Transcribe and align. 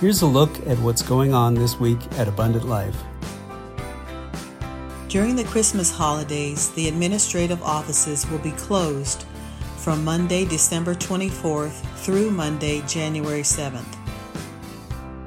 Here's 0.00 0.22
a 0.22 0.26
look 0.26 0.64
at 0.68 0.78
what's 0.78 1.02
going 1.02 1.34
on 1.34 1.54
this 1.54 1.80
week 1.80 1.98
at 2.18 2.28
Abundant 2.28 2.68
Life. 2.68 2.96
During 5.08 5.34
the 5.34 5.42
Christmas 5.42 5.90
holidays, 5.90 6.70
the 6.70 6.86
administrative 6.86 7.60
offices 7.64 8.24
will 8.30 8.38
be 8.38 8.52
closed 8.52 9.24
from 9.76 10.04
Monday, 10.04 10.44
December 10.44 10.94
24th 10.94 11.84
through 11.96 12.30
Monday, 12.30 12.80
January 12.86 13.42
7th. 13.42 13.96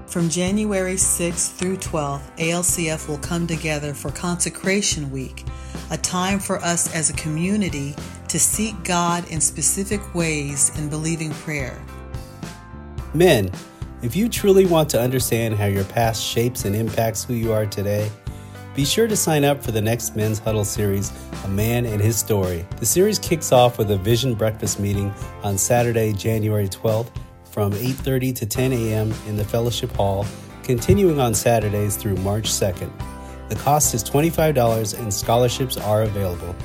From 0.08 0.30
January 0.30 0.96
6th 0.96 1.58
through 1.58 1.76
12th, 1.76 2.34
ALCF 2.38 3.10
will 3.10 3.18
come 3.18 3.46
together 3.48 3.94
for 3.94 4.10
Consecration 4.12 5.12
Week, 5.12 5.44
a 5.90 5.98
time 5.98 6.40
for 6.40 6.60
us 6.60 6.96
as 6.96 7.10
a 7.10 7.14
community 7.16 7.94
to 8.30 8.40
seek 8.40 8.82
God 8.86 9.30
in 9.30 9.42
specific 9.42 10.16
ways 10.16 10.72
in 10.80 10.88
believing 10.88 11.32
prayer. 11.32 11.78
Men, 13.14 13.52
if 14.02 14.16
you 14.16 14.28
truly 14.28 14.66
want 14.66 14.90
to 14.90 15.00
understand 15.00 15.56
how 15.56 15.66
your 15.66 15.84
past 15.84 16.24
shapes 16.24 16.66
and 16.66 16.76
impacts 16.76 17.24
who 17.24 17.34
you 17.34 17.54
are 17.54 17.68
today, 17.68 18.10
be 18.74 18.84
sure 18.84 19.08
to 19.08 19.16
sign 19.16 19.44
up 19.44 19.62
for 19.62 19.72
the 19.72 19.82
next 19.82 20.16
Men's 20.16 20.40
Huddle 20.40 20.66
series, 20.66 21.12
A 21.44 21.48
Man 21.48 21.86
and 21.86 22.02
His 22.02 22.18
Story. 22.18 22.66
The 22.78 22.86
series 22.86 23.20
kicks 23.20 23.52
off 23.52 23.78
with 23.78 23.92
a 23.92 23.98
vision 23.98 24.34
breakfast 24.34 24.80
meeting 24.80 25.14
on 25.44 25.58
Saturday, 25.58 26.14
January 26.14 26.68
12th 26.68 27.12
from 27.44 27.74
8:30 27.74 28.34
to 28.38 28.46
10 28.46 28.74
a.m. 28.74 29.14
in 29.28 29.36
the 29.36 29.44
fellowship 29.44 29.92
hall, 29.92 30.26
continuing 30.64 31.20
on 31.20 31.34
Saturdays 31.34 31.98
through 31.98 32.16
March 32.18 32.46
2nd. 32.50 32.90
The 33.50 33.56
cost 33.58 33.94
is 33.94 34.04
$25 34.04 34.98
and 34.98 35.14
scholarships 35.14 35.76
are 35.76 36.04
available. 36.04 36.56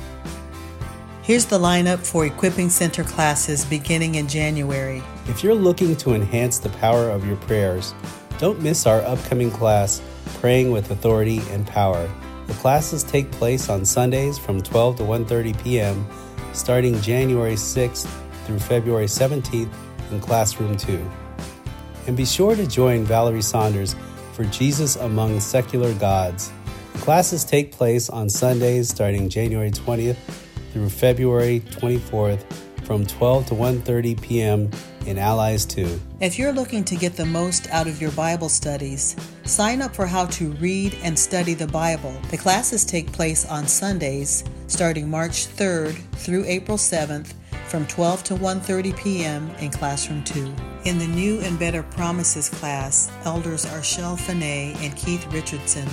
Here's 1.27 1.43
the 1.43 1.59
lineup 1.59 2.07
for 2.07 2.25
Equipping 2.25 2.69
Center 2.69 3.03
classes 3.03 3.65
beginning 3.65 4.15
in 4.15 4.29
January. 4.29 5.03
If 5.25 5.43
you're 5.43 5.53
looking 5.53 5.97
to 5.97 6.13
enhance 6.13 6.57
the 6.57 6.69
power 6.69 7.09
of 7.09 7.27
your 7.27 7.35
prayers, 7.35 7.93
don't 8.39 8.61
miss 8.61 8.85
our 8.85 9.01
upcoming 9.01 9.51
class, 9.51 10.01
Praying 10.39 10.71
with 10.71 10.89
Authority 10.89 11.41
and 11.49 11.67
Power. 11.67 12.09
The 12.45 12.53
classes 12.53 13.03
take 13.03 13.29
place 13.29 13.67
on 13.67 13.83
Sundays 13.83 14.37
from 14.37 14.61
12 14.61 14.95
to 14.99 15.03
1:30 15.03 15.61
p.m. 15.61 16.07
starting 16.53 16.97
January 17.01 17.55
6th 17.55 18.07
through 18.45 18.59
February 18.59 19.07
17th 19.07 19.73
in 20.09 20.21
classroom 20.21 20.77
2. 20.77 21.11
And 22.07 22.15
be 22.15 22.23
sure 22.23 22.55
to 22.55 22.65
join 22.65 23.03
Valerie 23.03 23.41
Saunders 23.41 23.97
for 24.31 24.45
Jesus 24.45 24.95
Among 24.95 25.41
Secular 25.41 25.93
Gods. 25.95 26.53
The 26.93 26.99
classes 26.99 27.43
take 27.43 27.73
place 27.73 28.09
on 28.09 28.29
Sundays 28.29 28.87
starting 28.87 29.27
January 29.27 29.71
20th 29.71 30.15
through 30.77 30.89
February 30.89 31.59
24th 31.71 32.43
from 32.83 33.03
12 33.03 33.47
to 33.47 33.53
1:30 33.55 34.21
p.m. 34.21 34.69
in 35.07 35.17
Allies 35.17 35.65
2. 35.65 35.99
If 36.21 36.37
you're 36.37 36.53
looking 36.53 36.83
to 36.83 36.95
get 36.95 37.15
the 37.15 37.25
most 37.25 37.67
out 37.71 37.87
of 37.87 37.99
your 37.99 38.11
Bible 38.11 38.47
studies, 38.47 39.15
sign 39.43 39.81
up 39.81 39.95
for 39.95 40.05
how 40.05 40.27
to 40.37 40.51
read 40.53 40.95
and 41.01 41.17
study 41.17 41.55
the 41.55 41.67
Bible. 41.67 42.13
The 42.29 42.37
classes 42.37 42.85
take 42.85 43.11
place 43.11 43.43
on 43.47 43.67
Sundays 43.67 44.43
starting 44.67 45.09
March 45.09 45.47
3rd 45.47 45.95
through 46.11 46.45
April 46.45 46.77
7th 46.77 47.33
from 47.67 47.87
12 47.87 48.23
to 48.25 48.35
1:30 48.35 48.95
p.m. 48.97 49.49
in 49.59 49.71
classroom 49.71 50.23
2. 50.25 50.53
In 50.85 50.99
the 50.99 51.07
New 51.07 51.39
and 51.39 51.57
Better 51.57 51.81
Promises 51.81 52.49
class, 52.49 53.11
elders 53.25 53.65
Arshel 53.65 54.15
Fanay 54.15 54.75
and 54.85 54.95
Keith 54.95 55.25
Richardson 55.33 55.89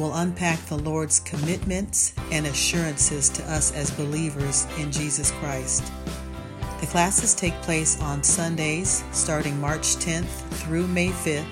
will 0.00 0.14
unpack 0.14 0.58
the 0.66 0.78
Lord's 0.78 1.20
commitments 1.20 2.14
and 2.32 2.46
assurances 2.46 3.28
to 3.28 3.42
us 3.52 3.72
as 3.74 3.90
believers 3.90 4.66
in 4.78 4.90
Jesus 4.90 5.30
Christ. 5.32 5.92
The 6.80 6.86
classes 6.86 7.34
take 7.34 7.54
place 7.60 8.00
on 8.00 8.22
Sundays 8.22 9.04
starting 9.12 9.60
March 9.60 9.96
10th 9.96 10.48
through 10.62 10.86
May 10.86 11.10
5th 11.10 11.44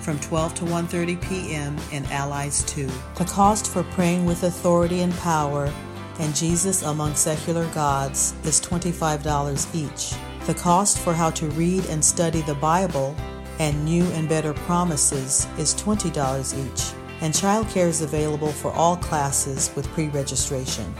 from 0.00 0.18
12 0.20 0.54
to 0.54 0.64
1:30 0.64 1.20
p.m. 1.28 1.76
in 1.92 2.06
Allies 2.06 2.64
2. 2.64 2.88
The 3.16 3.26
cost 3.26 3.70
for 3.70 3.82
praying 3.82 4.24
with 4.24 4.42
authority 4.44 5.02
and 5.02 5.14
power 5.18 5.70
and 6.18 6.34
Jesus 6.34 6.82
among 6.82 7.14
secular 7.14 7.66
gods 7.74 8.34
is 8.44 8.60
$25 8.60 9.74
each. 9.74 10.14
The 10.46 10.54
cost 10.54 10.98
for 10.98 11.12
how 11.12 11.30
to 11.32 11.46
read 11.48 11.84
and 11.86 12.02
study 12.02 12.40
the 12.42 12.54
Bible 12.54 13.14
and 13.58 13.84
new 13.84 14.04
and 14.16 14.28
better 14.28 14.54
promises 14.54 15.46
is 15.58 15.74
$20 15.74 16.10
each 16.66 17.01
and 17.22 17.32
childcare 17.32 17.86
is 17.86 18.02
available 18.02 18.50
for 18.52 18.72
all 18.72 18.96
classes 18.96 19.70
with 19.74 19.88
pre 19.92 20.08
registration. 20.08 20.92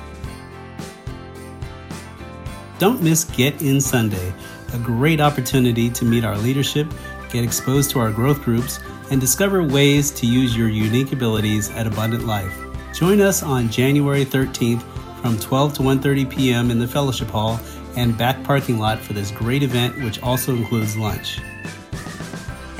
Don't 2.78 3.02
miss 3.02 3.24
Get 3.24 3.60
In 3.60 3.80
Sunday, 3.80 4.32
a 4.72 4.78
great 4.78 5.20
opportunity 5.20 5.90
to 5.90 6.04
meet 6.04 6.24
our 6.24 6.38
leadership, 6.38 6.86
get 7.30 7.44
exposed 7.44 7.90
to 7.90 7.98
our 7.98 8.10
growth 8.10 8.42
groups, 8.42 8.80
and 9.10 9.20
discover 9.20 9.62
ways 9.62 10.10
to 10.12 10.26
use 10.26 10.56
your 10.56 10.68
unique 10.68 11.12
abilities 11.12 11.70
at 11.72 11.86
Abundant 11.86 12.24
Life. 12.24 12.56
Join 12.94 13.20
us 13.20 13.42
on 13.42 13.68
January 13.68 14.24
13th 14.24 14.82
from 15.20 15.38
12 15.38 15.74
to 15.74 15.82
1:30 15.82 16.30
p.m. 16.30 16.70
in 16.70 16.78
the 16.78 16.88
fellowship 16.88 17.28
hall 17.28 17.60
and 17.96 18.16
back 18.16 18.42
parking 18.44 18.78
lot 18.78 18.98
for 18.98 19.12
this 19.12 19.30
great 19.32 19.62
event 19.62 20.00
which 20.02 20.22
also 20.22 20.54
includes 20.54 20.96
lunch. 20.96 21.40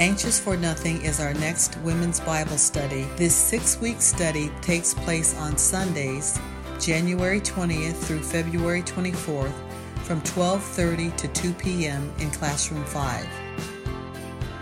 Anxious 0.02 0.38
for 0.40 0.56
Nothing 0.56 1.00
is 1.02 1.20
our 1.20 1.34
next 1.34 1.78
women's 1.84 2.18
Bible 2.18 2.58
study. 2.58 3.06
This 3.14 3.36
six 3.36 3.80
week 3.80 4.02
study 4.02 4.50
takes 4.60 4.94
place 4.94 5.38
on 5.38 5.56
Sundays, 5.56 6.40
January 6.80 7.40
20th 7.40 7.94
through 7.94 8.18
February 8.18 8.82
24th 8.82 9.54
from 10.02 10.20
12:30 10.22 11.16
to 11.18 11.28
2 11.28 11.52
p.m. 11.52 12.12
in 12.18 12.32
classroom 12.32 12.84
5. 12.84 13.24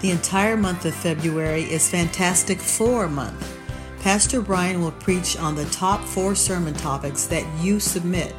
The 0.03 0.11
entire 0.11 0.59
month 0.59 0.85
of 0.85 0.95
February 0.95 1.63
is 1.63 1.89
Fantastic 1.89 2.59
Four 2.59 3.09
month. 3.09 3.59
Pastor 4.01 4.43
Brian 4.43 4.83
will 4.83 4.93
preach 4.93 5.39
on 5.39 5.55
the 5.55 5.65
top 5.71 6.05
4 6.05 6.35
sermon 6.35 6.75
topics 6.75 7.25
that 7.29 7.47
you 7.65 7.81
submit. 7.81 8.35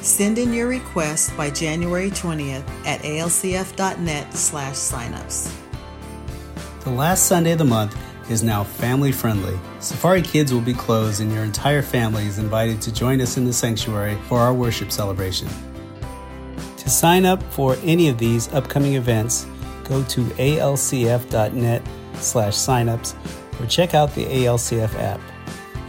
Send 0.00 0.38
in 0.38 0.54
your 0.54 0.68
request 0.68 1.36
by 1.36 1.50
January 1.50 2.10
20th 2.10 2.64
at 2.86 3.02
alcf.net/signups. 3.02 5.61
The 6.84 6.90
last 6.90 7.26
Sunday 7.26 7.52
of 7.52 7.58
the 7.58 7.64
month 7.64 7.96
is 8.28 8.42
now 8.42 8.64
family 8.64 9.12
friendly. 9.12 9.56
Safari 9.78 10.20
Kids 10.20 10.52
will 10.52 10.60
be 10.60 10.74
closed, 10.74 11.20
and 11.20 11.32
your 11.32 11.44
entire 11.44 11.80
family 11.80 12.26
is 12.26 12.40
invited 12.40 12.82
to 12.82 12.92
join 12.92 13.20
us 13.20 13.36
in 13.36 13.44
the 13.44 13.52
sanctuary 13.52 14.16
for 14.26 14.40
our 14.40 14.52
worship 14.52 14.90
celebration. 14.90 15.46
To 16.78 16.90
sign 16.90 17.24
up 17.24 17.40
for 17.52 17.76
any 17.84 18.08
of 18.08 18.18
these 18.18 18.52
upcoming 18.52 18.94
events, 18.94 19.46
go 19.84 20.02
to 20.02 20.22
alcf.net 20.22 21.82
slash 22.14 22.54
signups 22.54 23.14
or 23.60 23.66
check 23.66 23.94
out 23.94 24.12
the 24.16 24.24
ALCF 24.24 24.92
app. 24.96 25.20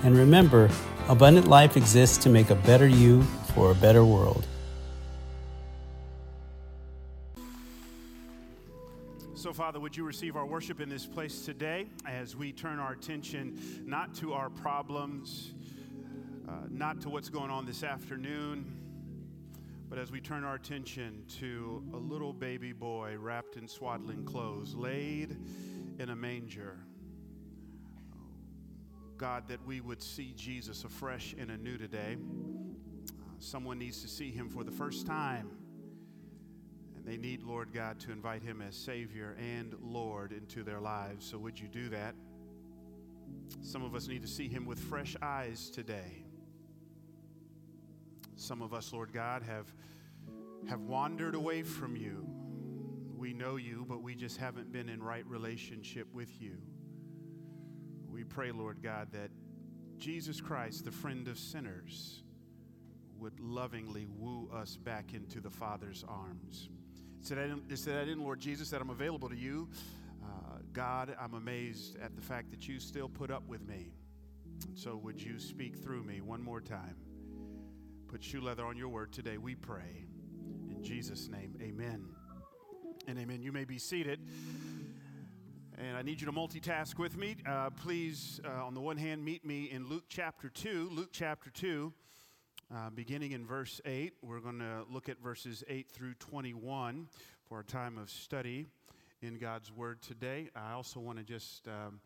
And 0.03 0.15
remember, 0.15 0.69
Abundant 1.07 1.47
Life 1.47 1.75
exists 1.75 2.19
to 2.19 2.29
make 2.29 2.51
a 2.51 2.55
better 2.55 2.87
you 2.87 3.23
for 3.55 3.71
a 3.71 3.75
better 3.75 4.05
world. 4.05 4.45
Father, 9.63 9.79
would 9.79 9.95
you 9.95 10.03
receive 10.03 10.35
our 10.35 10.45
worship 10.45 10.81
in 10.81 10.89
this 10.89 11.05
place 11.05 11.45
today 11.45 11.87
as 12.05 12.35
we 12.35 12.51
turn 12.51 12.79
our 12.79 12.91
attention 12.91 13.57
not 13.85 14.13
to 14.13 14.33
our 14.33 14.49
problems, 14.49 15.53
uh, 16.49 16.67
not 16.69 16.99
to 16.99 17.09
what's 17.09 17.29
going 17.29 17.49
on 17.49 17.65
this 17.65 17.81
afternoon, 17.81 18.65
but 19.87 19.97
as 19.97 20.11
we 20.11 20.19
turn 20.19 20.43
our 20.43 20.55
attention 20.55 21.23
to 21.39 21.81
a 21.93 21.95
little 21.95 22.33
baby 22.33 22.73
boy 22.73 23.15
wrapped 23.17 23.55
in 23.55 23.65
swaddling 23.65 24.25
clothes, 24.25 24.75
laid 24.75 25.37
in 25.97 26.09
a 26.09 26.15
manger. 26.15 26.79
God, 29.15 29.47
that 29.47 29.65
we 29.65 29.79
would 29.79 30.03
see 30.03 30.33
Jesus 30.35 30.83
afresh 30.83 31.35
and 31.39 31.49
anew 31.49 31.77
today. 31.77 32.17
Uh, 32.17 33.23
someone 33.39 33.79
needs 33.79 34.01
to 34.01 34.09
see 34.09 34.29
him 34.29 34.49
for 34.49 34.65
the 34.65 34.73
first 34.73 35.07
time. 35.07 35.51
They 37.05 37.17
need, 37.17 37.43
Lord 37.43 37.73
God, 37.73 37.99
to 38.01 38.11
invite 38.11 38.43
him 38.43 38.61
as 38.61 38.75
Savior 38.75 39.35
and 39.37 39.75
Lord 39.81 40.31
into 40.31 40.63
their 40.63 40.79
lives. 40.79 41.25
So 41.25 41.37
would 41.37 41.59
you 41.59 41.67
do 41.67 41.89
that? 41.89 42.15
Some 43.61 43.83
of 43.83 43.93
us 43.93 44.07
need 44.07 44.21
to 44.21 44.27
see 44.27 44.47
him 44.47 44.65
with 44.65 44.79
fresh 44.79 45.15
eyes 45.21 45.69
today. 45.69 46.23
Some 48.35 48.61
of 48.61 48.73
us, 48.73 48.93
Lord 48.93 49.11
God, 49.13 49.43
have, 49.43 49.73
have 50.69 50.81
wandered 50.81 51.35
away 51.35 51.63
from 51.63 51.95
you. 51.95 52.25
We 53.17 53.33
know 53.33 53.57
you, 53.57 53.85
but 53.87 54.01
we 54.01 54.15
just 54.15 54.37
haven't 54.37 54.71
been 54.71 54.89
in 54.89 55.01
right 55.01 55.25
relationship 55.27 56.07
with 56.13 56.41
you. 56.41 56.57
We 58.09 58.23
pray, 58.23 58.51
Lord 58.51 58.81
God, 58.81 59.11
that 59.11 59.29
Jesus 59.97 60.41
Christ, 60.41 60.85
the 60.85 60.91
friend 60.91 61.27
of 61.27 61.37
sinners, 61.37 62.23
would 63.17 63.39
lovingly 63.39 64.07
woo 64.17 64.49
us 64.53 64.75
back 64.77 65.13
into 65.13 65.39
the 65.39 65.49
Father's 65.49 66.03
arms. 66.07 66.69
To 67.27 67.35
that, 67.35 67.57
it's 67.69 67.83
to 67.83 67.91
that 67.91 68.07
Lord 68.17 68.41
Jesus, 68.41 68.69
that 68.71 68.81
I'm 68.81 68.89
available 68.89 69.29
to 69.29 69.35
you. 69.37 69.69
Uh, 70.21 70.57
God, 70.73 71.15
I'm 71.17 71.35
amazed 71.35 71.97
at 72.01 72.17
the 72.17 72.21
fact 72.21 72.51
that 72.51 72.67
you 72.67 72.81
still 72.81 73.07
put 73.07 73.31
up 73.31 73.47
with 73.47 73.65
me. 73.65 73.93
And 74.67 74.77
So 74.77 74.97
would 74.97 75.21
you 75.21 75.39
speak 75.39 75.77
through 75.77 76.03
me 76.03 76.19
one 76.19 76.41
more 76.41 76.59
time? 76.59 76.97
Put 78.07 78.21
shoe 78.21 78.41
leather 78.41 78.65
on 78.65 78.75
your 78.75 78.89
word 78.89 79.13
today, 79.13 79.37
we 79.37 79.55
pray. 79.55 80.05
In 80.69 80.83
Jesus' 80.83 81.29
name, 81.29 81.55
amen. 81.61 82.07
And 83.07 83.17
amen. 83.17 83.41
You 83.41 83.53
may 83.53 83.63
be 83.63 83.77
seated. 83.77 84.19
And 85.77 85.95
I 85.95 86.01
need 86.01 86.19
you 86.19 86.25
to 86.27 86.33
multitask 86.33 86.99
with 86.99 87.15
me. 87.15 87.37
Uh, 87.47 87.69
please, 87.69 88.41
uh, 88.45 88.65
on 88.65 88.73
the 88.73 88.81
one 88.81 88.97
hand, 88.97 89.23
meet 89.23 89.45
me 89.45 89.71
in 89.71 89.87
Luke 89.87 90.05
chapter 90.09 90.49
2. 90.49 90.89
Luke 90.91 91.09
chapter 91.13 91.49
2, 91.51 91.93
uh, 92.73 92.89
beginning 92.89 93.33
in 93.33 93.45
verse 93.45 93.79
8. 93.85 94.13
We're 94.21 94.39
going 94.39 94.59
to 94.59 94.83
look 94.89 95.09
at 95.09 95.21
verses 95.21 95.63
8 95.67 95.87
through 95.89 96.15
21 96.15 97.07
for 97.47 97.59
a 97.59 97.63
time 97.63 97.97
of 97.97 98.09
study 98.09 98.65
in 99.21 99.37
God's 99.37 99.71
Word 99.71 100.01
today. 100.01 100.49
I 100.55 100.73
also 100.73 100.99
want 100.99 101.19
to 101.19 101.23
just. 101.23 101.67
Um, 101.67 101.99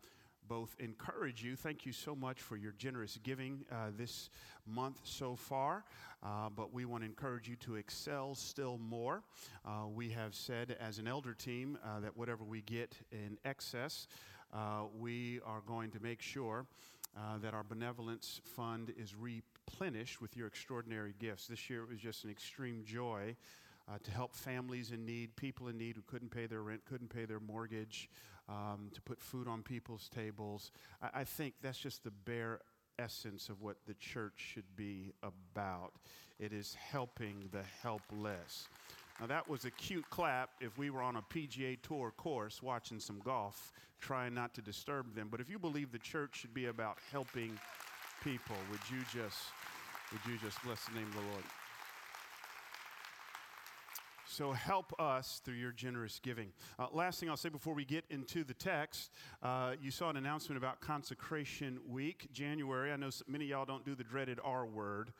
both 0.46 0.74
encourage 0.78 1.44
you. 1.44 1.56
Thank 1.56 1.84
you 1.84 1.92
so 1.92 2.16
much 2.16 2.40
for 2.40 2.56
your 2.56 2.72
generous 2.78 3.18
giving 3.22 3.66
uh, 3.70 3.90
this 3.98 4.30
month 4.66 4.98
so 5.04 5.36
far. 5.36 5.84
Uh, 6.22 6.48
but 6.48 6.72
we 6.72 6.86
want 6.86 7.02
to 7.02 7.06
encourage 7.06 7.50
you 7.50 7.56
to 7.56 7.76
excel 7.76 8.34
still 8.34 8.78
more. 8.78 9.22
Uh, 9.66 9.86
we 9.94 10.08
have 10.08 10.34
said 10.34 10.74
as 10.80 10.98
an 10.98 11.06
elder 11.06 11.34
team 11.34 11.76
uh, 11.84 12.00
that 12.00 12.16
whatever 12.16 12.44
we 12.44 12.62
get 12.62 12.94
in 13.12 13.36
excess, 13.44 14.08
uh, 14.54 14.84
we 14.98 15.38
are 15.44 15.60
going 15.66 15.90
to 15.90 16.00
make 16.00 16.22
sure 16.22 16.64
uh, 17.16 17.36
that 17.42 17.52
our 17.52 17.64
benevolence 17.64 18.40
fund 18.56 18.92
is 18.96 19.14
replenished 19.68 20.20
with 20.20 20.36
your 20.36 20.46
extraordinary 20.46 21.14
gifts. 21.18 21.46
This 21.46 21.68
year 21.68 21.82
it 21.82 21.88
was 21.90 21.98
just 21.98 22.24
an 22.24 22.30
extreme 22.30 22.82
joy. 22.84 23.36
Uh, 23.90 23.96
to 24.02 24.10
help 24.10 24.34
families 24.34 24.90
in 24.90 25.06
need, 25.06 25.34
people 25.36 25.68
in 25.68 25.78
need 25.78 25.96
who 25.96 26.02
couldn't 26.06 26.30
pay 26.30 26.44
their 26.46 26.62
rent, 26.62 26.82
couldn't 26.84 27.08
pay 27.08 27.24
their 27.24 27.40
mortgage, 27.40 28.10
um, 28.46 28.90
to 28.92 29.00
put 29.00 29.18
food 29.18 29.48
on 29.48 29.62
people's 29.62 30.10
tables. 30.14 30.72
I, 31.02 31.20
I 31.20 31.24
think 31.24 31.54
that's 31.62 31.78
just 31.78 32.04
the 32.04 32.10
bare 32.10 32.60
essence 32.98 33.48
of 33.48 33.62
what 33.62 33.76
the 33.86 33.94
church 33.94 34.34
should 34.36 34.76
be 34.76 35.14
about. 35.22 35.92
It 36.38 36.52
is 36.52 36.74
helping 36.74 37.48
the 37.50 37.62
helpless. 37.82 38.68
Now, 39.20 39.26
that 39.26 39.48
was 39.48 39.64
a 39.64 39.70
cute 39.70 40.08
clap 40.10 40.50
if 40.60 40.76
we 40.76 40.90
were 40.90 41.02
on 41.02 41.16
a 41.16 41.22
PGA 41.22 41.78
Tour 41.80 42.12
course 42.16 42.62
watching 42.62 43.00
some 43.00 43.20
golf, 43.24 43.72
trying 44.00 44.34
not 44.34 44.52
to 44.54 44.60
disturb 44.60 45.14
them. 45.14 45.28
But 45.30 45.40
if 45.40 45.48
you 45.48 45.58
believe 45.58 45.92
the 45.92 45.98
church 45.98 46.36
should 46.36 46.52
be 46.52 46.66
about 46.66 46.98
helping 47.10 47.58
people, 48.22 48.56
would 48.70 48.80
you 48.90 49.00
just, 49.12 49.38
would 50.12 50.20
you 50.30 50.38
just 50.38 50.62
bless 50.64 50.84
the 50.86 50.94
name 50.94 51.06
of 51.08 51.14
the 51.14 51.30
Lord? 51.32 51.44
So 54.38 54.52
help 54.52 54.92
us 55.00 55.40
through 55.44 55.54
your 55.54 55.72
generous 55.72 56.20
giving. 56.22 56.52
Uh, 56.78 56.86
last 56.92 57.18
thing 57.18 57.28
I'll 57.28 57.36
say 57.36 57.48
before 57.48 57.74
we 57.74 57.84
get 57.84 58.04
into 58.08 58.44
the 58.44 58.54
text, 58.54 59.10
uh, 59.42 59.72
you 59.80 59.90
saw 59.90 60.10
an 60.10 60.16
announcement 60.16 60.58
about 60.58 60.80
Consecration 60.80 61.80
Week, 61.88 62.28
January. 62.32 62.92
I 62.92 62.96
know 62.96 63.10
many 63.26 63.46
of 63.46 63.50
y'all 63.50 63.64
don't 63.64 63.84
do 63.84 63.94
the 63.94 64.04
dreaded 64.04 64.38
R 64.44 64.66
word. 64.66 65.12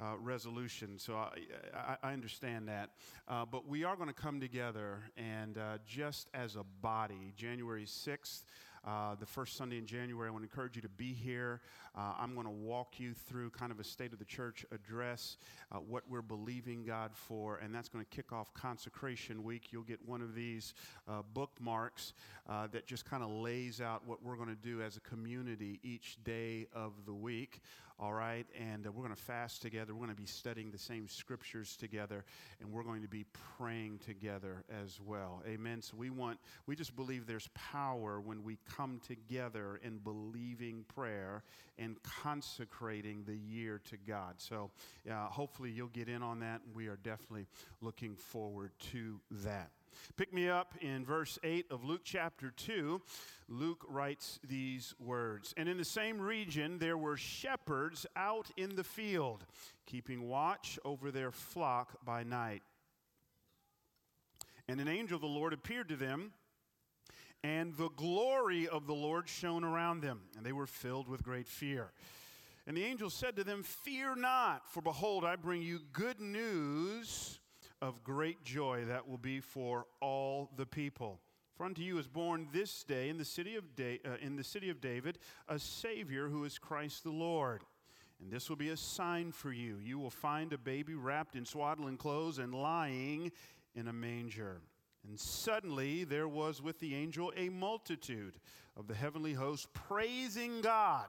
Uh, 0.00 0.16
resolution. 0.18 0.98
So 0.98 1.14
I, 1.14 1.28
I, 1.74 1.96
I 2.02 2.12
understand 2.14 2.68
that. 2.68 2.90
Uh, 3.28 3.44
but 3.44 3.68
we 3.68 3.84
are 3.84 3.96
going 3.96 4.08
to 4.08 4.14
come 4.14 4.40
together 4.40 5.00
and 5.18 5.58
uh, 5.58 5.76
just 5.84 6.28
as 6.32 6.56
a 6.56 6.64
body, 6.80 7.34
January 7.36 7.84
6th, 7.84 8.44
uh, 8.86 9.14
the 9.18 9.26
first 9.26 9.56
Sunday 9.56 9.78
in 9.78 9.86
January. 9.86 10.28
I 10.28 10.30
want 10.30 10.42
to 10.44 10.50
encourage 10.50 10.76
you 10.76 10.82
to 10.82 10.88
be 10.88 11.12
here. 11.12 11.60
Uh, 11.96 12.14
I'm 12.18 12.34
going 12.34 12.46
to 12.46 12.52
walk 12.52 12.98
you 12.98 13.14
through 13.14 13.50
kind 13.50 13.72
of 13.72 13.80
a 13.80 13.84
state 13.84 14.12
of 14.12 14.18
the 14.18 14.24
church 14.24 14.64
address, 14.72 15.36
uh, 15.72 15.76
what 15.76 16.04
we're 16.08 16.22
believing 16.22 16.84
God 16.84 17.10
for, 17.14 17.58
and 17.58 17.74
that's 17.74 17.88
going 17.88 18.04
to 18.04 18.10
kick 18.10 18.32
off 18.32 18.52
Consecration 18.54 19.42
Week. 19.42 19.72
You'll 19.72 19.82
get 19.82 19.98
one 20.06 20.22
of 20.22 20.34
these 20.34 20.74
uh, 21.08 21.22
bookmarks 21.34 22.14
uh, 22.48 22.68
that 22.68 22.86
just 22.86 23.04
kind 23.04 23.22
of 23.22 23.30
lays 23.30 23.80
out 23.80 24.06
what 24.06 24.22
we're 24.22 24.36
going 24.36 24.48
to 24.48 24.54
do 24.54 24.82
as 24.82 24.96
a 24.96 25.00
community 25.00 25.80
each 25.82 26.16
day 26.24 26.66
of 26.72 26.92
the 27.06 27.14
week 27.14 27.60
all 28.00 28.12
right? 28.14 28.46
And 28.58 28.86
uh, 28.86 28.90
we're 28.90 29.04
going 29.04 29.14
to 29.14 29.22
fast 29.22 29.60
together. 29.60 29.92
We're 29.92 30.06
going 30.06 30.16
to 30.16 30.20
be 30.20 30.26
studying 30.26 30.70
the 30.70 30.78
same 30.78 31.06
scriptures 31.06 31.76
together, 31.76 32.24
and 32.60 32.72
we're 32.72 32.82
going 32.82 33.02
to 33.02 33.08
be 33.08 33.26
praying 33.58 33.98
together 33.98 34.64
as 34.82 34.98
well. 35.04 35.42
Amen. 35.46 35.82
So 35.82 35.94
we 35.96 36.08
want, 36.08 36.38
we 36.66 36.74
just 36.74 36.96
believe 36.96 37.26
there's 37.26 37.48
power 37.54 38.20
when 38.20 38.42
we 38.42 38.58
come 38.76 39.00
together 39.06 39.80
in 39.84 39.98
believing 39.98 40.84
prayer 40.88 41.42
and 41.78 42.02
consecrating 42.02 43.24
the 43.26 43.36
year 43.36 43.80
to 43.90 43.96
God. 43.96 44.34
So 44.38 44.70
uh, 45.10 45.26
hopefully 45.26 45.70
you'll 45.70 45.88
get 45.88 46.08
in 46.08 46.22
on 46.22 46.40
that, 46.40 46.62
and 46.64 46.74
we 46.74 46.88
are 46.88 46.98
definitely 47.02 47.46
looking 47.82 48.16
forward 48.16 48.72
to 48.92 49.20
that. 49.30 49.70
Pick 50.16 50.32
me 50.32 50.48
up 50.48 50.74
in 50.80 51.04
verse 51.04 51.38
8 51.42 51.66
of 51.70 51.84
Luke 51.84 52.02
chapter 52.04 52.50
2. 52.50 53.00
Luke 53.48 53.84
writes 53.88 54.38
these 54.46 54.94
words 54.98 55.54
And 55.56 55.68
in 55.68 55.76
the 55.76 55.84
same 55.84 56.20
region 56.20 56.78
there 56.78 56.98
were 56.98 57.16
shepherds 57.16 58.06
out 58.16 58.50
in 58.56 58.76
the 58.76 58.84
field, 58.84 59.44
keeping 59.86 60.28
watch 60.28 60.78
over 60.84 61.10
their 61.10 61.30
flock 61.30 62.04
by 62.04 62.22
night. 62.22 62.62
And 64.68 64.80
an 64.80 64.88
angel 64.88 65.16
of 65.16 65.22
the 65.22 65.26
Lord 65.26 65.52
appeared 65.52 65.88
to 65.88 65.96
them, 65.96 66.32
and 67.42 67.76
the 67.76 67.88
glory 67.88 68.68
of 68.68 68.86
the 68.86 68.94
Lord 68.94 69.28
shone 69.28 69.64
around 69.64 70.00
them, 70.00 70.20
and 70.36 70.46
they 70.46 70.52
were 70.52 70.66
filled 70.66 71.08
with 71.08 71.24
great 71.24 71.48
fear. 71.48 71.90
And 72.66 72.76
the 72.76 72.84
angel 72.84 73.10
said 73.10 73.34
to 73.36 73.42
them, 73.42 73.64
Fear 73.64 74.16
not, 74.16 74.70
for 74.70 74.80
behold, 74.80 75.24
I 75.24 75.34
bring 75.34 75.62
you 75.62 75.80
good 75.92 76.20
news 76.20 77.39
of 77.82 78.04
great 78.04 78.44
joy 78.44 78.84
that 78.86 79.08
will 79.08 79.18
be 79.18 79.40
for 79.40 79.86
all 80.00 80.50
the 80.56 80.66
people. 80.66 81.20
For 81.56 81.66
unto 81.66 81.82
you 81.82 81.98
is 81.98 82.06
born 82.06 82.48
this 82.52 82.84
day 82.84 83.08
in 83.08 83.18
the 83.18 83.24
city 83.24 83.56
of, 83.56 83.74
da- 83.76 84.00
uh, 84.04 84.16
in 84.22 84.36
the 84.36 84.44
city 84.44 84.70
of 84.70 84.80
David 84.80 85.18
a 85.48 85.58
Savior 85.58 86.28
who 86.28 86.44
is 86.44 86.58
Christ 86.58 87.04
the 87.04 87.10
Lord. 87.10 87.64
And 88.20 88.30
this 88.30 88.48
will 88.48 88.56
be 88.56 88.70
a 88.70 88.76
sign 88.76 89.32
for 89.32 89.52
you. 89.52 89.78
You 89.82 89.98
will 89.98 90.10
find 90.10 90.52
a 90.52 90.58
baby 90.58 90.94
wrapped 90.94 91.36
in 91.36 91.44
swaddling 91.44 91.96
clothes 91.96 92.38
and 92.38 92.54
lying 92.54 93.32
in 93.74 93.88
a 93.88 93.92
manger. 93.92 94.60
And 95.06 95.18
suddenly 95.18 96.04
there 96.04 96.28
was 96.28 96.62
with 96.62 96.78
the 96.80 96.94
angel 96.94 97.32
a 97.36 97.48
multitude 97.48 98.34
of 98.76 98.86
the 98.86 98.94
heavenly 98.94 99.32
host 99.32 99.72
praising 99.72 100.60
God 100.60 101.08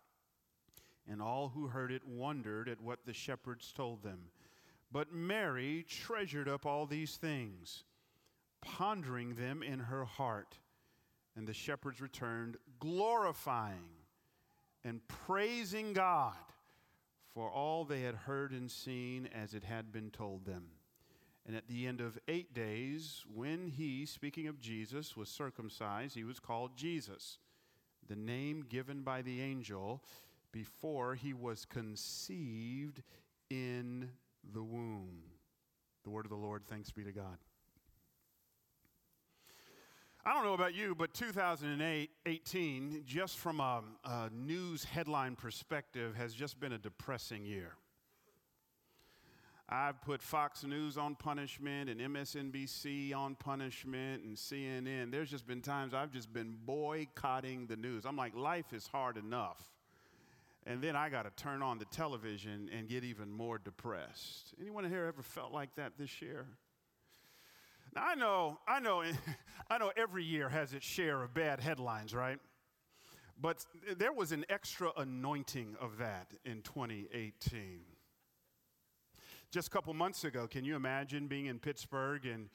And 1.09 1.21
all 1.21 1.49
who 1.49 1.67
heard 1.67 1.91
it 1.91 2.07
wondered 2.07 2.69
at 2.69 2.81
what 2.81 3.05
the 3.05 3.13
shepherds 3.13 3.71
told 3.71 4.03
them. 4.03 4.19
But 4.91 5.13
Mary 5.13 5.85
treasured 5.87 6.47
up 6.47 6.65
all 6.65 6.85
these 6.85 7.15
things, 7.15 7.83
pondering 8.61 9.35
them 9.35 9.63
in 9.63 9.79
her 9.79 10.05
heart. 10.05 10.57
And 11.35 11.47
the 11.47 11.53
shepherds 11.53 12.01
returned, 12.01 12.57
glorifying 12.79 13.89
and 14.83 15.05
praising 15.07 15.93
God 15.93 16.33
for 17.33 17.49
all 17.49 17.85
they 17.85 18.01
had 18.01 18.15
heard 18.15 18.51
and 18.51 18.69
seen 18.69 19.29
as 19.33 19.53
it 19.53 19.63
had 19.63 19.91
been 19.91 20.11
told 20.11 20.45
them. 20.45 20.65
And 21.47 21.55
at 21.55 21.67
the 21.67 21.87
end 21.87 22.01
of 22.01 22.19
eight 22.27 22.53
days, 22.53 23.23
when 23.33 23.67
he, 23.67 24.05
speaking 24.05 24.47
of 24.47 24.59
Jesus, 24.59 25.17
was 25.17 25.29
circumcised, 25.29 26.15
he 26.15 26.23
was 26.23 26.39
called 26.39 26.75
Jesus, 26.75 27.37
the 28.07 28.15
name 28.15 28.65
given 28.67 29.01
by 29.01 29.21
the 29.21 29.41
angel 29.41 30.03
before 30.51 31.15
he 31.15 31.33
was 31.33 31.65
conceived 31.65 33.01
in 33.49 34.09
the 34.53 34.63
womb. 34.63 35.23
The 36.03 36.09
word 36.09 36.25
of 36.25 36.31
the 36.31 36.35
Lord, 36.35 36.63
thanks 36.67 36.91
be 36.91 37.03
to 37.03 37.11
God. 37.11 37.37
I 40.23 40.33
don't 40.33 40.43
know 40.43 40.53
about 40.53 40.75
you, 40.75 40.93
but 40.93 41.15
2018, 41.15 43.03
just 43.07 43.39
from 43.39 43.59
a, 43.59 43.81
a, 44.05 44.29
news 44.31 44.83
headline 44.83 45.35
perspective, 45.35 46.15
has 46.15 46.35
just 46.35 46.59
been 46.59 46.73
a 46.73 46.77
depressing 46.77 47.43
year. 47.43 47.73
I've 49.67 49.99
put 50.01 50.21
Fox 50.21 50.63
News 50.63 50.95
on 50.97 51.15
punishment 51.15 51.89
and 51.89 51.99
MSNBC 51.99 53.15
on 53.15 53.33
punishment 53.35 54.23
and 54.23 54.35
CNN. 54.35 55.11
There's 55.11 55.31
just 55.31 55.47
been 55.47 55.61
times 55.61 55.95
I've 55.95 56.11
just 56.11 56.31
been 56.31 56.55
boycotting 56.65 57.65
the 57.65 57.77
news. 57.77 58.05
I'm 58.05 58.17
like, 58.17 58.35
life 58.35 58.73
is 58.73 58.85
hard 58.85 59.17
enough. 59.17 59.71
And 60.65 60.81
then 60.81 60.95
I 60.95 61.09
got 61.09 61.23
to 61.23 61.43
turn 61.43 61.63
on 61.63 61.79
the 61.79 61.85
television 61.85 62.69
and 62.75 62.87
get 62.87 63.03
even 63.03 63.31
more 63.31 63.57
depressed. 63.57 64.53
Anyone 64.59 64.87
here 64.87 65.05
ever 65.05 65.23
felt 65.23 65.51
like 65.51 65.75
that 65.75 65.93
this 65.97 66.21
year? 66.21 66.45
Now 67.95 68.03
I 68.05 68.15
know, 68.15 68.59
I 68.67 68.79
know, 68.79 69.03
I 69.69 69.77
know 69.77 69.91
every 69.97 70.23
year 70.23 70.49
has 70.49 70.73
its 70.73 70.85
share 70.85 71.23
of 71.23 71.33
bad 71.33 71.59
headlines, 71.59 72.13
right? 72.13 72.39
But 73.39 73.65
there 73.97 74.13
was 74.13 74.31
an 74.31 74.45
extra 74.49 74.91
anointing 74.95 75.75
of 75.81 75.97
that 75.97 76.27
in 76.45 76.61
2018. 76.61 77.81
Just 79.51 79.67
a 79.67 79.71
couple 79.71 79.93
months 79.95 80.23
ago, 80.23 80.47
can 80.47 80.63
you 80.63 80.75
imagine 80.75 81.27
being 81.27 81.47
in 81.47 81.57
Pittsburgh 81.57 82.25
and 82.25 82.49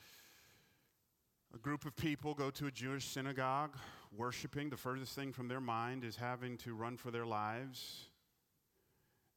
A 1.57 1.59
group 1.59 1.87
of 1.87 1.97
people 1.97 2.35
go 2.35 2.51
to 2.51 2.67
a 2.67 2.71
Jewish 2.71 3.07
synagogue, 3.07 3.79
worshiping. 4.15 4.69
The 4.69 4.77
furthest 4.77 5.15
thing 5.15 5.33
from 5.33 5.49
their 5.49 5.61
mind 5.61 6.05
is 6.05 6.15
having 6.15 6.59
to 6.59 6.75
run 6.75 6.99
for 6.99 7.11
their 7.11 7.25
lives. 7.25 8.11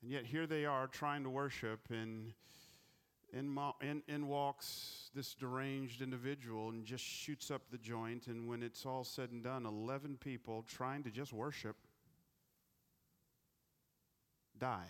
And 0.01 0.11
yet 0.11 0.25
here 0.25 0.45
they 0.45 0.65
are 0.65 0.87
trying 0.87 1.23
to 1.23 1.29
worship, 1.29 1.79
and 1.89 2.33
in, 3.31 3.57
in, 3.79 4.03
in 4.09 4.27
walks 4.27 5.11
this 5.15 5.33
deranged 5.33 6.01
individual 6.01 6.67
and 6.67 6.83
just 6.83 7.05
shoots 7.05 7.49
up 7.49 7.61
the 7.71 7.77
joint. 7.77 8.27
And 8.27 8.49
when 8.49 8.63
it's 8.63 8.85
all 8.85 9.05
said 9.05 9.31
and 9.31 9.41
done, 9.41 9.65
11 9.65 10.17
people 10.17 10.65
trying 10.67 11.03
to 11.03 11.11
just 11.11 11.31
worship 11.31 11.77
die. 14.59 14.89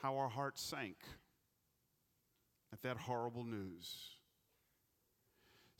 How 0.00 0.16
our 0.16 0.28
hearts 0.28 0.60
sank 0.60 0.96
at 2.72 2.82
that 2.82 2.96
horrible 2.96 3.44
news. 3.44 4.16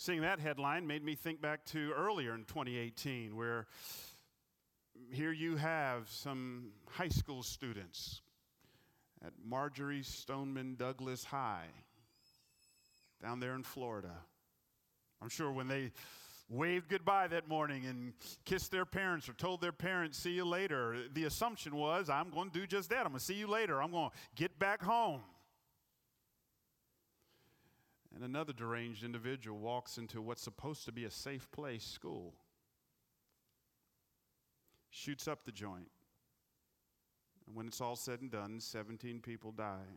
Seeing 0.05 0.23
that 0.23 0.41
headline 0.41 0.89
made 0.89 1.05
me 1.05 1.15
think 1.15 1.41
back 1.41 1.65
to 1.67 1.93
earlier 1.97 2.35
in 2.35 2.43
2018, 2.43 3.37
where 3.37 3.69
here 5.13 5.31
you 5.31 5.55
have 5.55 6.11
some 6.11 6.73
high 6.89 7.07
school 7.07 7.45
students 7.45 8.21
at 9.25 9.31
Marjory 9.47 10.03
Stoneman 10.03 10.75
Douglas 10.75 11.23
High 11.23 11.69
down 13.23 13.39
there 13.39 13.55
in 13.55 13.63
Florida. 13.63 14.13
I'm 15.23 15.29
sure 15.29 15.53
when 15.53 15.69
they 15.69 15.93
waved 16.49 16.89
goodbye 16.89 17.29
that 17.29 17.47
morning 17.47 17.87
and 17.87 18.13
kissed 18.45 18.73
their 18.73 18.85
parents 18.85 19.29
or 19.29 19.35
told 19.35 19.61
their 19.61 19.71
parents, 19.71 20.19
see 20.19 20.33
you 20.33 20.45
later, 20.45 20.97
the 21.15 21.27
assumption 21.27 21.77
was, 21.77 22.11
I'm 22.11 22.31
going 22.31 22.51
to 22.51 22.59
do 22.59 22.67
just 22.67 22.91
that. 22.91 23.07
I'm 23.07 23.13
going 23.13 23.21
to 23.21 23.25
see 23.25 23.35
you 23.35 23.47
later. 23.47 23.81
I'm 23.81 23.93
going 23.93 24.11
to 24.11 24.17
get 24.35 24.59
back 24.59 24.83
home. 24.83 25.21
And 28.15 28.25
another 28.25 28.53
deranged 28.53 29.05
individual 29.05 29.59
walks 29.59 29.97
into 29.99 30.21
what's 30.21 30.43
supposed 30.43 30.85
to 30.85 30.93
be 30.93 31.05
a 31.05 31.11
safe 31.11 31.51
place, 31.51 31.85
school, 31.85 32.35
shoots 34.91 35.27
up 35.27 35.45
the 35.45 35.53
joint. 35.53 35.89
And 37.47 37.57
when 37.57 37.67
it's 37.67 37.81
all 37.81 37.97
said 37.97 38.21
and 38.21 38.31
done, 38.31 38.61
17 38.61 39.21
people 39.21 39.51
die. 39.53 39.89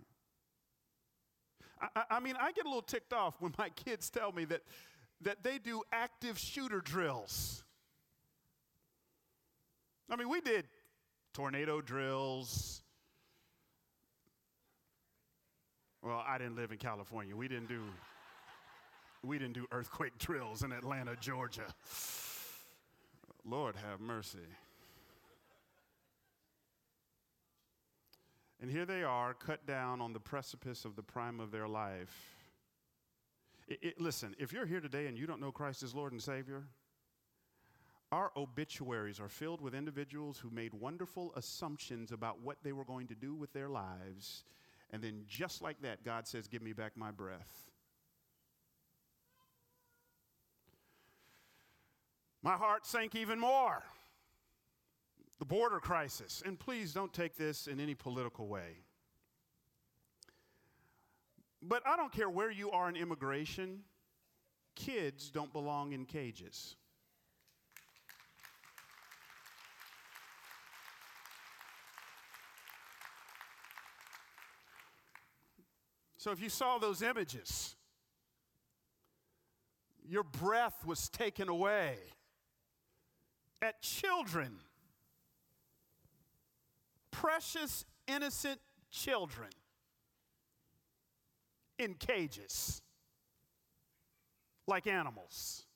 I, 1.81 2.03
I, 2.11 2.19
mean, 2.19 2.35
I 2.39 2.51
get 2.51 2.65
a 2.65 2.69
little 2.69 2.81
ticked 2.81 3.13
off 3.13 3.35
when 3.39 3.53
my 3.57 3.69
kids 3.69 4.09
tell 4.09 4.31
me 4.31 4.45
that, 4.45 4.61
that 5.21 5.43
they 5.43 5.57
do 5.57 5.83
active 5.91 6.39
shooter 6.39 6.79
drills. 6.79 7.63
I 10.09 10.15
mean, 10.15 10.29
we 10.29 10.39
did 10.39 10.65
tornado 11.33 11.81
drills. 11.81 12.81
Well, 16.05 16.23
I 16.23 16.37
didn't 16.37 16.55
live 16.55 16.71
in 16.71 16.77
California. 16.77 17.35
We 17.35 17.47
didn't 17.47 17.67
do 17.67 17.81
we 19.23 19.39
didn't 19.39 19.53
do 19.53 19.65
earthquake 19.71 20.15
drills 20.19 20.61
in 20.61 20.71
Atlanta, 20.71 21.15
Georgia. 21.19 21.65
Lord 23.43 23.75
have 23.75 23.99
mercy. 23.99 24.37
And 28.61 28.69
here 28.69 28.85
they 28.85 29.01
are, 29.01 29.33
cut 29.33 29.65
down 29.65 29.99
on 29.99 30.13
the 30.13 30.19
precipice 30.19 30.85
of 30.85 30.95
the 30.95 31.01
prime 31.01 31.39
of 31.39 31.49
their 31.49 31.67
life. 31.67 32.35
It, 33.67 33.79
it, 33.81 34.01
listen, 34.01 34.35
if 34.37 34.53
you're 34.53 34.67
here 34.67 34.81
today 34.81 35.07
and 35.07 35.17
you 35.17 35.25
don't 35.25 35.41
know 35.41 35.51
Christ 35.51 35.81
as 35.81 35.95
Lord 35.95 36.11
and 36.11 36.21
Savior, 36.21 36.65
our 38.11 38.31
obituaries 38.37 39.19
are 39.19 39.27
filled 39.27 39.59
with 39.59 39.73
individuals 39.73 40.37
who 40.37 40.51
made 40.51 40.75
wonderful 40.75 41.33
assumptions 41.35 42.11
about 42.11 42.41
what 42.41 42.57
they 42.63 42.73
were 42.73 42.85
going 42.85 43.07
to 43.07 43.15
do 43.15 43.33
with 43.33 43.51
their 43.53 43.69
lives. 43.69 44.43
And 44.95 45.03
then, 45.03 45.23
just 45.27 45.61
like 45.61 45.81
that, 45.81 46.05
God 46.05 46.25
says, 46.25 46.47
Give 46.47 46.61
me 46.61 46.71
back 46.71 46.93
my 46.95 47.11
breath. 47.11 47.65
My 52.41 52.53
heart 52.53 52.85
sank 52.85 53.13
even 53.13 53.37
more 53.37 53.83
the 55.37 55.43
border 55.43 55.81
crisis. 55.81 56.41
And 56.45 56.57
please 56.57 56.93
don't 56.93 57.11
take 57.11 57.35
this 57.35 57.67
in 57.67 57.81
any 57.81 57.93
political 57.93 58.47
way. 58.47 58.77
But 61.61 61.83
I 61.85 61.97
don't 61.97 62.13
care 62.13 62.29
where 62.29 62.49
you 62.49 62.71
are 62.71 62.87
in 62.87 62.95
immigration, 62.95 63.81
kids 64.75 65.29
don't 65.29 65.51
belong 65.51 65.91
in 65.91 66.05
cages. 66.05 66.77
So 76.25 76.31
if 76.31 76.41
you 76.41 76.49
saw 76.49 76.79
those 76.79 77.03
images, 77.03 77.75
your 80.03 80.23
breath 80.23 80.83
was 80.83 81.07
taken 81.07 81.49
away 81.49 81.97
at 83.61 83.79
children 83.83 84.57
precious, 87.11 87.85
innocent 88.07 88.59
children 88.89 89.49
in 91.77 91.93
cages 91.93 92.81
like 94.65 94.87
animals. 94.87 95.67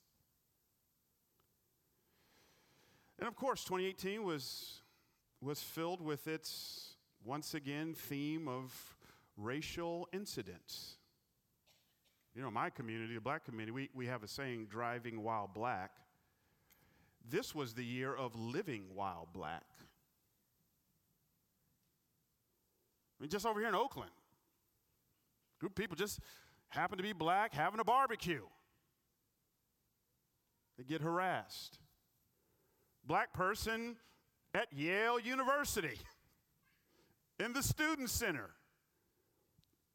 And 3.20 3.28
of 3.28 3.36
course, 3.36 3.64
2018 3.66 4.24
was, 4.24 4.82
was 5.44 5.62
filled 5.62 6.02
with 6.02 6.28
its, 6.28 6.96
once 7.24 7.54
again, 7.54 7.94
theme 7.94 8.48
of 8.48 8.96
racial 9.40 10.08
incidents. 10.14 10.98
You 12.36 12.42
know, 12.42 12.52
my 12.52 12.70
community, 12.70 13.16
the 13.16 13.22
black 13.22 13.46
community, 13.46 13.72
we, 13.72 13.90
we 13.94 14.06
have 14.06 14.24
a 14.24 14.28
saying, 14.28 14.68
driving 14.70 15.24
while 15.24 15.50
black. 15.54 15.92
This 17.28 17.54
was 17.56 17.74
the 17.74 17.84
year 17.84 18.16
of 18.16 18.36
living 18.36 18.84
while 18.94 19.28
black. 19.34 19.64
I 23.20 23.24
mean, 23.24 23.30
just 23.30 23.46
over 23.46 23.60
here 23.60 23.70
in 23.70 23.76
Oakland, 23.76 24.12
group 25.60 25.74
of 25.74 25.76
people 25.76 25.98
just 25.98 26.20
happen 26.70 26.98
to 26.98 27.04
be 27.04 27.14
black 27.14 27.54
having 27.54 27.80
a 27.80 27.84
barbecue. 27.84 28.44
They 30.78 30.86
get 30.86 31.02
harassed. 31.02 31.80
Black 33.06 33.34
person 33.34 33.98
at 34.54 34.72
Yale 34.72 35.20
University 35.20 36.00
in 37.44 37.52
the 37.52 37.62
Student 37.62 38.10
Center 38.10 38.52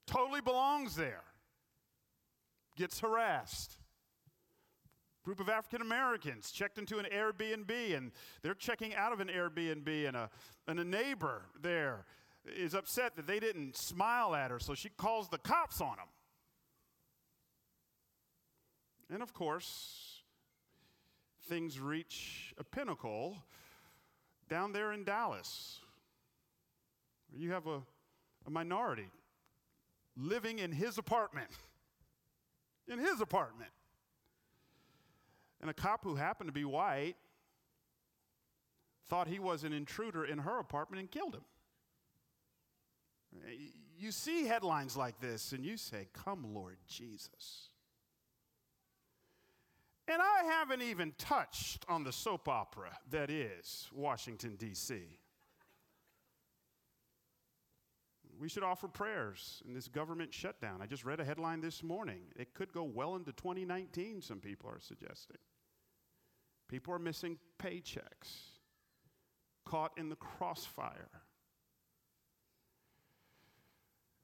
totally 0.06 0.40
belongs 0.40 0.96
there, 0.96 1.24
gets 2.76 3.00
harassed. 3.00 3.78
Group 5.24 5.40
of 5.40 5.48
African 5.48 5.80
Americans 5.80 6.50
checked 6.50 6.76
into 6.76 6.98
an 6.98 7.06
Airbnb 7.06 7.96
and 7.96 8.12
they're 8.42 8.52
checking 8.52 8.94
out 8.94 9.12
of 9.12 9.20
an 9.20 9.28
Airbnb, 9.28 10.06
and 10.06 10.16
a, 10.16 10.30
and 10.68 10.78
a 10.78 10.84
neighbor 10.84 11.46
there 11.62 12.04
is 12.44 12.74
upset 12.74 13.16
that 13.16 13.26
they 13.26 13.40
didn't 13.40 13.74
smile 13.76 14.34
at 14.34 14.50
her, 14.50 14.58
so 14.58 14.74
she 14.74 14.90
calls 14.90 15.28
the 15.30 15.38
cops 15.38 15.80
on 15.80 15.96
them. 15.96 16.08
And 19.10 19.22
of 19.22 19.32
course, 19.32 20.22
things 21.48 21.80
reach 21.80 22.54
a 22.58 22.64
pinnacle 22.64 23.38
down 24.48 24.72
there 24.72 24.92
in 24.92 25.04
Dallas, 25.04 25.80
where 27.30 27.40
you 27.40 27.52
have 27.52 27.66
a, 27.66 27.80
a 28.46 28.50
minority 28.50 29.08
living 30.16 30.58
in 30.58 30.72
his 30.72 30.98
apartment. 30.98 31.50
In 32.88 32.98
his 32.98 33.20
apartment. 33.20 33.70
And 35.60 35.70
a 35.70 35.74
cop 35.74 36.04
who 36.04 36.14
happened 36.14 36.48
to 36.48 36.52
be 36.52 36.64
white 36.64 37.16
thought 39.08 39.28
he 39.28 39.38
was 39.38 39.64
an 39.64 39.72
intruder 39.72 40.24
in 40.24 40.38
her 40.38 40.58
apartment 40.58 41.00
and 41.00 41.10
killed 41.10 41.34
him. 41.34 41.44
You 43.98 44.12
see 44.12 44.44
headlines 44.44 44.96
like 44.96 45.20
this 45.20 45.52
and 45.52 45.64
you 45.64 45.76
say, 45.76 46.08
Come, 46.12 46.54
Lord 46.54 46.76
Jesus. 46.86 47.70
And 50.06 50.20
I 50.20 50.44
haven't 50.44 50.82
even 50.82 51.14
touched 51.16 51.84
on 51.88 52.04
the 52.04 52.12
soap 52.12 52.48
opera 52.48 52.90
that 53.10 53.30
is 53.30 53.88
Washington, 53.92 54.56
D.C. 54.56 55.00
We 58.40 58.48
should 58.48 58.62
offer 58.62 58.88
prayers 58.88 59.62
in 59.66 59.74
this 59.74 59.88
government 59.88 60.32
shutdown. 60.34 60.80
I 60.82 60.86
just 60.86 61.04
read 61.04 61.20
a 61.20 61.24
headline 61.24 61.60
this 61.60 61.82
morning. 61.82 62.22
It 62.36 62.54
could 62.54 62.72
go 62.72 62.84
well 62.84 63.16
into 63.16 63.32
2019, 63.32 64.20
some 64.20 64.40
people 64.40 64.68
are 64.68 64.80
suggesting. 64.80 65.38
People 66.68 66.94
are 66.94 66.98
missing 66.98 67.38
paychecks, 67.58 68.58
caught 69.64 69.92
in 69.96 70.08
the 70.08 70.16
crossfire. 70.16 71.10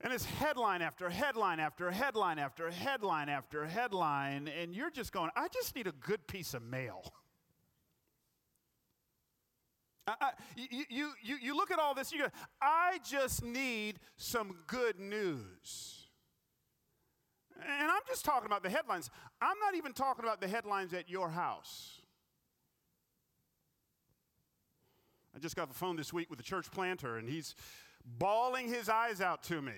And 0.01 0.13
it's 0.13 0.25
headline 0.25 0.81
after 0.81 1.11
headline 1.11 1.61
after 1.61 1.91
headline 1.91 2.39
after 2.39 2.71
headline 2.71 3.29
after 3.29 3.67
headline, 3.67 4.49
and 4.49 4.75
you're 4.75 4.91
just 4.91 5.13
going, 5.13 5.31
I 5.37 5.49
just 5.49 5.77
need 5.77 5.87
a 5.87 5.93
good 5.93 6.27
piece 6.27 6.55
of 6.55 6.63
mail. 6.63 7.13
You, 10.57 11.11
you, 11.23 11.37
you 11.41 11.57
look 11.57 11.71
at 11.71 11.79
all 11.79 11.95
this, 11.95 12.13
you 12.13 12.19
go, 12.19 12.29
I 12.61 12.99
just 13.05 13.45
need 13.45 14.01
some 14.17 14.57
good 14.67 14.99
news. 14.99 16.09
And 17.63 17.91
I'm 17.91 18.03
just 18.09 18.25
talking 18.25 18.47
about 18.47 18.63
the 18.63 18.71
headlines. 18.71 19.11
I'm 19.41 19.59
not 19.59 19.75
even 19.75 19.93
talking 19.93 20.25
about 20.25 20.41
the 20.41 20.49
headlines 20.49 20.95
at 20.95 21.09
your 21.11 21.29
house. 21.29 22.01
I 25.35 25.39
just 25.39 25.57
got 25.57 25.69
the 25.69 25.75
phone 25.75 25.97
this 25.97 26.13
week 26.13 26.31
with 26.31 26.41
a 26.41 26.43
church 26.43 26.71
planter, 26.71 27.17
and 27.17 27.29
he's 27.29 27.55
bawling 28.19 28.69
his 28.69 28.89
eyes 28.89 29.21
out 29.21 29.43
to 29.45 29.61
me. 29.63 29.73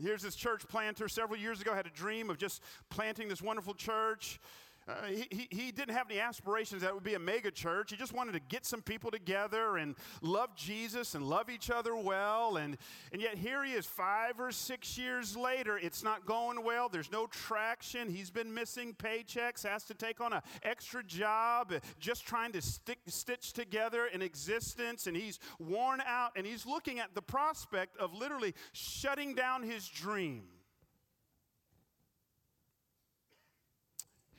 Here's 0.00 0.22
this 0.22 0.34
church 0.34 0.66
planter 0.68 1.08
several 1.08 1.38
years 1.38 1.60
ago 1.60 1.74
had 1.74 1.86
a 1.86 1.90
dream 1.90 2.30
of 2.30 2.38
just 2.38 2.62
planting 2.88 3.28
this 3.28 3.42
wonderful 3.42 3.74
church. 3.74 4.40
Uh, 4.88 5.06
he, 5.06 5.46
he 5.50 5.70
didn't 5.70 5.94
have 5.94 6.10
any 6.10 6.18
aspirations 6.18 6.82
that 6.82 6.92
would 6.92 7.04
be 7.04 7.14
a 7.14 7.18
mega 7.18 7.50
church. 7.50 7.90
He 7.90 7.96
just 7.96 8.12
wanted 8.12 8.32
to 8.32 8.40
get 8.40 8.66
some 8.66 8.82
people 8.82 9.10
together 9.10 9.76
and 9.76 9.94
love 10.22 10.56
Jesus 10.56 11.14
and 11.14 11.24
love 11.24 11.48
each 11.48 11.70
other 11.70 11.94
well. 11.94 12.56
And, 12.56 12.76
and 13.12 13.22
yet, 13.22 13.38
here 13.38 13.64
he 13.64 13.72
is 13.72 13.86
five 13.86 14.40
or 14.40 14.50
six 14.50 14.98
years 14.98 15.36
later. 15.36 15.78
It's 15.78 16.02
not 16.02 16.26
going 16.26 16.64
well. 16.64 16.88
There's 16.88 17.12
no 17.12 17.26
traction. 17.26 18.08
He's 18.08 18.30
been 18.30 18.52
missing 18.52 18.94
paychecks, 18.94 19.62
has 19.64 19.84
to 19.84 19.94
take 19.94 20.20
on 20.20 20.32
an 20.32 20.42
extra 20.64 21.04
job, 21.04 21.72
just 22.00 22.26
trying 22.26 22.50
to 22.52 22.62
stick, 22.62 22.98
stitch 23.06 23.52
together 23.52 24.06
an 24.06 24.20
existence. 24.20 25.06
And 25.06 25.16
he's 25.16 25.38
worn 25.60 26.00
out 26.00 26.32
and 26.34 26.44
he's 26.44 26.66
looking 26.66 26.98
at 26.98 27.14
the 27.14 27.22
prospect 27.22 27.96
of 27.98 28.12
literally 28.12 28.54
shutting 28.72 29.34
down 29.34 29.62
his 29.62 29.86
dream. 29.88 30.42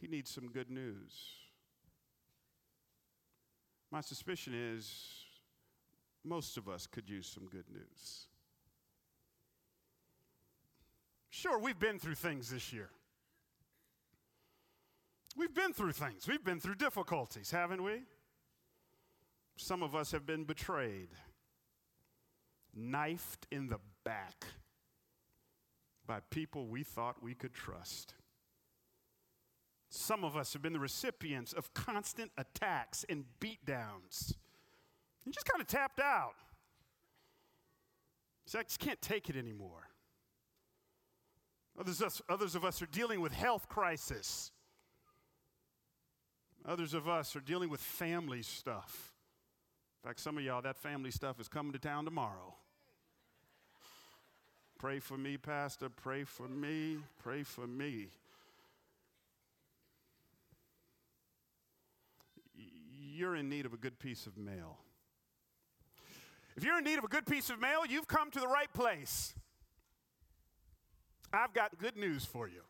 He 0.03 0.10
needs 0.10 0.29
some 0.29 0.50
good 0.50 0.69
news. 0.69 1.13
My 3.89 4.01
suspicion 4.01 4.53
is 4.53 5.24
most 6.25 6.57
of 6.57 6.67
us 6.67 6.88
could 6.88 7.10
use 7.10 7.25
some 7.25 7.45
good 7.45 7.63
news. 7.72 8.27
Sure, 11.29 11.57
we've 11.57 11.79
been 11.79 12.00
through 12.00 12.15
things 12.15 12.50
this 12.50 12.74
year. 12.74 12.89
We've 15.38 15.53
been 15.53 15.72
through 15.72 15.93
things. 15.93 16.27
We've 16.27 16.43
been 16.43 16.60
through 16.60 16.75
difficulties, 16.75 17.50
haven't 17.50 17.81
we? 17.81 18.01
Some 19.55 19.81
of 19.81 19.95
us 19.95 20.12
have 20.12 20.25
been 20.25 20.43
betrayed, 20.43 21.12
knifed 22.75 23.48
in 23.51 23.69
the 23.69 23.79
back 24.03 24.48
by 26.05 26.19
people 26.29 26.67
we 26.67 26.83
thought 26.83 27.24
we 27.24 27.36
could 27.36 27.53
trust. 27.53 28.15
Some 29.95 30.23
of 30.23 30.35
us 30.35 30.53
have 30.53 30.63
been 30.63 30.73
the 30.73 30.79
recipients 30.79 31.53
of 31.53 31.71
constant 31.75 32.31
attacks 32.35 33.05
and 33.07 33.25
beatdowns. 33.39 34.33
You 35.23 35.31
just 35.31 35.45
kind 35.45 35.62
of 35.62 35.67
tapped 35.67 36.00
out. 36.00 36.33
So 38.47 38.57
I 38.57 38.63
just 38.63 38.79
can't 38.79 39.00
take 39.03 39.29
it 39.29 39.35
anymore. 39.35 39.88
Others, 41.79 42.01
us, 42.01 42.21
others 42.27 42.55
of 42.55 42.65
us 42.65 42.81
are 42.81 42.88
dealing 42.88 43.21
with 43.21 43.33
health 43.33 43.69
crisis. 43.69 44.51
Others 46.65 46.95
of 46.95 47.07
us 47.07 47.35
are 47.35 47.41
dealing 47.41 47.69
with 47.69 47.79
family 47.79 48.41
stuff. 48.41 49.13
In 50.03 50.09
fact, 50.09 50.19
some 50.19 50.39
of 50.39 50.43
y'all, 50.43 50.63
that 50.63 50.77
family 50.77 51.12
stuff 51.12 51.39
is 51.39 51.47
coming 51.47 51.71
to 51.71 51.77
town 51.77 52.05
tomorrow. 52.05 52.55
Pray 54.79 54.97
for 54.97 55.19
me, 55.19 55.38
Pastor. 55.38 55.89
Pray 55.89 56.23
for 56.23 56.47
me. 56.47 56.97
Pray 57.21 57.43
for 57.43 57.67
me. 57.67 58.07
You're 63.13 63.36
in 63.36 63.50
need 63.50 63.65
of 63.65 63.74
a 63.74 63.77
good 63.77 64.00
piece 64.00 64.25
of 64.25 64.38
mail. 64.38 64.79
If 66.55 66.63
you're 66.63 66.77
in 66.77 66.84
need 66.84 66.98
of 66.98 67.03
a 67.03 67.08
good 67.08 67.25
piece 67.25 67.50
of 67.50 67.60
mail, 67.60 67.86
you've 67.88 68.08
come 68.08 68.32
to 68.32 68.39
the 68.39 68.48
right 68.48 68.72
place. 68.74 69.34
I've 71.32 71.53
got 71.53 71.77
good 71.77 71.98
news 71.98 72.25
for 72.25 72.48
you. 72.48 72.62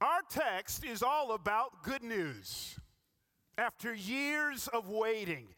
Our 0.00 0.20
text 0.28 0.84
is 0.84 1.02
all 1.02 1.32
about 1.32 1.82
good 1.82 2.02
news. 2.02 2.76
After 3.56 3.92
years 3.92 4.68
of 4.68 4.88
waiting, 4.88 5.48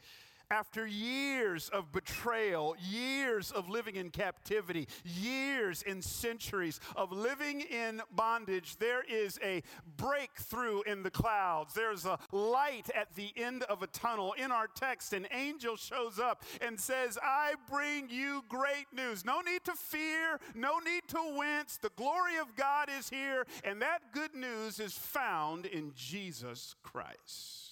after 0.50 0.86
years 0.86 1.68
of 1.68 1.92
betrayal, 1.92 2.76
years 2.80 3.52
of 3.52 3.68
living 3.68 3.96
in 3.96 4.10
captivity, 4.10 4.88
years 5.04 5.84
and 5.86 6.02
centuries 6.02 6.80
of 6.96 7.12
living 7.12 7.60
in 7.60 8.02
bondage, 8.14 8.76
there 8.78 9.02
is 9.02 9.38
a 9.44 9.62
breakthrough 9.96 10.82
in 10.82 11.02
the 11.02 11.10
clouds. 11.10 11.74
There's 11.74 12.04
a 12.04 12.18
light 12.32 12.90
at 12.94 13.14
the 13.14 13.32
end 13.36 13.62
of 13.64 13.82
a 13.82 13.86
tunnel. 13.86 14.32
In 14.32 14.50
our 14.50 14.66
text, 14.66 15.12
an 15.12 15.26
angel 15.32 15.76
shows 15.76 16.18
up 16.18 16.44
and 16.60 16.78
says, 16.78 17.16
I 17.22 17.54
bring 17.70 18.10
you 18.10 18.44
great 18.48 18.86
news. 18.92 19.24
No 19.24 19.40
need 19.40 19.64
to 19.64 19.72
fear, 19.72 20.40
no 20.54 20.78
need 20.78 21.02
to 21.08 21.36
wince. 21.36 21.76
The 21.76 21.92
glory 21.96 22.38
of 22.38 22.56
God 22.56 22.88
is 22.98 23.08
here, 23.08 23.46
and 23.62 23.80
that 23.82 24.12
good 24.12 24.34
news 24.34 24.80
is 24.80 24.94
found 24.94 25.66
in 25.66 25.92
Jesus 25.94 26.74
Christ. 26.82 27.69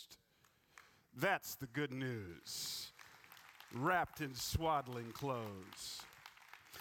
That's 1.16 1.54
the 1.56 1.66
good 1.66 1.92
news, 1.92 2.92
wrapped 3.74 4.20
in 4.20 4.34
swaddling 4.34 5.10
clothes. 5.12 6.02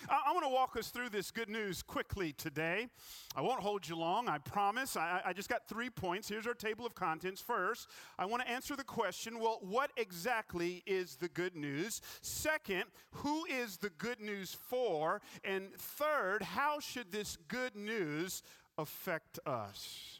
I, 0.09 0.21
I 0.27 0.33
want 0.33 0.45
to 0.45 0.49
walk 0.49 0.77
us 0.77 0.89
through 0.89 1.09
this 1.09 1.31
good 1.31 1.49
news 1.49 1.81
quickly 1.81 2.33
today. 2.33 2.87
I 3.35 3.41
won't 3.41 3.61
hold 3.61 3.87
you 3.87 3.95
long, 3.95 4.29
I 4.29 4.37
promise. 4.37 4.95
I, 4.95 5.21
I 5.25 5.33
just 5.33 5.49
got 5.49 5.67
three 5.67 5.89
points. 5.89 6.29
Here's 6.29 6.47
our 6.47 6.53
table 6.53 6.85
of 6.85 6.95
contents. 6.95 7.41
First, 7.41 7.87
I 8.17 8.25
want 8.25 8.43
to 8.43 8.49
answer 8.49 8.75
the 8.75 8.83
question 8.83 9.39
well, 9.39 9.59
what 9.61 9.91
exactly 9.97 10.83
is 10.85 11.15
the 11.15 11.29
good 11.29 11.55
news? 11.55 12.01
Second, 12.21 12.85
who 13.11 13.45
is 13.45 13.77
the 13.77 13.89
good 13.91 14.19
news 14.19 14.55
for? 14.69 15.21
And 15.43 15.73
third, 15.75 16.43
how 16.43 16.79
should 16.79 17.11
this 17.11 17.37
good 17.47 17.75
news 17.75 18.43
affect 18.77 19.39
us? 19.45 20.19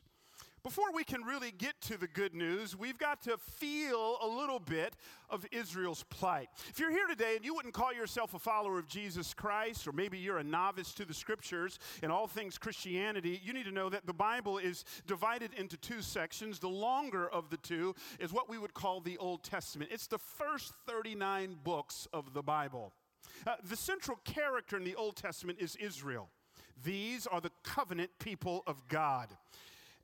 Before 0.64 0.92
we 0.94 1.04
can 1.04 1.22
really 1.22 1.52
get 1.52 1.80
to 1.82 1.98
the 1.98 2.08
good 2.08 2.34
news, 2.34 2.76
we've 2.76 2.98
got 2.98 3.22
to 3.24 3.38
feel 3.38 4.18
a 4.22 4.28
little 4.28 4.60
bit 4.60 4.96
of 5.30 5.46
Israel's 5.52 6.04
plight. 6.10 6.50
If 6.70 6.80
you're 6.80 6.92
here 6.92 7.08
today 7.08 7.36
and 7.36 7.46
you 7.46 7.54
wouldn't 7.54 7.74
call 7.74 7.94
yourself 7.94 8.34
a 8.34 8.40
follower 8.40 8.80
of 8.80 8.88
Jesus 8.88 9.34
Christ, 9.34 9.88
or 9.88 9.92
maybe 9.92 10.18
you're 10.18 10.40
a 10.40 10.44
novice 10.44 10.94
to 10.96 11.06
the 11.06 11.14
scriptures 11.14 11.80
and 12.02 12.12
all 12.12 12.28
things 12.28 12.58
Christianity, 12.58 13.40
you 13.44 13.54
need 13.54 13.66
to 13.66 13.72
know 13.72 13.90
that 13.90 14.06
the 14.06 14.14
Bible 14.14 14.58
is 14.58 14.84
divided 15.06 15.54
into 15.54 15.78
two 15.78 16.02
sections. 16.02 16.60
The 16.60 16.68
longer 16.68 17.30
of 17.30 17.50
the 17.50 17.58
two 17.58 17.96
is 18.20 18.34
what 18.34 18.50
we 18.50 18.58
would 18.58 18.74
call 18.74 19.00
the 19.00 19.18
Old 19.20 19.44
Testament, 19.44 19.92
it's 19.94 20.08
the 20.08 20.18
first 20.18 20.74
39 20.88 21.58
books 21.64 22.08
of 22.12 22.34
the 22.34 22.42
Bible. 22.42 22.92
Uh, 23.46 23.56
the 23.70 23.76
central 23.76 24.18
character 24.26 24.76
in 24.76 24.84
the 24.84 24.96
Old 24.96 25.16
Testament 25.16 25.60
is 25.62 25.76
Israel. 25.76 26.30
These 26.84 27.28
are 27.28 27.42
the 27.42 27.52
covenant 27.64 28.12
people 28.20 28.64
of 28.68 28.88
God. 28.88 29.30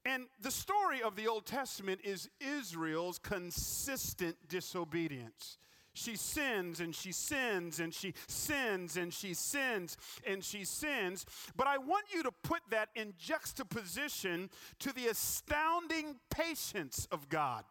And 0.06 0.26
the 0.42 0.52
story 0.52 1.02
of 1.02 1.16
the 1.16 1.28
Old 1.28 1.46
Testament 1.46 2.02
is 2.04 2.30
Israel's 2.40 3.20
consistent 3.20 4.36
disobedience. 4.50 5.58
She 5.94 6.16
sins 6.16 6.80
and 6.80 6.94
she 6.94 7.12
sins 7.12 7.80
and 7.80 7.94
she 7.94 8.14
sins 8.28 8.98
and 8.98 9.14
she 9.14 9.34
sins 9.36 9.96
and 10.26 10.44
she 10.44 10.66
sins. 10.66 11.26
But 11.56 11.68
I 11.68 11.78
want 11.78 12.06
you 12.14 12.24
to 12.24 12.32
put 12.32 12.62
that 12.72 12.90
in 12.96 13.14
juxtaposition 13.18 14.50
to 14.80 14.94
the 14.94 15.08
astounding 15.08 16.16
patience 16.32 17.08
of 17.12 17.30
God. 17.30 17.64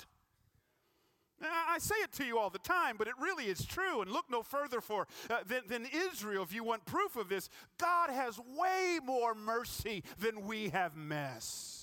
I 1.44 1.78
say 1.78 1.96
it 1.96 2.12
to 2.12 2.24
you 2.24 2.38
all 2.38 2.50
the 2.50 2.60
time, 2.60 2.94
but 2.96 3.08
it 3.08 3.14
really 3.20 3.46
is 3.46 3.64
true. 3.64 4.00
And 4.00 4.12
look 4.12 4.26
no 4.30 4.44
further 4.44 4.80
for 4.80 5.08
uh, 5.28 5.38
than, 5.44 5.62
than 5.66 5.86
Israel 5.92 6.44
if 6.44 6.54
you 6.54 6.62
want 6.62 6.84
proof 6.84 7.16
of 7.16 7.28
this. 7.28 7.48
God 7.78 8.10
has 8.10 8.38
way 8.56 9.00
more 9.04 9.34
mercy 9.34 10.04
than 10.20 10.46
we 10.46 10.68
have 10.68 10.96
mess. 10.96 11.81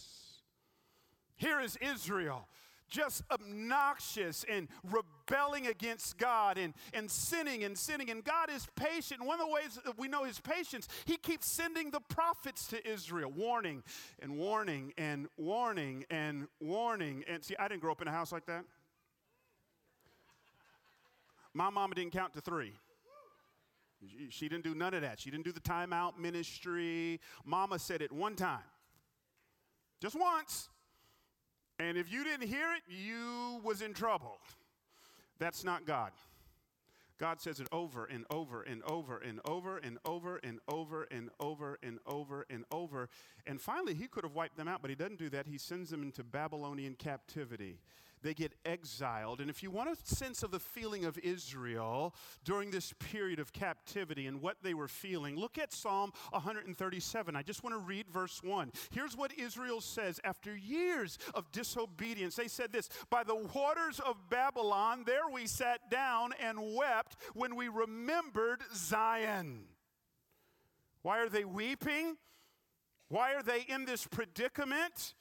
Here 1.39 1.59
is 1.59 1.77
Israel 1.81 2.47
just 2.89 3.23
obnoxious 3.31 4.43
and 4.49 4.67
rebelling 4.83 5.67
against 5.67 6.17
God 6.17 6.57
and, 6.57 6.73
and 6.93 7.09
sinning 7.09 7.63
and 7.63 7.77
sinning. 7.77 8.09
And 8.09 8.23
God 8.23 8.49
is 8.49 8.67
patient. 8.75 9.23
One 9.23 9.39
of 9.39 9.47
the 9.47 9.53
ways 9.53 9.79
that 9.85 9.97
we 9.97 10.07
know 10.07 10.23
his 10.23 10.39
patience, 10.39 10.87
he 11.05 11.15
keeps 11.17 11.47
sending 11.47 11.91
the 11.91 12.01
prophets 12.01 12.67
to 12.67 12.87
Israel, 12.87 13.31
warning 13.31 13.83
and 14.19 14.37
warning 14.37 14.91
and 14.97 15.27
warning 15.37 16.03
and 16.09 16.47
warning. 16.59 17.23
And 17.27 17.43
see, 17.43 17.55
I 17.57 17.67
didn't 17.67 17.81
grow 17.81 17.91
up 17.91 18.01
in 18.01 18.07
a 18.07 18.11
house 18.11 18.31
like 18.31 18.45
that. 18.47 18.65
My 21.53 21.69
mama 21.69 21.95
didn't 21.95 22.11
count 22.11 22.33
to 22.33 22.41
three. 22.41 22.73
She 24.29 24.47
didn't 24.47 24.63
do 24.63 24.75
none 24.75 24.93
of 24.93 25.01
that. 25.01 25.19
She 25.19 25.29
didn't 25.29 25.45
do 25.45 25.51
the 25.51 25.59
timeout 25.59 26.17
ministry. 26.17 27.19
Mama 27.45 27.77
said 27.79 28.01
it 28.01 28.11
one 28.11 28.35
time, 28.35 28.63
just 30.01 30.17
once. 30.19 30.69
And 31.79 31.97
if 31.97 32.11
you 32.11 32.23
didn't 32.25 32.47
hear 32.47 32.67
it, 32.75 32.83
you 32.87 33.61
was 33.63 33.81
in 33.81 33.93
trouble. 33.93 34.37
That's 35.39 35.63
not 35.63 35.85
God. 35.85 36.11
God 37.17 37.41
says 37.41 37.59
it 37.59 37.67
over 37.71 38.05
and 38.05 38.25
over 38.29 38.61
and 38.61 38.81
over 38.83 39.17
and 39.17 39.39
over 39.45 39.77
and 39.77 39.97
over 40.05 40.37
and 40.37 40.59
over 40.69 41.07
and 41.11 41.29
over 41.39 41.77
and 41.83 41.99
over 42.05 42.45
and 42.49 42.65
over. 42.71 43.09
And 43.45 43.59
finally, 43.59 43.93
he 43.93 44.07
could 44.07 44.23
have 44.23 44.33
wiped 44.33 44.57
them 44.57 44.67
out, 44.67 44.81
but 44.81 44.89
he 44.89 44.95
doesn't 44.95 45.19
do 45.19 45.29
that. 45.29 45.47
He 45.47 45.57
sends 45.57 45.89
them 45.89 46.01
into 46.01 46.23
Babylonian 46.23 46.95
captivity. 46.95 47.79
They 48.21 48.33
get 48.33 48.53
exiled. 48.65 49.39
And 49.39 49.49
if 49.49 49.63
you 49.63 49.71
want 49.71 49.89
a 49.89 49.95
sense 50.15 50.43
of 50.43 50.51
the 50.51 50.59
feeling 50.59 51.05
of 51.05 51.17
Israel 51.19 52.13
during 52.43 52.71
this 52.71 52.93
period 52.99 53.39
of 53.39 53.53
captivity 53.53 54.27
and 54.27 54.41
what 54.41 54.57
they 54.61 54.73
were 54.73 54.87
feeling, 54.87 55.37
look 55.37 55.57
at 55.57 55.71
Psalm 55.73 56.11
137. 56.31 57.35
I 57.35 57.41
just 57.41 57.63
want 57.63 57.75
to 57.75 57.79
read 57.79 58.09
verse 58.09 58.41
1. 58.43 58.71
Here's 58.91 59.15
what 59.15 59.37
Israel 59.37 59.81
says 59.81 60.19
after 60.23 60.55
years 60.55 61.17
of 61.33 61.51
disobedience. 61.51 62.35
They 62.35 62.47
said 62.47 62.71
this 62.71 62.89
By 63.09 63.23
the 63.23 63.35
waters 63.35 63.99
of 63.99 64.29
Babylon, 64.29 65.03
there 65.05 65.29
we 65.31 65.47
sat 65.47 65.89
down 65.89 66.31
and 66.39 66.75
wept 66.75 67.15
when 67.33 67.55
we 67.55 67.67
remembered 67.67 68.61
Zion. 68.73 69.65
Why 71.01 71.19
are 71.19 71.29
they 71.29 71.45
weeping? 71.45 72.17
Why 73.07 73.33
are 73.33 73.43
they 73.43 73.65
in 73.67 73.85
this 73.85 74.05
predicament? 74.05 75.15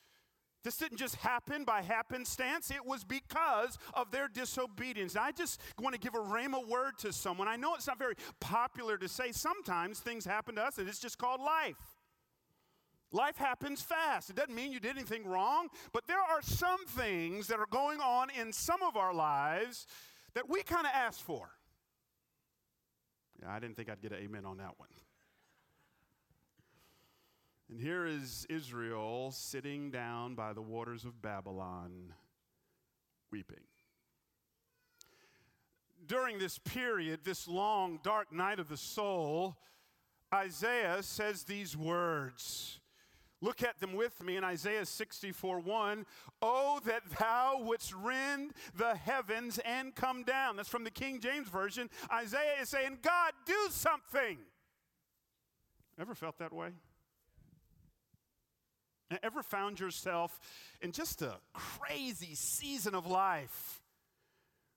This 0.68 0.76
didn't 0.76 0.98
just 0.98 1.14
happen 1.14 1.64
by 1.64 1.80
happenstance. 1.80 2.70
It 2.70 2.84
was 2.84 3.02
because 3.02 3.78
of 3.94 4.10
their 4.10 4.28
disobedience. 4.28 5.16
I 5.16 5.32
just 5.32 5.62
want 5.80 5.94
to 5.94 5.98
give 5.98 6.14
a 6.14 6.18
rhema 6.18 6.68
word 6.68 6.98
to 6.98 7.10
someone. 7.10 7.48
I 7.48 7.56
know 7.56 7.74
it's 7.74 7.86
not 7.86 7.98
very 7.98 8.16
popular 8.38 8.98
to 8.98 9.08
say 9.08 9.32
sometimes 9.32 9.98
things 9.98 10.26
happen 10.26 10.56
to 10.56 10.62
us 10.64 10.76
and 10.76 10.86
it's 10.86 10.98
just 10.98 11.16
called 11.16 11.40
life. 11.40 11.96
Life 13.12 13.38
happens 13.38 13.80
fast. 13.80 14.28
It 14.28 14.36
doesn't 14.36 14.54
mean 14.54 14.70
you 14.70 14.78
did 14.78 14.94
anything 14.94 15.24
wrong, 15.24 15.68
but 15.94 16.06
there 16.06 16.20
are 16.20 16.42
some 16.42 16.84
things 16.84 17.46
that 17.46 17.58
are 17.58 17.66
going 17.70 18.02
on 18.02 18.28
in 18.38 18.52
some 18.52 18.82
of 18.82 18.94
our 18.94 19.14
lives 19.14 19.86
that 20.34 20.50
we 20.50 20.62
kind 20.62 20.84
of 20.84 20.92
ask 20.94 21.18
for. 21.18 21.48
Yeah, 23.40 23.50
I 23.50 23.58
didn't 23.58 23.76
think 23.76 23.88
I'd 23.88 24.02
get 24.02 24.12
an 24.12 24.18
amen 24.22 24.44
on 24.44 24.58
that 24.58 24.74
one. 24.76 24.90
And 27.78 27.86
here 27.86 28.06
is 28.06 28.44
Israel 28.50 29.30
sitting 29.30 29.92
down 29.92 30.34
by 30.34 30.52
the 30.52 30.60
waters 30.60 31.04
of 31.04 31.22
Babylon, 31.22 32.12
weeping. 33.30 33.62
During 36.04 36.40
this 36.40 36.58
period, 36.58 37.20
this 37.22 37.46
long, 37.46 38.00
dark 38.02 38.32
night 38.32 38.58
of 38.58 38.68
the 38.68 38.76
soul, 38.76 39.58
Isaiah 40.34 41.04
says 41.04 41.44
these 41.44 41.76
words. 41.76 42.80
Look 43.40 43.62
at 43.62 43.78
them 43.78 43.92
with 43.92 44.24
me 44.24 44.36
in 44.36 44.42
Isaiah 44.42 44.84
64 44.84 45.60
1. 45.60 46.04
Oh, 46.42 46.80
that 46.84 47.02
thou 47.16 47.60
wouldst 47.62 47.94
rend 47.94 48.54
the 48.76 48.96
heavens 48.96 49.60
and 49.64 49.94
come 49.94 50.24
down. 50.24 50.56
That's 50.56 50.68
from 50.68 50.82
the 50.82 50.90
King 50.90 51.20
James 51.20 51.48
Version. 51.48 51.90
Isaiah 52.12 52.60
is 52.60 52.70
saying, 52.70 52.98
God, 53.02 53.34
do 53.46 53.68
something. 53.70 54.38
Ever 55.96 56.16
felt 56.16 56.38
that 56.38 56.52
way? 56.52 56.70
Ever 59.22 59.42
found 59.42 59.80
yourself 59.80 60.38
in 60.82 60.92
just 60.92 61.22
a 61.22 61.36
crazy 61.54 62.34
season 62.34 62.94
of 62.94 63.06
life 63.06 63.80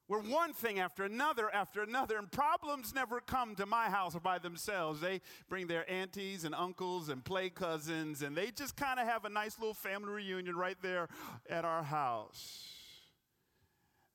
where 0.08 0.22
one 0.22 0.54
thing 0.54 0.80
after 0.80 1.04
another 1.04 1.54
after 1.54 1.84
another, 1.84 2.18
and 2.18 2.32
problems 2.32 2.94
never 2.94 3.20
come 3.20 3.56
to 3.56 3.66
my 3.66 3.90
house 3.90 4.16
by 4.24 4.40
themselves? 4.40 5.02
They 5.02 5.22
bring 5.50 5.68
their 5.68 5.90
aunties 5.90 6.46
and 6.46 6.56
uncles 6.56 7.10
and 7.10 7.24
play 7.24 7.50
cousins, 7.50 8.22
and 8.22 8.36
they 8.36 8.52
just 8.52 8.78
kind 8.78 9.00
of 9.00 9.08
have 9.08 9.26
a 9.26 9.30
nice 9.30 9.60
little 9.60 9.74
family 9.74 10.10
reunion 10.10 10.56
right 10.56 10.78
there 10.82 11.10
at 11.50 11.66
our 11.66 11.84
house. 11.84 12.70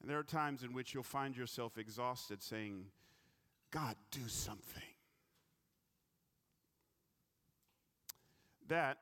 And 0.01 0.11
there 0.11 0.19
are 0.19 0.25
times 0.25 0.63
in 0.63 0.73
which 0.73 0.95
you'll 0.95 1.03
find 1.03 1.37
yourself 1.37 1.77
exhausted 1.77 2.43
saying, 2.43 2.87
God, 3.71 3.97
do 4.11 4.29
something. 4.29 4.83
That 8.69 8.99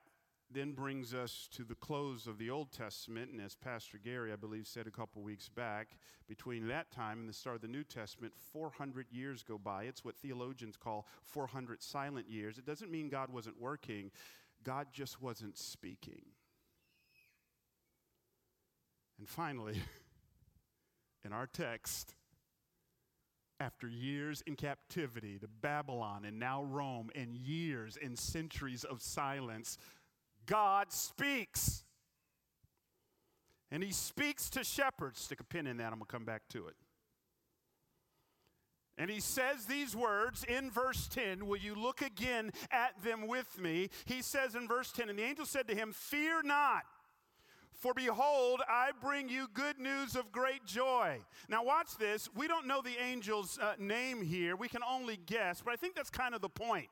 then 0.51 0.73
brings 0.73 1.13
us 1.13 1.49
to 1.51 1.63
the 1.63 1.75
close 1.75 2.27
of 2.27 2.37
the 2.37 2.49
Old 2.49 2.71
Testament, 2.71 3.31
and 3.31 3.41
as 3.41 3.55
Pastor 3.55 3.97
Gary, 3.97 4.31
I 4.31 4.35
believe, 4.35 4.67
said 4.67 4.87
a 4.87 4.91
couple 4.91 5.21
weeks 5.21 5.49
back, 5.49 5.97
between 6.27 6.67
that 6.67 6.91
time 6.91 7.19
and 7.19 7.29
the 7.29 7.33
start 7.33 7.57
of 7.57 7.61
the 7.61 7.67
New 7.67 7.83
Testament, 7.83 8.33
400 8.53 9.07
years 9.11 9.43
go 9.43 9.57
by. 9.57 9.83
It's 9.83 10.05
what 10.05 10.15
theologians 10.15 10.77
call 10.77 11.07
400 11.23 11.81
silent 11.81 12.29
years. 12.29 12.57
It 12.57 12.65
doesn't 12.65 12.91
mean 12.91 13.09
God 13.09 13.31
wasn't 13.31 13.59
working, 13.59 14.11
God 14.63 14.87
just 14.91 15.21
wasn't 15.21 15.57
speaking. 15.57 16.23
And 19.17 19.27
finally, 19.27 19.81
in 21.25 21.33
our 21.33 21.47
text, 21.47 22.15
after 23.59 23.87
years 23.87 24.43
in 24.45 24.55
captivity 24.55 25.39
to 25.39 25.47
Babylon 25.47 26.25
and 26.25 26.39
now 26.39 26.63
Rome, 26.63 27.09
and 27.15 27.35
years 27.35 27.97
and 28.01 28.17
centuries 28.17 28.83
of 28.83 29.01
silence, 29.01 29.77
God 30.45 30.91
speaks. 30.91 31.83
And 33.71 33.83
he 33.83 33.91
speaks 33.91 34.49
to 34.51 34.63
shepherds. 34.63 35.19
Stick 35.21 35.39
a 35.39 35.43
pin 35.43 35.67
in 35.67 35.77
that, 35.77 35.87
I'm 35.87 35.99
going 35.99 36.01
to 36.01 36.11
come 36.11 36.25
back 36.25 36.43
to 36.49 36.67
it. 36.67 36.75
And 38.97 39.09
he 39.09 39.19
says 39.19 39.65
these 39.65 39.95
words 39.95 40.45
in 40.45 40.71
verse 40.71 41.07
10. 41.09 41.45
Will 41.45 41.57
you 41.57 41.75
look 41.75 42.01
again 42.01 42.51
at 42.71 43.01
them 43.03 43.27
with 43.27 43.59
me? 43.59 43.89
He 44.05 44.21
says 44.21 44.55
in 44.55 44.67
verse 44.67 44.91
10, 44.91 45.09
and 45.09 45.19
the 45.19 45.23
angel 45.23 45.45
said 45.45 45.67
to 45.67 45.75
him, 45.75 45.91
Fear 45.91 46.43
not. 46.43 46.83
For 47.73 47.93
behold, 47.93 48.61
I 48.69 48.91
bring 49.01 49.27
you 49.27 49.47
good 49.53 49.79
news 49.79 50.15
of 50.15 50.31
great 50.31 50.65
joy. 50.65 51.19
Now, 51.49 51.65
watch 51.65 51.97
this. 51.99 52.29
We 52.33 52.47
don't 52.47 52.67
know 52.67 52.81
the 52.81 52.97
angel's 52.97 53.59
uh, 53.59 53.73
name 53.77 54.21
here. 54.21 54.55
We 54.55 54.69
can 54.69 54.81
only 54.89 55.19
guess, 55.25 55.61
but 55.61 55.73
I 55.73 55.75
think 55.75 55.93
that's 55.93 56.09
kind 56.09 56.33
of 56.33 56.39
the 56.39 56.49
point. 56.49 56.87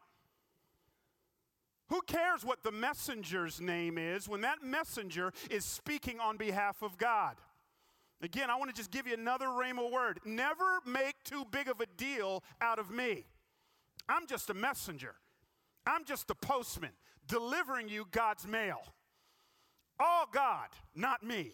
Who 1.90 2.02
cares 2.02 2.44
what 2.44 2.64
the 2.64 2.72
messenger's 2.72 3.60
name 3.60 3.98
is 3.98 4.28
when 4.28 4.42
that 4.42 4.64
messenger 4.64 5.32
is 5.50 5.66
speaking 5.66 6.20
on 6.20 6.38
behalf 6.38 6.82
of 6.82 6.98
God? 6.98 7.36
Again, 8.22 8.50
I 8.50 8.56
want 8.56 8.74
to 8.74 8.76
just 8.76 8.90
give 8.90 9.06
you 9.06 9.14
another 9.14 9.48
rhema 9.48 9.92
word. 9.92 10.20
Never 10.24 10.80
make 10.86 11.16
too 11.26 11.46
big 11.52 11.68
of 11.68 11.82
a 11.82 11.86
deal 11.98 12.42
out 12.62 12.80
of 12.80 12.90
me. 12.90 13.26
I'm 14.08 14.28
just 14.28 14.50
a 14.50 14.54
messenger. 14.54 15.16
I'm 15.86 16.06
just 16.06 16.28
the 16.28 16.36
postman 16.36 16.92
delivering 17.28 17.90
you 17.90 18.06
God's 18.12 18.48
mail. 18.48 18.82
All 20.00 20.28
God, 20.32 20.70
not 20.96 21.22
me. 21.24 21.54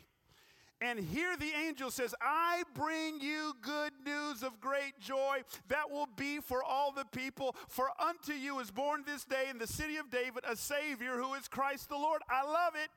And 0.82 0.98
here 0.98 1.36
the 1.36 1.52
angel 1.68 1.92
says, 1.92 2.16
I 2.22 2.64
bring 2.74 3.20
you 3.20 3.54
good 3.62 3.92
news 4.06 4.44
of 4.44 4.62
great 4.62 4.98
joy 5.00 5.42
that 5.68 5.92
will 5.92 6.08
be 6.16 6.40
for 6.40 6.64
all 6.64 6.94
the 6.94 7.04
people. 7.06 7.56
For 7.68 7.90
unto 8.00 8.32
you 8.32 8.60
is 8.60 8.72
born 8.72 9.04
this 9.06 9.26
day 9.26 9.48
in 9.50 9.58
the 9.58 9.68
city 9.68 9.98
of 9.98 10.10
David 10.10 10.44
a 10.48 10.56
Savior 10.56 11.18
who 11.18 11.34
is 11.34 11.50
Christ 11.50 11.90
the 11.90 11.98
Lord. 11.98 12.22
I 12.30 12.46
love 12.46 12.76
it. 12.82 12.90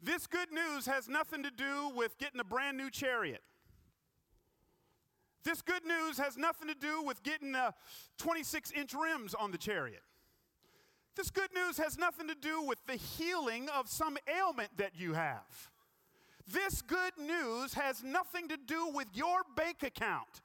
This 0.00 0.28
good 0.28 0.52
news 0.52 0.86
has 0.86 1.08
nothing 1.08 1.42
to 1.42 1.50
do 1.50 1.90
with 1.96 2.16
getting 2.18 2.38
a 2.38 2.44
brand 2.44 2.76
new 2.76 2.88
chariot. 2.88 3.42
This 5.42 5.60
good 5.60 5.84
news 5.84 6.18
has 6.18 6.36
nothing 6.36 6.68
to 6.68 6.74
do 6.74 7.02
with 7.02 7.22
getting 7.24 7.56
26 8.18 8.70
inch 8.72 8.94
rims 8.94 9.34
on 9.34 9.50
the 9.50 9.58
chariot. 9.58 10.02
This 11.16 11.30
good 11.30 11.52
news 11.52 11.78
has 11.78 11.98
nothing 11.98 12.28
to 12.28 12.36
do 12.36 12.62
with 12.62 12.78
the 12.86 12.94
healing 12.94 13.68
of 13.70 13.88
some 13.88 14.16
ailment 14.32 14.76
that 14.76 14.92
you 14.94 15.14
have. 15.14 15.70
This 16.50 16.80
good 16.80 17.12
news 17.18 17.74
has 17.74 18.02
nothing 18.02 18.48
to 18.48 18.56
do 18.56 18.88
with 18.88 19.08
your 19.12 19.42
bank 19.56 19.82
account 19.82 20.40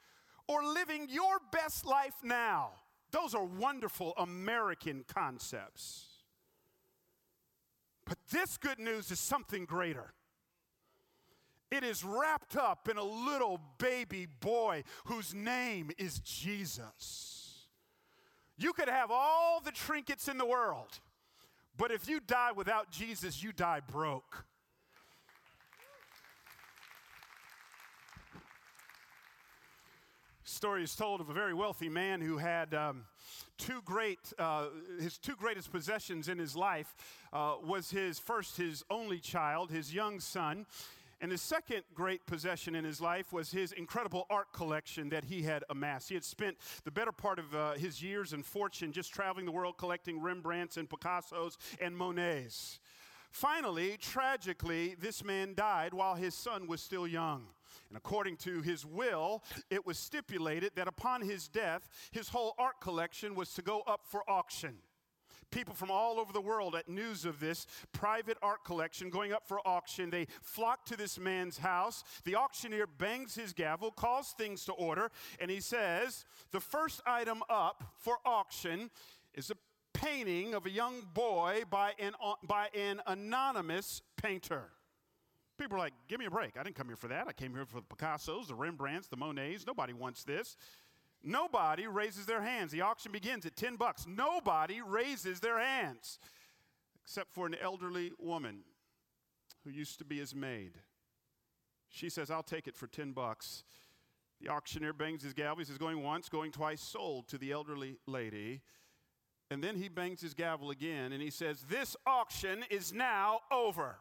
or 0.48 0.64
living 0.64 1.08
your 1.10 1.38
best 1.52 1.86
life 1.86 2.16
now. 2.22 2.72
Those 3.12 3.34
are 3.34 3.46
wonderful 3.46 4.14
American 4.18 5.06
concepts. 5.08 6.08
But 8.06 8.18
this 8.32 8.58
good 8.58 8.80
news 8.80 9.12
is 9.12 9.20
something 9.20 9.66
greater. 9.66 10.14
It 11.72 11.84
is 11.84 12.04
wrapped 12.04 12.58
up 12.58 12.90
in 12.90 12.98
a 12.98 13.04
little 13.04 13.60
baby 13.78 14.28
boy 14.42 14.84
whose 15.06 15.34
name 15.34 15.90
is 15.98 16.20
Jesus. 16.20 17.68
You 18.58 18.74
could 18.74 18.90
have 18.90 19.10
all 19.10 19.62
the 19.62 19.72
trinkets 19.72 20.28
in 20.28 20.38
the 20.38 20.46
world, 20.46 21.00
but 21.78 21.92
if 21.92 22.08
you 22.08 22.20
die 22.20 22.52
without 22.52 22.92
Jesus, 22.92 23.42
you 23.42 23.52
die 23.54 23.80
broke. 23.80 24.46
Story 30.44 30.84
is 30.84 30.96
told 30.96 31.22
of 31.22 31.30
a 31.30 31.34
very 31.34 31.54
wealthy 31.54 31.90
man 31.90 32.22
who 32.22 32.38
had 32.38 32.74
um, 32.74 33.06
two 33.58 33.82
great, 33.86 34.20
uh, 34.38 34.68
his 35.00 35.18
two 35.18 35.36
greatest 35.36 35.72
possessions 35.72 36.28
in 36.28 36.38
his 36.38 36.56
life 36.56 36.96
uh, 37.32 37.56
was 37.64 37.90
his 37.90 38.20
first, 38.20 38.58
his 38.58 38.84
only 38.90 39.20
child, 39.20 39.72
his 39.72 39.94
young 39.94 40.20
son. 40.20 40.66
And 41.22 41.32
his 41.32 41.42
second 41.42 41.84
great 41.96 42.26
possession 42.26 42.76
in 42.76 42.84
his 42.84 43.00
life 43.00 43.32
was 43.32 43.50
his 43.50 43.72
incredible 43.72 44.26
art 44.30 44.52
collection 44.52 45.08
that 45.10 45.24
he 45.24 45.42
had 45.42 45.64
amassed. 45.70 46.10
He 46.10 46.16
had 46.16 46.26
spent 46.26 46.58
the 46.84 46.92
better 46.92 47.14
part 47.14 47.40
of 47.40 47.56
uh, 47.56 47.74
his 47.74 48.04
years 48.04 48.34
and 48.34 48.46
fortune 48.46 48.92
just 48.92 49.14
traveling 49.14 49.46
the 49.46 49.52
world 49.52 49.78
collecting 49.78 50.22
Rembrandts 50.22 50.76
and 50.76 50.90
Picassos 50.90 51.58
and 51.80 51.96
Monets. 51.96 52.80
Finally, 53.32 53.98
tragically, 54.02 54.96
this 55.00 55.24
man 55.24 55.54
died 55.56 55.94
while 55.94 56.16
his 56.16 56.36
son 56.36 56.68
was 56.68 56.82
still 56.82 57.08
young. 57.08 57.46
And 57.90 57.98
according 57.98 58.38
to 58.38 58.62
his 58.62 58.86
will, 58.86 59.44
it 59.70 59.86
was 59.86 59.98
stipulated 59.98 60.72
that 60.76 60.88
upon 60.88 61.22
his 61.22 61.48
death, 61.48 61.90
his 62.12 62.30
whole 62.30 62.56
art 62.58 62.82
collection 62.82 63.36
was 63.36 63.54
to 63.54 63.62
go 63.62 63.82
up 63.82 64.02
for 64.06 64.30
auction. 64.30 64.78
People 65.52 65.76
from 65.76 65.92
all 65.92 66.20
over 66.20 66.34
the 66.34 66.42
world 66.42 66.74
at 66.74 66.90
news 66.90 67.26
of 67.26 67.40
this 67.40 67.68
private 67.92 68.38
art 68.42 68.64
collection 68.66 69.12
going 69.12 69.34
up 69.34 69.48
for 69.48 69.60
auction, 69.68 70.10
they 70.10 70.26
flock 70.42 70.84
to 70.88 70.98
this 70.98 71.20
man's 71.20 71.60
house. 71.60 72.04
The 72.24 72.36
auctioneer 72.36 72.88
bangs 72.88 73.36
his 73.36 73.54
gavel, 73.54 73.92
calls 73.92 74.34
things 74.36 74.66
to 74.66 74.72
order, 74.72 75.12
and 75.40 75.52
he 75.52 75.60
says, 75.60 76.26
The 76.52 76.60
first 76.60 77.02
item 77.06 77.44
up 77.52 77.84
for 78.00 78.18
auction 78.26 78.90
is 79.36 79.52
a 79.52 79.56
painting 79.94 80.56
of 80.56 80.66
a 80.66 80.72
young 80.72 81.04
boy 81.14 81.64
by 81.70 81.94
an, 82.00 82.14
by 82.48 82.70
an 82.74 83.02
anonymous 83.06 84.02
painter. 84.18 84.72
People 85.60 85.78
are 85.78 85.80
like, 85.80 85.94
give 86.08 86.20
me 86.20 86.26
a 86.26 86.32
break. 86.32 86.58
I 86.58 86.64
didn't 86.64 86.76
come 86.76 86.88
here 86.88 86.96
for 86.96 87.08
that. 87.10 87.28
I 87.28 87.34
came 87.34 87.54
here 87.54 87.66
for 87.66 87.76
the 87.76 87.96
Picassos, 87.96 88.48
the 88.48 88.56
Rembrandts, 88.56 89.08
the 89.08 89.18
Monets. 89.18 89.66
Nobody 89.68 89.94
wants 89.94 90.24
this. 90.24 90.58
Nobody 91.24 91.88
raises 91.88 92.26
their 92.26 92.42
hands. 92.42 92.72
The 92.72 92.82
auction 92.82 93.12
begins 93.12 93.46
at 93.46 93.56
10 93.56 93.76
bucks. 93.76 94.06
Nobody 94.08 94.82
raises 94.82 95.40
their 95.40 95.60
hands 95.60 96.20
except 97.04 97.34
for 97.34 97.46
an 97.46 97.56
elderly 97.62 98.12
woman 98.20 98.62
who 99.64 99.70
used 99.70 100.00
to 100.00 100.06
be 100.06 100.20
his 100.20 100.34
maid. 100.34 100.74
She 101.90 102.10
says, 102.10 102.32
I'll 102.32 102.44
take 102.44 102.68
it 102.68 102.76
for 102.76 102.88
10 102.88 103.12
bucks. 103.12 103.64
The 104.42 104.50
auctioneer 104.50 104.94
bangs 104.94 105.24
his 105.24 105.34
gavel. 105.34 105.60
He 105.60 105.66
says, 105.66 105.78
going 105.78 106.02
once, 106.02 106.28
going 106.28 106.52
twice, 106.52 106.82
sold 106.82 107.28
to 107.30 107.38
the 107.38 107.52
elderly 107.52 107.98
lady. 108.08 108.62
And 109.50 109.64
then 109.64 109.76
he 109.76 109.88
bangs 109.88 110.22
his 110.22 110.34
gavel 110.34 110.72
again 110.72 111.14
and 111.14 111.22
he 111.22 111.30
says, 111.30 111.66
This 111.70 111.96
auction 112.08 112.66
is 112.70 112.92
now 112.92 113.42
over 113.52 113.98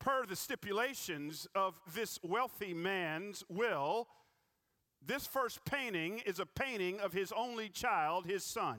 per 0.00 0.26
the 0.26 0.34
stipulations 0.34 1.46
of 1.54 1.78
this 1.94 2.18
wealthy 2.22 2.74
man's 2.74 3.44
will, 3.48 4.08
this 5.06 5.26
first 5.26 5.64
painting 5.64 6.20
is 6.26 6.40
a 6.40 6.46
painting 6.46 6.98
of 7.00 7.12
his 7.12 7.32
only 7.32 7.68
child, 7.68 8.26
his 8.26 8.42
son, 8.42 8.78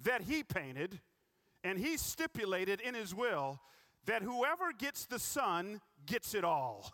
that 0.00 0.22
he 0.22 0.42
painted, 0.42 1.00
and 1.62 1.78
he 1.78 1.96
stipulated 1.96 2.80
in 2.80 2.94
his 2.94 3.14
will 3.14 3.60
that 4.06 4.22
whoever 4.22 4.72
gets 4.72 5.04
the 5.04 5.18
son 5.18 5.80
gets 6.06 6.34
it 6.34 6.44
all. 6.44 6.90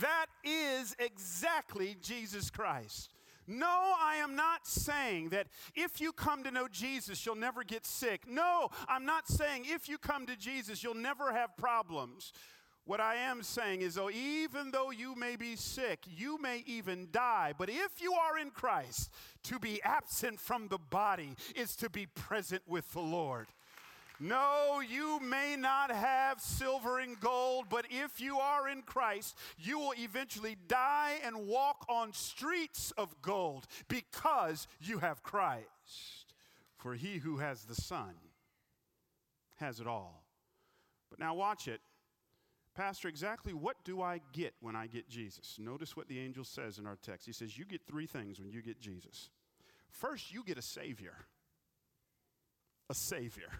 That 0.00 0.26
is 0.42 0.96
exactly 0.98 1.96
Jesus 2.00 2.50
Christ. 2.50 3.13
No, 3.46 3.94
I 4.00 4.16
am 4.16 4.36
not 4.36 4.66
saying 4.66 5.30
that 5.30 5.48
if 5.74 6.00
you 6.00 6.12
come 6.12 6.44
to 6.44 6.50
know 6.50 6.68
Jesus, 6.68 7.24
you'll 7.24 7.34
never 7.34 7.64
get 7.64 7.84
sick. 7.84 8.22
No, 8.28 8.68
I'm 8.88 9.04
not 9.04 9.28
saying 9.28 9.64
if 9.66 9.88
you 9.88 9.98
come 9.98 10.26
to 10.26 10.36
Jesus, 10.36 10.82
you'll 10.82 10.94
never 10.94 11.32
have 11.32 11.56
problems. 11.56 12.32
What 12.86 13.00
I 13.00 13.14
am 13.16 13.42
saying 13.42 13.80
is, 13.80 13.94
though, 13.94 14.10
even 14.10 14.70
though 14.70 14.90
you 14.90 15.14
may 15.14 15.36
be 15.36 15.56
sick, 15.56 16.00
you 16.06 16.38
may 16.40 16.62
even 16.66 17.08
die, 17.10 17.54
but 17.56 17.70
if 17.70 18.02
you 18.02 18.12
are 18.12 18.38
in 18.38 18.50
Christ, 18.50 19.10
to 19.44 19.58
be 19.58 19.82
absent 19.82 20.38
from 20.38 20.68
the 20.68 20.78
body 20.78 21.34
is 21.56 21.76
to 21.76 21.88
be 21.88 22.04
present 22.06 22.62
with 22.66 22.92
the 22.92 23.00
Lord. 23.00 23.48
No, 24.20 24.80
you 24.80 25.18
may 25.20 25.56
not 25.56 25.90
have 25.90 26.40
silver 26.40 27.00
and 27.00 27.18
gold, 27.18 27.66
but 27.68 27.86
if 27.90 28.20
you 28.20 28.38
are 28.38 28.68
in 28.68 28.82
Christ, 28.82 29.36
you 29.58 29.78
will 29.78 29.94
eventually 29.98 30.56
die 30.68 31.18
and 31.24 31.46
walk 31.48 31.84
on 31.88 32.12
streets 32.12 32.92
of 32.96 33.20
gold 33.22 33.66
because 33.88 34.68
you 34.80 34.98
have 34.98 35.22
Christ. 35.22 36.34
For 36.76 36.94
he 36.94 37.18
who 37.18 37.38
has 37.38 37.64
the 37.64 37.74
Son 37.74 38.14
has 39.56 39.80
it 39.80 39.86
all. 39.86 40.24
But 41.10 41.18
now 41.18 41.34
watch 41.34 41.66
it. 41.66 41.80
Pastor, 42.74 43.08
exactly 43.08 43.52
what 43.52 43.76
do 43.84 44.02
I 44.02 44.20
get 44.32 44.54
when 44.60 44.74
I 44.74 44.86
get 44.86 45.08
Jesus? 45.08 45.56
Notice 45.58 45.96
what 45.96 46.08
the 46.08 46.18
angel 46.18 46.44
says 46.44 46.78
in 46.78 46.86
our 46.86 46.98
text. 47.02 47.26
He 47.26 47.32
says, 47.32 47.56
You 47.56 47.64
get 47.64 47.82
three 47.86 48.06
things 48.06 48.40
when 48.40 48.50
you 48.50 48.62
get 48.62 48.80
Jesus. 48.80 49.30
First, 49.90 50.32
you 50.32 50.42
get 50.44 50.58
a 50.58 50.62
Savior. 50.62 51.14
A 52.90 52.94
Savior. 52.94 53.50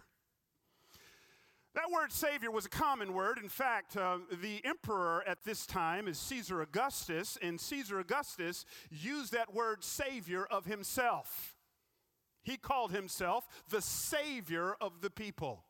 That 1.75 1.91
word 1.91 2.13
Savior 2.13 2.53
was 2.53 2.67
a 2.67 2.69
common 2.69 3.15
word. 3.15 3.39
In 3.43 3.49
fact, 3.49 3.97
uh, 3.97 4.19
the 4.41 4.65
emperor 4.65 5.25
at 5.27 5.43
this 5.43 5.67
time 5.67 6.07
is 6.07 6.19
Caesar 6.19 6.63
Augustus, 6.63 7.37
and 7.43 7.61
Caesar 7.61 7.99
Augustus 7.99 8.65
used 8.91 9.33
that 9.33 9.53
word 9.53 9.83
Savior 9.83 10.47
of 10.47 10.67
himself. 10.67 11.57
He 12.45 12.57
called 12.57 12.93
himself 12.93 13.49
the 13.71 13.83
Savior 13.83 14.77
of 14.81 15.01
the 15.01 15.11
people. 15.11 15.65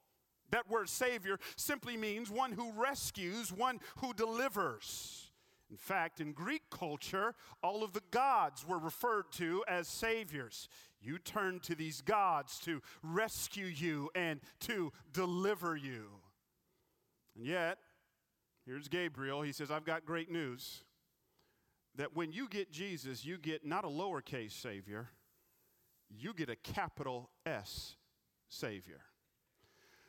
That 0.50 0.68
word 0.68 0.90
Savior 0.90 1.38
simply 1.56 1.96
means 1.96 2.30
one 2.30 2.52
who 2.52 2.72
rescues, 2.72 3.50
one 3.50 3.80
who 3.96 4.12
delivers. 4.12 5.30
In 5.70 5.78
fact, 5.78 6.20
in 6.20 6.32
Greek 6.32 6.62
culture, 6.70 7.34
all 7.62 7.82
of 7.82 7.94
the 7.94 8.02
gods 8.10 8.66
were 8.66 8.78
referred 8.78 9.32
to 9.32 9.64
as 9.66 9.88
saviors. 9.88 10.68
You 11.04 11.18
turn 11.18 11.60
to 11.60 11.74
these 11.74 12.00
gods 12.00 12.58
to 12.60 12.80
rescue 13.02 13.66
you 13.66 14.10
and 14.14 14.40
to 14.60 14.92
deliver 15.12 15.76
you. 15.76 16.06
And 17.36 17.46
yet, 17.46 17.78
here's 18.64 18.88
Gabriel. 18.88 19.42
He 19.42 19.52
says, 19.52 19.70
I've 19.70 19.84
got 19.84 20.06
great 20.06 20.30
news 20.30 20.84
that 21.96 22.16
when 22.16 22.32
you 22.32 22.48
get 22.48 22.72
Jesus, 22.72 23.24
you 23.24 23.38
get 23.38 23.64
not 23.64 23.84
a 23.84 23.88
lowercase 23.88 24.52
Savior, 24.52 25.08
you 26.10 26.32
get 26.32 26.48
a 26.48 26.56
capital 26.56 27.30
S 27.46 27.96
Savior. 28.48 29.00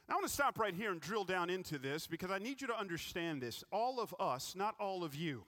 I 0.08 0.13
want 0.13 0.27
to 0.27 0.31
stop 0.31 0.60
right 0.60 0.75
here 0.75 0.91
and 0.91 1.01
drill 1.01 1.23
down 1.23 1.49
into 1.49 1.79
this 1.79 2.05
because 2.05 2.29
I 2.29 2.38
need 2.38 2.62
you 2.62 2.67
to 2.67 2.79
understand 2.79 3.41
this. 3.41 3.63
All 3.71 3.99
of 3.99 4.13
us, 4.19 4.55
not 4.55 4.75
all 4.79 5.03
of 5.03 5.15
you, 5.15 5.45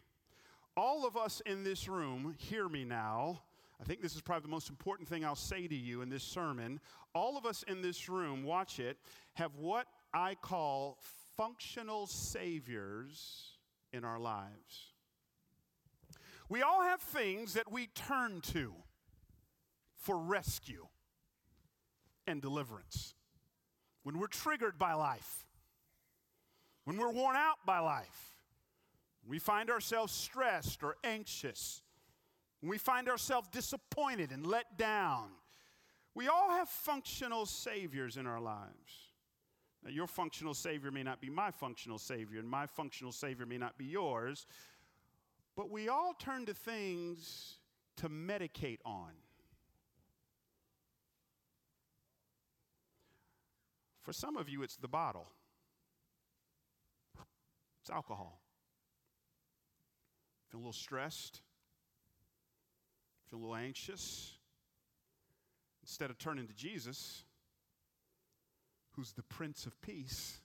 all 0.75 1.05
of 1.05 1.15
us 1.15 1.41
in 1.45 1.63
this 1.63 1.87
room, 1.87 2.35
hear 2.39 2.67
me 2.67 2.83
now. 2.83 3.41
I 3.79 3.83
think 3.83 4.01
this 4.01 4.15
is 4.15 4.21
probably 4.21 4.43
the 4.43 4.51
most 4.51 4.69
important 4.69 5.07
thing 5.07 5.23
I'll 5.23 5.35
say 5.35 5.67
to 5.67 5.75
you 5.75 6.01
in 6.01 6.09
this 6.09 6.23
sermon. 6.23 6.79
All 7.13 7.37
of 7.37 7.45
us 7.45 7.63
in 7.67 7.81
this 7.81 8.09
room, 8.09 8.43
watch 8.43 8.79
it, 8.79 8.97
have 9.33 9.55
what 9.55 9.87
I 10.13 10.35
call 10.35 10.97
functional 11.35 12.07
saviors 12.07 13.57
in 13.93 14.03
our 14.03 14.19
lives. 14.19 14.93
We 16.49 16.61
all 16.61 16.81
have 16.81 17.01
things 17.01 17.53
that 17.53 17.71
we 17.71 17.87
turn 17.87 18.41
to 18.53 18.73
for 19.95 20.17
rescue 20.17 20.87
and 22.25 22.41
deliverance 22.41 23.13
when 24.07 24.19
we're 24.19 24.27
triggered 24.27 24.79
by 24.79 24.93
life, 24.93 25.45
when 26.85 26.95
we're 26.95 27.11
worn 27.11 27.35
out 27.35 27.57
by 27.65 27.79
life, 27.79 28.37
we 29.27 29.37
find 29.37 29.69
ourselves 29.69 30.13
stressed 30.13 30.81
or 30.81 30.95
anxious, 31.03 31.81
when 32.61 32.69
we 32.69 32.77
find 32.77 33.07
ourselves 33.07 33.47
disappointed 33.49 34.31
and 34.31 34.45
let 34.45 34.77
down, 34.77 35.29
we 36.15 36.27
all 36.27 36.49
have 36.49 36.67
functional 36.67 37.45
saviors 37.45 38.17
in 38.17 38.25
our 38.25 38.41
lives. 38.41 39.11
Now, 39.83 39.91
your 39.91 40.07
functional 40.07 40.55
savior 40.55 40.89
may 40.89 41.03
not 41.03 41.21
be 41.21 41.29
my 41.29 41.51
functional 41.51 41.99
savior, 41.99 42.39
and 42.39 42.49
my 42.49 42.65
functional 42.65 43.11
savior 43.11 43.45
may 43.45 43.59
not 43.59 43.77
be 43.77 43.85
yours, 43.85 44.47
but 45.55 45.69
we 45.69 45.87
all 45.87 46.13
turn 46.13 46.45
to 46.47 46.53
things 46.53 47.57
to 47.97 48.09
medicate 48.09 48.79
on. 48.85 49.11
For 54.01 54.13
some 54.13 54.37
of 54.37 54.49
you, 54.49 54.63
it's 54.63 54.77
the 54.77 54.87
bottle, 54.87 55.27
it's 57.81 57.89
alcohol. 57.89 58.41
Feel 60.49 60.59
a 60.59 60.61
little 60.61 60.73
stressed, 60.73 61.41
feel 63.29 63.39
a 63.39 63.41
little 63.41 63.55
anxious. 63.55 64.33
Instead 65.83 66.09
of 66.09 66.17
turning 66.17 66.47
to 66.47 66.53
Jesus, 66.53 67.23
who's 68.95 69.13
the 69.13 69.23
Prince 69.23 69.65
of 69.65 69.79
Peace, 69.81 70.39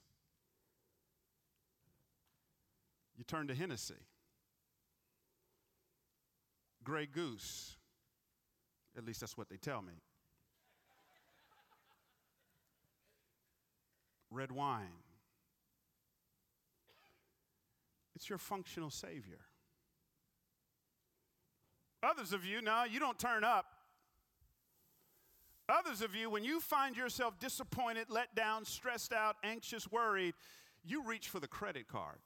you 3.17 3.23
turn 3.23 3.47
to 3.47 3.55
Hennessy. 3.55 3.95
Grey 6.83 7.05
Goose. 7.05 7.75
At 8.97 9.05
least 9.05 9.21
that's 9.21 9.37
what 9.37 9.49
they 9.49 9.57
tell 9.57 9.81
me. 9.81 9.93
red 14.33 14.51
wine. 14.51 15.03
It's 18.15 18.29
your 18.29 18.37
functional 18.37 18.89
Savior. 18.89 19.39
Others 22.03 22.33
of 22.33 22.43
you, 22.45 22.61
no, 22.61 22.83
you 22.83 22.99
don't 22.99 23.17
turn 23.17 23.43
up. 23.43 23.65
Others 25.69 26.01
of 26.01 26.13
you, 26.13 26.29
when 26.29 26.43
you 26.43 26.59
find 26.59 26.97
yourself 26.97 27.39
disappointed, 27.39 28.07
let 28.09 28.35
down, 28.35 28.65
stressed 28.65 29.13
out, 29.13 29.37
anxious, 29.43 29.89
worried, 29.89 30.33
you 30.83 31.03
reach 31.05 31.29
for 31.29 31.39
the 31.39 31.47
credit 31.47 31.87
card. 31.87 32.19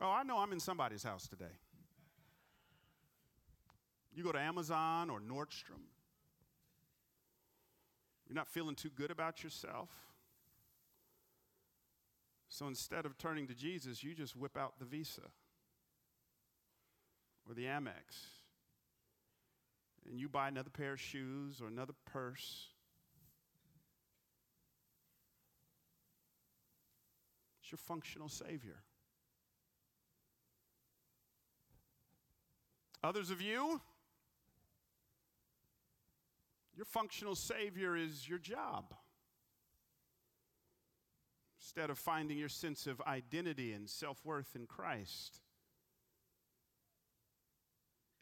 Oh, 0.00 0.10
I 0.10 0.22
know 0.22 0.38
I'm 0.38 0.52
in 0.52 0.60
somebody's 0.60 1.02
house 1.02 1.28
today. 1.28 1.58
You 4.14 4.24
go 4.24 4.32
to 4.32 4.40
Amazon 4.40 5.10
or 5.10 5.20
Nordstrom, 5.20 5.84
you're 8.26 8.34
not 8.34 8.48
feeling 8.48 8.74
too 8.74 8.90
good 8.94 9.10
about 9.10 9.44
yourself. 9.44 9.90
So 12.48 12.66
instead 12.66 13.04
of 13.04 13.18
turning 13.18 13.46
to 13.48 13.54
Jesus, 13.54 14.02
you 14.02 14.14
just 14.14 14.36
whip 14.36 14.56
out 14.56 14.78
the 14.78 14.84
visa. 14.86 15.22
Or 17.48 17.54
the 17.54 17.64
Amex, 17.64 18.26
and 20.08 20.18
you 20.18 20.28
buy 20.28 20.48
another 20.48 20.70
pair 20.70 20.92
of 20.94 21.00
shoes 21.00 21.60
or 21.60 21.68
another 21.68 21.94
purse, 22.06 22.68
it's 27.60 27.70
your 27.70 27.78
functional 27.78 28.28
Savior. 28.28 28.82
Others 33.04 33.30
of 33.30 33.40
you, 33.40 33.80
your 36.76 36.84
functional 36.84 37.34
Savior 37.34 37.96
is 37.96 38.28
your 38.28 38.38
job. 38.38 38.94
Instead 41.58 41.90
of 41.90 41.98
finding 41.98 42.38
your 42.38 42.48
sense 42.48 42.86
of 42.86 43.00
identity 43.02 43.72
and 43.72 43.88
self 43.88 44.24
worth 44.24 44.54
in 44.54 44.66
Christ, 44.66 45.40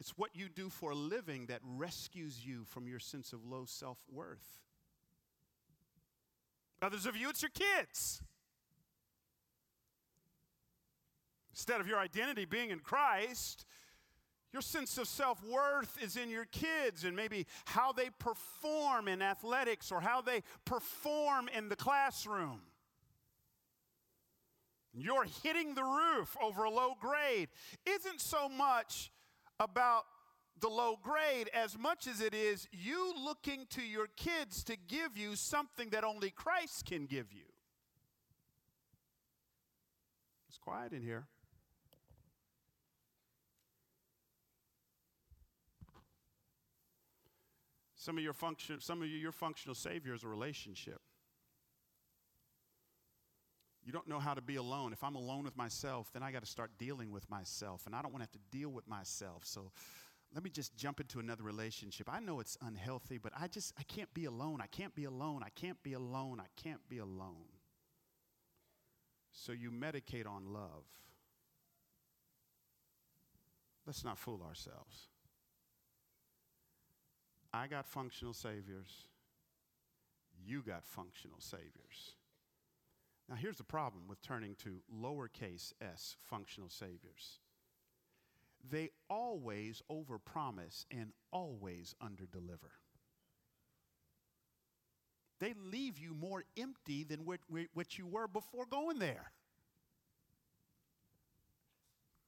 it's 0.01 0.17
what 0.17 0.31
you 0.33 0.49
do 0.49 0.67
for 0.67 0.89
a 0.89 0.95
living 0.95 1.45
that 1.45 1.59
rescues 1.63 2.43
you 2.43 2.63
from 2.65 2.87
your 2.87 2.97
sense 2.97 3.33
of 3.33 3.45
low 3.45 3.65
self 3.65 3.99
worth. 4.11 4.63
Others 6.81 7.05
of 7.05 7.15
you, 7.15 7.29
it's 7.29 7.43
your 7.43 7.51
kids. 7.51 8.23
Instead 11.53 11.79
of 11.79 11.87
your 11.87 11.99
identity 11.99 12.45
being 12.45 12.71
in 12.71 12.79
Christ, 12.79 13.67
your 14.51 14.63
sense 14.63 14.97
of 14.97 15.07
self 15.07 15.39
worth 15.47 15.95
is 16.03 16.17
in 16.17 16.31
your 16.31 16.45
kids 16.45 17.03
and 17.03 17.15
maybe 17.15 17.45
how 17.65 17.91
they 17.91 18.09
perform 18.17 19.07
in 19.07 19.21
athletics 19.21 19.91
or 19.91 20.01
how 20.01 20.19
they 20.19 20.41
perform 20.65 21.47
in 21.55 21.69
the 21.69 21.75
classroom. 21.75 22.61
You're 24.95 25.27
hitting 25.43 25.75
the 25.75 25.83
roof 25.83 26.35
over 26.41 26.63
a 26.63 26.71
low 26.71 26.95
grade 26.99 27.49
isn't 27.85 28.19
so 28.19 28.49
much 28.49 29.11
about 29.61 30.05
the 30.59 30.67
low 30.67 30.97
grade 31.01 31.49
as 31.53 31.77
much 31.77 32.07
as 32.07 32.19
it 32.19 32.33
is 32.33 32.67
you 32.71 33.13
looking 33.23 33.65
to 33.69 33.81
your 33.81 34.07
kids 34.17 34.63
to 34.63 34.75
give 34.87 35.15
you 35.15 35.35
something 35.35 35.89
that 35.89 36.03
only 36.03 36.31
Christ 36.31 36.85
can 36.85 37.05
give 37.05 37.31
you. 37.31 37.45
It's 40.49 40.57
quiet 40.57 40.91
in 40.91 41.01
here. 41.01 41.27
Some 47.95 48.17
of 48.17 48.23
your 48.23 48.33
function, 48.33 48.79
some 48.79 49.03
of 49.03 49.07
you, 49.07 49.17
your 49.17 49.31
functional 49.31 49.75
savior 49.75 50.15
is 50.15 50.23
a 50.23 50.27
relationship. 50.27 51.01
You 53.83 53.91
don't 53.91 54.07
know 54.07 54.19
how 54.19 54.33
to 54.33 54.41
be 54.41 54.57
alone. 54.57 54.93
If 54.93 55.03
I'm 55.03 55.15
alone 55.15 55.43
with 55.43 55.57
myself, 55.57 56.11
then 56.13 56.21
I 56.21 56.31
got 56.31 56.43
to 56.43 56.49
start 56.49 56.71
dealing 56.77 57.11
with 57.11 57.29
myself, 57.29 57.85
and 57.85 57.95
I 57.95 58.01
don't 58.01 58.11
want 58.11 58.21
to 58.21 58.25
have 58.25 58.31
to 58.31 58.57
deal 58.57 58.69
with 58.69 58.87
myself. 58.87 59.43
So 59.43 59.71
let 60.33 60.43
me 60.43 60.49
just 60.49 60.75
jump 60.77 60.99
into 60.99 61.19
another 61.19 61.43
relationship. 61.43 62.07
I 62.09 62.19
know 62.19 62.39
it's 62.39 62.57
unhealthy, 62.61 63.17
but 63.17 63.33
I 63.39 63.47
just 63.47 63.73
I 63.79 63.83
can't 63.83 64.13
be 64.13 64.25
alone. 64.25 64.61
I 64.61 64.67
can't 64.67 64.93
be 64.95 65.05
alone. 65.05 65.41
I 65.43 65.49
can't 65.49 65.81
be 65.83 65.93
alone. 65.93 66.39
I 66.39 66.47
can't 66.61 66.81
be 66.89 66.99
alone. 66.99 67.49
So 69.31 69.51
you 69.51 69.71
medicate 69.71 70.27
on 70.27 70.53
love. 70.53 70.85
Let's 73.85 74.03
not 74.03 74.17
fool 74.17 74.43
ourselves. 74.47 75.07
I 77.53 77.67
got 77.67 77.85
functional 77.85 78.33
saviors. 78.33 79.05
You 80.45 80.61
got 80.61 80.85
functional 80.85 81.39
saviors. 81.39 82.15
Now, 83.31 83.37
here's 83.37 83.55
the 83.55 83.63
problem 83.63 84.09
with 84.09 84.21
turning 84.21 84.55
to 84.55 84.81
lowercase 84.93 85.71
s 85.81 86.17
functional 86.19 86.67
saviors 86.67 87.39
they 88.69 88.89
always 89.09 89.81
overpromise 89.89 90.85
and 90.91 91.13
always 91.31 91.95
underdeliver. 92.03 92.73
They 95.39 95.55
leave 95.71 95.97
you 95.97 96.13
more 96.13 96.43
empty 96.55 97.03
than 97.05 97.25
what, 97.25 97.39
what 97.73 97.97
you 97.97 98.05
were 98.05 98.27
before 98.27 98.65
going 98.67 98.99
there. 98.99 99.31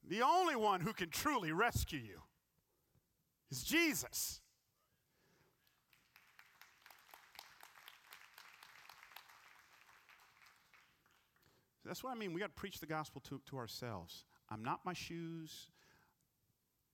The 0.10 0.24
only 0.24 0.56
one 0.56 0.82
who 0.82 0.94
can 0.94 1.10
truly 1.10 1.52
rescue 1.52 2.00
you 2.00 2.22
is 3.52 3.62
Jesus. 3.62 4.42
That's 11.86 12.04
what 12.04 12.12
I 12.12 12.16
mean. 12.16 12.34
We 12.34 12.40
got 12.40 12.56
to 12.56 12.60
preach 12.60 12.80
the 12.80 12.86
gospel 12.86 13.22
to, 13.30 13.42
to 13.50 13.58
ourselves. 13.58 14.26
I'm 14.50 14.64
not 14.64 14.80
my 14.86 14.94
shoes. 14.94 15.68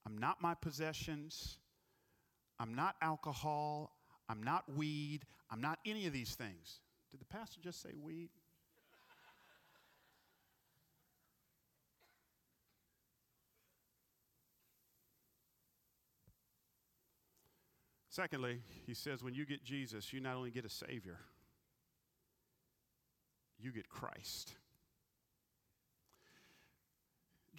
I'm 0.05 0.17
not 0.17 0.41
my 0.41 0.55
possessions. 0.55 1.57
I'm 2.59 2.73
not 2.73 2.95
alcohol. 3.01 3.95
I'm 4.27 4.41
not 4.41 4.63
weed. 4.73 5.25
I'm 5.51 5.61
not 5.61 5.79
any 5.85 6.07
of 6.07 6.13
these 6.13 6.35
things. 6.35 6.79
Did 7.11 7.21
the 7.21 7.25
pastor 7.25 7.59
just 7.61 7.81
say 7.81 7.91
weed? 7.99 8.29
Secondly, 18.09 18.59
he 18.85 18.93
says 18.93 19.23
when 19.23 19.33
you 19.33 19.45
get 19.45 19.63
Jesus, 19.63 20.11
you 20.11 20.19
not 20.19 20.35
only 20.35 20.51
get 20.51 20.65
a 20.65 20.69
Savior, 20.69 21.19
you 23.59 23.71
get 23.71 23.87
Christ. 23.87 24.55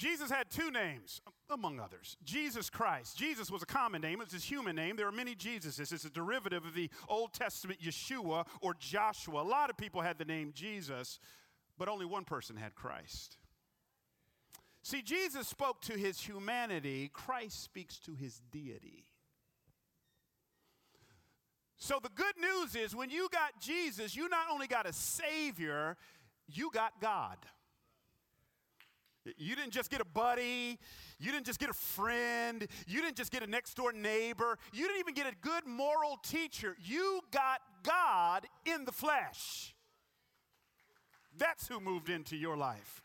Jesus 0.01 0.31
had 0.31 0.51
two 0.51 0.71
names, 0.71 1.21
among 1.51 1.79
others 1.79 2.17
Jesus 2.25 2.71
Christ. 2.71 3.19
Jesus 3.19 3.51
was 3.51 3.63
a 3.63 3.67
common 3.67 4.01
name, 4.01 4.23
it's 4.23 4.33
his 4.33 4.45
human 4.45 4.75
name. 4.75 4.97
There 4.97 5.07
are 5.07 5.13
many 5.13 5.35
Jesuses. 5.35 5.93
It's 5.93 6.07
a 6.07 6.11
derivative 6.11 6.65
of 6.65 6.73
the 6.73 6.89
Old 7.07 7.35
Testament 7.35 7.81
Yeshua 7.83 8.47
or 8.63 8.75
Joshua. 8.79 9.43
A 9.43 9.45
lot 9.45 9.69
of 9.69 9.77
people 9.77 10.01
had 10.01 10.17
the 10.17 10.25
name 10.25 10.53
Jesus, 10.55 11.21
but 11.77 11.87
only 11.87 12.07
one 12.07 12.25
person 12.25 12.57
had 12.57 12.75
Christ. 12.75 13.37
See, 14.83 15.03
Jesus 15.03 15.47
spoke 15.47 15.83
to 15.83 15.93
his 15.93 16.19
humanity, 16.19 17.11
Christ 17.13 17.63
speaks 17.63 17.99
to 17.99 18.15
his 18.15 18.41
deity. 18.51 19.05
So 21.77 21.99
the 22.03 22.09
good 22.15 22.39
news 22.41 22.75
is 22.75 22.97
when 22.97 23.11
you 23.11 23.29
got 23.31 23.61
Jesus, 23.61 24.17
you 24.17 24.31
not 24.31 24.47
only 24.51 24.67
got 24.67 24.87
a 24.87 24.95
Savior, 24.95 25.99
you 26.49 26.71
got 26.73 27.03
God. 27.03 27.37
You 29.37 29.55
didn't 29.55 29.73
just 29.73 29.91
get 29.91 30.01
a 30.01 30.05
buddy. 30.05 30.79
You 31.19 31.33
didn't 31.33 31.47
just 31.47 31.59
get 31.59 31.69
a 31.69 31.75
friend. 31.75 32.67
You 32.87 33.03
didn't 33.03 33.17
just 33.17 33.31
get 33.31 33.43
a 33.43 33.47
next 33.47 33.75
door 33.75 33.93
neighbor. 33.93 34.59
You 34.73 34.87
didn't 34.87 35.01
even 35.01 35.15
get 35.15 35.27
a 35.27 35.37
good 35.41 35.67
moral 35.67 36.19
teacher. 36.23 36.77
You 36.83 37.21
got 37.31 37.61
God 37.83 38.47
in 38.65 38.85
the 38.85 38.93
flesh. 38.93 39.75
That's 41.37 41.69
who 41.69 41.81
moved 41.81 42.09
into 42.09 42.37
your 42.37 42.57
life. 42.57 43.03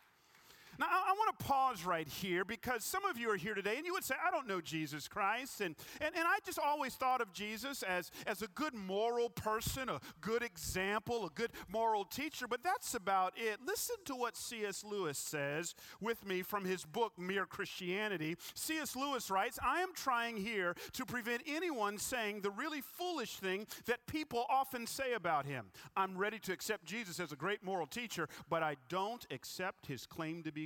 Now, 0.78 0.86
I, 0.90 1.10
I 1.10 1.12
want 1.12 1.38
to 1.38 1.44
pause 1.44 1.84
right 1.84 2.08
here 2.08 2.44
because 2.44 2.84
some 2.84 3.04
of 3.04 3.18
you 3.18 3.30
are 3.30 3.36
here 3.36 3.54
today 3.54 3.76
and 3.76 3.86
you 3.86 3.92
would 3.92 4.04
say, 4.04 4.14
I 4.24 4.30
don't 4.30 4.46
know 4.46 4.60
Jesus 4.60 5.08
Christ. 5.08 5.60
And, 5.60 5.74
and, 6.00 6.14
and 6.14 6.24
I 6.26 6.38
just 6.44 6.58
always 6.58 6.94
thought 6.94 7.20
of 7.20 7.32
Jesus 7.32 7.82
as, 7.82 8.10
as 8.26 8.42
a 8.42 8.48
good 8.48 8.74
moral 8.74 9.30
person, 9.30 9.88
a 9.88 10.00
good 10.20 10.42
example, 10.42 11.26
a 11.26 11.30
good 11.30 11.50
moral 11.68 12.04
teacher, 12.04 12.46
but 12.46 12.62
that's 12.62 12.94
about 12.94 13.32
it. 13.36 13.60
Listen 13.66 13.96
to 14.06 14.14
what 14.14 14.36
C.S. 14.36 14.84
Lewis 14.84 15.18
says 15.18 15.74
with 16.00 16.26
me 16.26 16.42
from 16.42 16.64
his 16.64 16.84
book, 16.84 17.12
Mere 17.18 17.46
Christianity. 17.46 18.36
C.S. 18.54 18.96
Lewis 18.96 19.30
writes, 19.30 19.58
I 19.64 19.80
am 19.80 19.92
trying 19.94 20.36
here 20.36 20.74
to 20.92 21.04
prevent 21.04 21.42
anyone 21.46 21.98
saying 21.98 22.40
the 22.40 22.50
really 22.50 22.80
foolish 22.80 23.36
thing 23.36 23.66
that 23.86 24.06
people 24.06 24.46
often 24.48 24.86
say 24.86 25.14
about 25.14 25.46
him. 25.46 25.66
I'm 25.96 26.16
ready 26.16 26.38
to 26.40 26.52
accept 26.52 26.84
Jesus 26.84 27.20
as 27.20 27.32
a 27.32 27.36
great 27.36 27.64
moral 27.64 27.86
teacher, 27.86 28.28
but 28.48 28.62
I 28.62 28.76
don't 28.88 29.26
accept 29.30 29.86
his 29.86 30.06
claim 30.06 30.42
to 30.42 30.52
be 30.52 30.65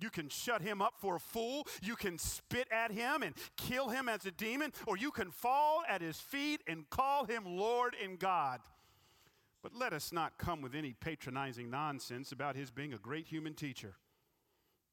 You 0.00 0.10
can 0.10 0.28
shut 0.28 0.62
him 0.62 0.80
up 0.80 0.94
for 0.98 1.16
a 1.16 1.20
fool. 1.20 1.66
You 1.82 1.96
can 1.96 2.18
spit 2.18 2.68
at 2.72 2.90
him 2.90 3.22
and 3.22 3.34
kill 3.56 3.88
him 3.88 4.08
as 4.08 4.26
a 4.26 4.30
demon, 4.30 4.72
or 4.86 4.96
you 4.96 5.10
can 5.10 5.30
fall 5.30 5.82
at 5.88 6.00
his 6.00 6.18
feet 6.18 6.62
and 6.66 6.88
call 6.90 7.24
him 7.24 7.44
Lord 7.44 7.94
and 8.02 8.18
God. 8.18 8.60
But 9.62 9.74
let 9.74 9.92
us 9.92 10.12
not 10.12 10.38
come 10.38 10.62
with 10.62 10.74
any 10.74 10.94
patronizing 10.94 11.70
nonsense 11.70 12.32
about 12.32 12.56
his 12.56 12.70
being 12.70 12.94
a 12.94 12.98
great 12.98 13.26
human 13.26 13.54
teacher. 13.54 13.94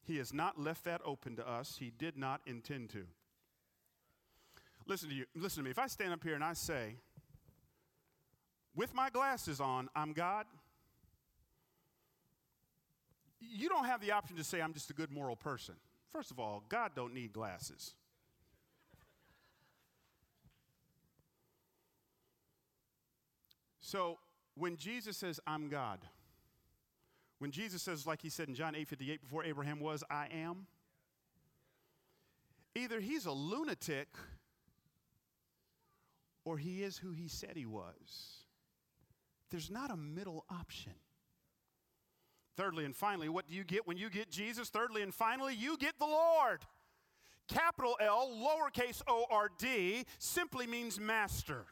He 0.04 0.18
has 0.18 0.34
not 0.34 0.60
left 0.60 0.84
that 0.86 1.02
open 1.06 1.36
to 1.38 1.48
us, 1.48 1.78
he 1.80 1.92
did 1.98 2.18
not 2.18 2.42
intend 2.46 2.90
to. 2.92 3.06
Listen 4.86 5.10
to 5.10 5.16
you. 5.16 5.26
Listen 5.36 5.60
to 5.60 5.64
me. 5.66 5.72
If 5.72 5.80
I 5.80 5.88
stand 5.88 6.14
up 6.14 6.24
here 6.24 6.36
and 6.36 6.44
I 6.44 6.54
say, 6.54 6.96
with 8.74 8.94
my 8.94 9.10
glasses 9.10 9.60
on, 9.60 9.90
I'm 9.96 10.14
God, 10.14 10.46
you 13.40 13.70
don't 13.70 13.86
have 13.86 14.02
the 14.02 14.12
option 14.12 14.36
to 14.38 14.44
say 14.44 14.62
I'm 14.62 14.74
just 14.74 14.90
a 14.90 14.94
good 14.94 15.12
moral 15.12 15.36
person. 15.36 15.76
First 16.12 16.32
of 16.32 16.40
all, 16.40 16.64
God 16.70 16.92
don't 16.96 17.14
need 17.14 17.34
glasses. 17.34 17.94
So 23.82 24.18
when 24.56 24.76
Jesus 24.76 25.16
says, 25.16 25.40
I'm 25.48 25.70
God, 25.70 26.00
when 27.40 27.52
Jesus 27.52 27.82
says, 27.82 28.06
like 28.06 28.22
he 28.22 28.30
said 28.30 28.48
in 28.48 28.56
John 28.56 28.76
8 28.76 28.88
58, 28.88 29.22
before 29.22 29.44
Abraham 29.44 29.80
was, 29.80 30.04
I 30.10 30.28
am, 30.32 30.66
either 32.76 33.00
he's 33.00 33.26
a 33.26 33.32
lunatic 33.32 34.08
or 36.44 36.58
he 36.58 36.84
is 36.84 36.98
who 36.98 37.12
he 37.12 37.28
said 37.28 37.52
he 37.56 37.66
was. 37.66 38.46
There's 39.52 39.70
not 39.70 39.92
a 39.92 39.98
middle 39.98 40.46
option. 40.50 40.94
Thirdly 42.58 42.86
and 42.86 42.96
finally, 42.96 43.30
what 43.30 43.48
do 43.48 43.54
you 43.54 43.64
get 43.64 43.88
when 43.88 43.98
you 43.98 44.10
get 44.10 44.32
Jesus? 44.32 44.70
Thirdly 44.70 45.04
and 45.04 45.14
finally, 45.14 45.54
you 45.54 45.78
get 45.78 46.00
the 46.00 46.08
Lord. 46.08 46.62
Capital 47.48 47.96
L, 48.02 48.30
lowercase 48.30 49.02
o 49.08 49.26
r 49.30 49.50
d, 49.58 50.06
simply 50.18 50.66
means 50.66 51.00
master. 51.00 51.66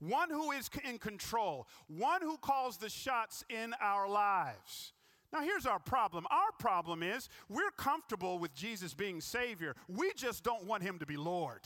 One 0.00 0.30
who 0.30 0.50
is 0.50 0.68
in 0.84 0.98
control, 0.98 1.68
one 1.86 2.20
who 2.20 2.36
calls 2.38 2.76
the 2.76 2.90
shots 2.90 3.44
in 3.48 3.72
our 3.80 4.08
lives. 4.08 4.92
Now, 5.32 5.40
here's 5.40 5.64
our 5.64 5.78
problem. 5.78 6.26
Our 6.30 6.52
problem 6.58 7.02
is 7.02 7.28
we're 7.48 7.70
comfortable 7.70 8.40
with 8.40 8.52
Jesus 8.52 8.94
being 8.94 9.20
Savior, 9.20 9.76
we 9.88 10.12
just 10.14 10.42
don't 10.42 10.66
want 10.66 10.82
Him 10.82 10.98
to 10.98 11.06
be 11.06 11.16
Lord. 11.16 11.60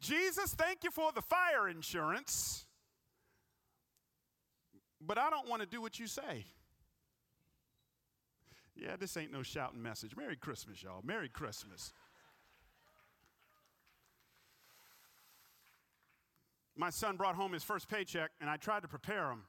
Jesus, 0.00 0.54
thank 0.54 0.82
you 0.82 0.90
for 0.90 1.12
the 1.12 1.22
fire 1.22 1.68
insurance, 1.68 2.66
but 5.00 5.18
I 5.18 5.30
don't 5.30 5.48
want 5.48 5.62
to 5.62 5.68
do 5.68 5.80
what 5.80 5.98
you 5.98 6.06
say. 6.06 6.44
Yeah, 8.76 8.96
this 8.98 9.16
ain't 9.16 9.32
no 9.32 9.42
shouting 9.42 9.82
message. 9.82 10.16
Merry 10.16 10.36
Christmas, 10.36 10.82
y'all. 10.82 11.00
Merry 11.04 11.28
Christmas. 11.28 11.92
My 16.76 16.90
son 16.90 17.16
brought 17.16 17.36
home 17.36 17.52
his 17.52 17.62
first 17.62 17.88
paycheck, 17.88 18.32
and 18.40 18.50
I 18.50 18.56
tried 18.56 18.82
to 18.82 18.88
prepare 18.88 19.30
him. 19.30 19.42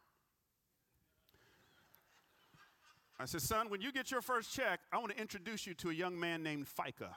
I 3.19 3.25
said, 3.25 3.41
Son, 3.41 3.69
when 3.69 3.81
you 3.81 3.91
get 3.91 4.11
your 4.11 4.21
first 4.21 4.53
check, 4.53 4.81
I 4.91 4.97
want 4.97 5.11
to 5.11 5.19
introduce 5.19 5.65
you 5.65 5.73
to 5.75 5.89
a 5.89 5.93
young 5.93 6.19
man 6.19 6.43
named 6.43 6.67
FICA. 6.67 7.09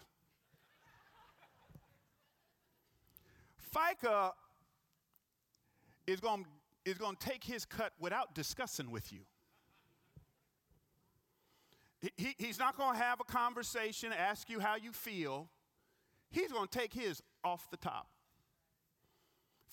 FICA 3.74 4.32
is 6.06 6.20
going 6.20 6.46
is 6.84 6.96
going 6.96 7.16
to 7.16 7.26
take 7.26 7.44
his 7.44 7.66
cut 7.66 7.92
without 8.00 8.34
discussing 8.34 8.90
with 8.90 9.12
you. 9.12 9.20
He, 12.00 12.34
he's 12.38 12.58
not 12.58 12.76
going 12.76 12.96
to 12.96 13.02
have 13.02 13.20
a 13.20 13.24
conversation, 13.24 14.12
ask 14.12 14.48
you 14.48 14.60
how 14.60 14.76
you 14.76 14.92
feel. 14.92 15.48
He's 16.30 16.52
going 16.52 16.68
to 16.68 16.78
take 16.78 16.92
his 16.92 17.22
off 17.42 17.70
the 17.70 17.76
top. 17.76 18.08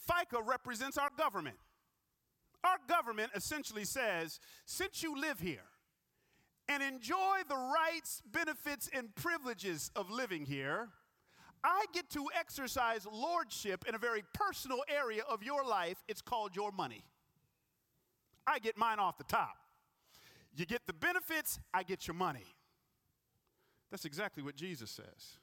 FICA 0.10 0.46
represents 0.46 0.98
our 0.98 1.10
government. 1.18 1.58
Our 2.64 2.78
government 2.88 3.32
essentially 3.36 3.86
says 3.86 4.40
since 4.66 5.04
you 5.04 5.20
live 5.20 5.40
here 5.40 5.66
and 6.68 6.82
enjoy 6.82 7.40
the 7.48 7.56
rights, 7.56 8.24
benefits, 8.32 8.90
and 8.92 9.14
privileges 9.16 9.92
of 9.96 10.10
living 10.10 10.46
here, 10.46 10.90
I 11.64 11.86
get 11.94 12.10
to 12.12 12.28
exercise 12.38 13.08
lordship 13.12 13.86
in 13.88 13.96
a 13.96 14.00
very 14.00 14.24
personal 14.34 14.80
area 14.88 15.24
of 15.30 15.44
your 15.44 15.64
life. 15.64 15.98
It's 16.08 16.22
called 16.22 16.56
your 16.56 16.72
money. 16.72 17.04
I 18.48 18.60
get 18.60 18.78
mine 18.78 19.00
off 19.00 19.18
the 19.18 19.24
top. 19.24 19.58
You 20.56 20.66
get 20.66 20.88
the 20.88 20.94
benefits, 20.94 21.60
I 21.74 21.84
get 21.84 22.08
your 22.08 22.16
money. 22.16 22.46
That's 23.92 24.06
exactly 24.06 24.42
what 24.42 24.56
Jesus 24.56 24.90
says. 24.90 25.40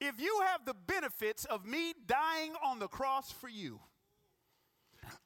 If 0.00 0.20
you 0.20 0.42
have 0.46 0.64
the 0.64 0.74
benefits 0.74 1.44
of 1.44 1.66
me 1.66 1.92
dying 2.06 2.52
on 2.64 2.78
the 2.78 2.86
cross 2.86 3.32
for 3.32 3.48
you, 3.48 3.80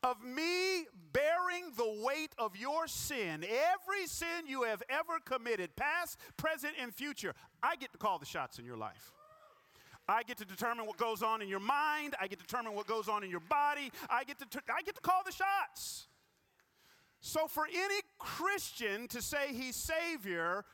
of 0.02 0.22
me 0.24 0.84
bearing 1.12 1.72
the 1.76 2.02
weight 2.04 2.32
of 2.38 2.56
your 2.56 2.86
sin, 2.86 3.44
every 3.44 4.06
sin 4.06 4.46
you 4.46 4.62
have 4.62 4.82
ever 4.88 5.18
committed, 5.24 5.76
past, 5.76 6.18
present, 6.36 6.72
and 6.80 6.94
future, 6.94 7.34
I 7.62 7.76
get 7.76 7.92
to 7.92 7.98
call 7.98 8.18
the 8.18 8.26
shots 8.26 8.58
in 8.58 8.64
your 8.64 8.76
life. 8.76 9.12
I 10.08 10.22
get 10.22 10.38
to 10.38 10.44
determine 10.44 10.86
what 10.86 10.96
goes 10.96 11.22
on 11.22 11.42
in 11.42 11.48
your 11.48 11.60
mind. 11.60 12.14
I 12.20 12.26
get 12.26 12.38
to 12.40 12.46
determine 12.46 12.74
what 12.74 12.86
goes 12.86 13.08
on 13.08 13.22
in 13.22 13.30
your 13.30 13.40
body. 13.40 13.92
I 14.10 14.24
get 14.24 14.38
to, 14.38 14.46
t- 14.46 14.58
I 14.68 14.82
get 14.82 14.94
to 14.96 15.00
call 15.00 15.22
the 15.24 15.32
shots. 15.32 16.08
So, 17.24 17.46
for 17.46 17.66
any 17.72 18.00
Christian 18.18 19.06
to 19.08 19.22
say 19.22 19.52
he's 19.52 19.76
Savior, 19.76 20.64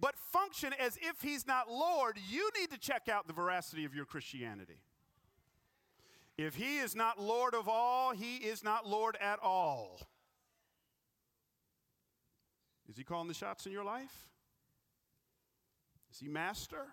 but 0.00 0.18
function 0.18 0.72
as 0.80 0.96
if 1.02 1.20
he's 1.20 1.46
not 1.46 1.70
Lord, 1.70 2.16
you 2.30 2.50
need 2.58 2.70
to 2.70 2.78
check 2.78 3.10
out 3.10 3.26
the 3.26 3.34
veracity 3.34 3.84
of 3.84 3.94
your 3.94 4.06
Christianity. 4.06 4.80
If 6.38 6.54
he 6.54 6.78
is 6.78 6.96
not 6.96 7.20
Lord 7.20 7.54
of 7.54 7.68
all, 7.68 8.12
he 8.12 8.36
is 8.36 8.64
not 8.64 8.88
Lord 8.88 9.18
at 9.20 9.38
all. 9.42 10.00
Is 12.88 12.96
he 12.96 13.04
calling 13.04 13.28
the 13.28 13.34
shots 13.34 13.66
in 13.66 13.72
your 13.72 13.84
life? 13.84 14.28
Is 16.10 16.20
he 16.20 16.28
master? 16.28 16.86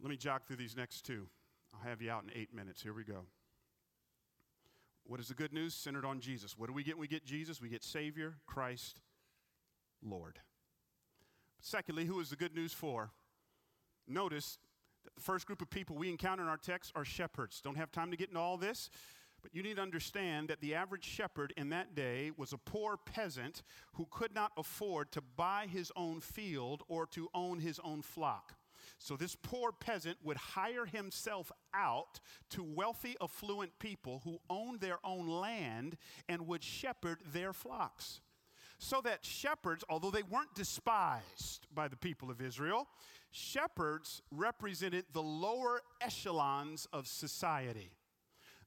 Let 0.00 0.08
me 0.08 0.16
jog 0.16 0.46
through 0.46 0.56
these 0.56 0.74
next 0.74 1.04
two. 1.04 1.26
I'll 1.74 1.86
have 1.86 2.00
you 2.00 2.10
out 2.10 2.24
in 2.24 2.30
eight 2.34 2.54
minutes. 2.54 2.82
Here 2.82 2.94
we 2.94 3.04
go. 3.04 3.26
What 5.04 5.20
is 5.20 5.28
the 5.28 5.34
good 5.34 5.52
news? 5.52 5.74
Centered 5.74 6.04
on 6.04 6.20
Jesus. 6.20 6.56
What 6.56 6.68
do 6.68 6.72
we 6.72 6.84
get 6.84 6.96
when 6.96 7.02
we 7.02 7.08
get 7.08 7.24
Jesus? 7.24 7.60
We 7.60 7.68
get 7.68 7.82
Savior, 7.82 8.36
Christ, 8.46 9.00
Lord. 10.02 10.38
Secondly, 11.60 12.04
who 12.04 12.20
is 12.20 12.30
the 12.30 12.36
good 12.36 12.54
news 12.54 12.72
for? 12.72 13.10
Notice 14.08 14.58
that 15.04 15.14
the 15.14 15.20
first 15.20 15.46
group 15.46 15.62
of 15.62 15.70
people 15.70 15.96
we 15.96 16.08
encounter 16.08 16.42
in 16.42 16.48
our 16.48 16.56
text 16.56 16.92
are 16.94 17.04
shepherds. 17.04 17.60
Don't 17.60 17.76
have 17.76 17.92
time 17.92 18.10
to 18.10 18.16
get 18.16 18.28
into 18.28 18.40
all 18.40 18.56
this, 18.56 18.90
but 19.42 19.54
you 19.54 19.62
need 19.62 19.76
to 19.76 19.82
understand 19.82 20.48
that 20.48 20.60
the 20.60 20.74
average 20.74 21.04
shepherd 21.04 21.52
in 21.56 21.68
that 21.70 21.94
day 21.94 22.30
was 22.36 22.52
a 22.52 22.58
poor 22.58 22.96
peasant 22.96 23.62
who 23.94 24.06
could 24.10 24.34
not 24.34 24.52
afford 24.56 25.10
to 25.12 25.20
buy 25.36 25.66
his 25.68 25.90
own 25.96 26.20
field 26.20 26.82
or 26.88 27.06
to 27.06 27.28
own 27.34 27.58
his 27.60 27.80
own 27.84 28.02
flock. 28.02 28.54
So 28.98 29.16
this 29.16 29.36
poor 29.36 29.72
peasant 29.72 30.18
would 30.22 30.36
hire 30.36 30.86
himself 30.86 31.50
out 31.74 32.20
to 32.50 32.62
wealthy, 32.62 33.16
affluent 33.20 33.78
people 33.78 34.20
who 34.24 34.40
owned 34.48 34.80
their 34.80 34.98
own 35.04 35.28
land 35.28 35.96
and 36.28 36.46
would 36.46 36.62
shepherd 36.62 37.18
their 37.32 37.52
flocks. 37.52 38.20
So 38.78 39.00
that 39.02 39.24
shepherds, 39.24 39.84
although 39.88 40.10
they 40.10 40.24
weren't 40.24 40.54
despised 40.54 41.66
by 41.72 41.86
the 41.86 41.96
people 41.96 42.30
of 42.30 42.40
Israel, 42.40 42.88
shepherds 43.30 44.22
represented 44.32 45.04
the 45.12 45.22
lower 45.22 45.82
echelons 46.00 46.88
of 46.92 47.06
society. 47.06 47.92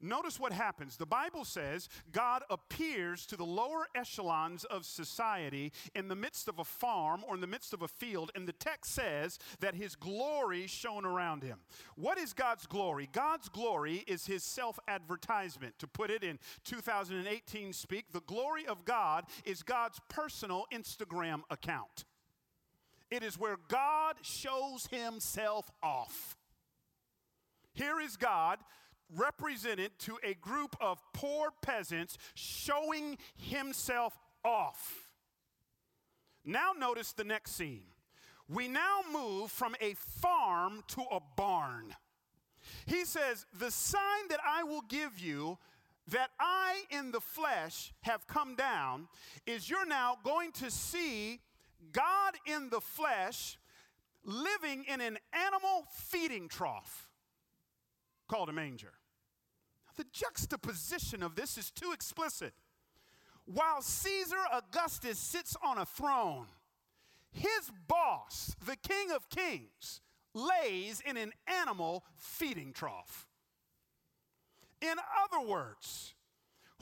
Notice 0.01 0.39
what 0.39 0.51
happens. 0.51 0.97
The 0.97 1.05
Bible 1.05 1.45
says 1.45 1.89
God 2.11 2.43
appears 2.49 3.25
to 3.27 3.37
the 3.37 3.45
lower 3.45 3.87
echelons 3.95 4.63
of 4.65 4.85
society 4.85 5.71
in 5.93 6.07
the 6.07 6.15
midst 6.15 6.47
of 6.47 6.59
a 6.59 6.63
farm 6.63 7.23
or 7.27 7.35
in 7.35 7.41
the 7.41 7.47
midst 7.47 7.73
of 7.73 7.81
a 7.81 7.87
field, 7.87 8.31
and 8.35 8.47
the 8.47 8.53
text 8.53 8.93
says 8.93 9.39
that 9.59 9.75
his 9.75 9.95
glory 9.95 10.67
shone 10.67 11.05
around 11.05 11.43
him. 11.43 11.59
What 11.95 12.17
is 12.17 12.33
God's 12.33 12.65
glory? 12.65 13.09
God's 13.11 13.49
glory 13.49 14.03
is 14.07 14.25
his 14.25 14.43
self 14.43 14.79
advertisement. 14.87 15.79
To 15.79 15.87
put 15.87 16.09
it 16.09 16.23
in 16.23 16.39
2018 16.63 17.73
speak, 17.73 18.11
the 18.11 18.21
glory 18.21 18.65
of 18.65 18.85
God 18.85 19.25
is 19.45 19.63
God's 19.63 19.99
personal 20.09 20.65
Instagram 20.73 21.41
account. 21.49 22.05
It 23.11 23.23
is 23.23 23.39
where 23.39 23.57
God 23.67 24.15
shows 24.21 24.87
himself 24.87 25.69
off. 25.81 26.35
Here 27.73 27.99
is 27.99 28.17
God 28.17 28.59
represented 29.13 29.97
to 29.99 30.17
a 30.23 30.33
group 30.35 30.75
of 30.81 31.01
poor 31.13 31.49
peasants 31.61 32.17
showing 32.33 33.17
himself 33.35 34.17
off. 34.43 35.09
Now, 36.43 36.71
notice 36.77 37.13
the 37.13 37.23
next 37.23 37.51
scene. 37.51 37.83
We 38.47 38.67
now 38.67 38.99
move 39.11 39.51
from 39.51 39.75
a 39.81 39.95
farm 39.95 40.83
to 40.89 41.01
a 41.11 41.19
barn. 41.35 41.95
He 42.85 43.05
says, 43.05 43.45
The 43.57 43.71
sign 43.71 44.27
that 44.29 44.39
I 44.45 44.63
will 44.63 44.83
give 44.87 45.19
you 45.19 45.57
that 46.07 46.29
I 46.39 46.83
in 46.91 47.11
the 47.11 47.21
flesh 47.21 47.91
have 48.01 48.27
come 48.27 48.55
down 48.55 49.07
is 49.47 49.69
you're 49.69 49.87
now 49.87 50.17
going 50.23 50.51
to 50.53 50.69
see 50.69 51.39
God 51.91 52.35
in 52.45 52.69
the 52.69 52.81
flesh 52.81 53.57
living 54.23 54.85
in 54.87 55.01
an 55.01 55.17
animal 55.33 55.85
feeding 55.91 56.47
trough 56.47 57.04
called 58.27 58.49
a 58.49 58.53
manger. 58.53 58.93
The 59.97 60.05
juxtaposition 60.11 61.23
of 61.23 61.35
this 61.35 61.57
is 61.57 61.71
too 61.71 61.91
explicit. 61.93 62.53
While 63.45 63.81
Caesar 63.81 64.43
Augustus 64.51 65.19
sits 65.19 65.55
on 65.63 65.77
a 65.77 65.85
throne, 65.85 66.47
his 67.31 67.71
boss, 67.87 68.55
the 68.65 68.75
King 68.75 69.11
of 69.11 69.29
Kings, 69.29 70.01
lays 70.33 71.01
in 71.01 71.15
an 71.17 71.31
animal 71.47 72.03
feeding 72.15 72.73
trough. 72.73 73.27
In 74.81 74.95
other 75.23 75.47
words, 75.47 76.13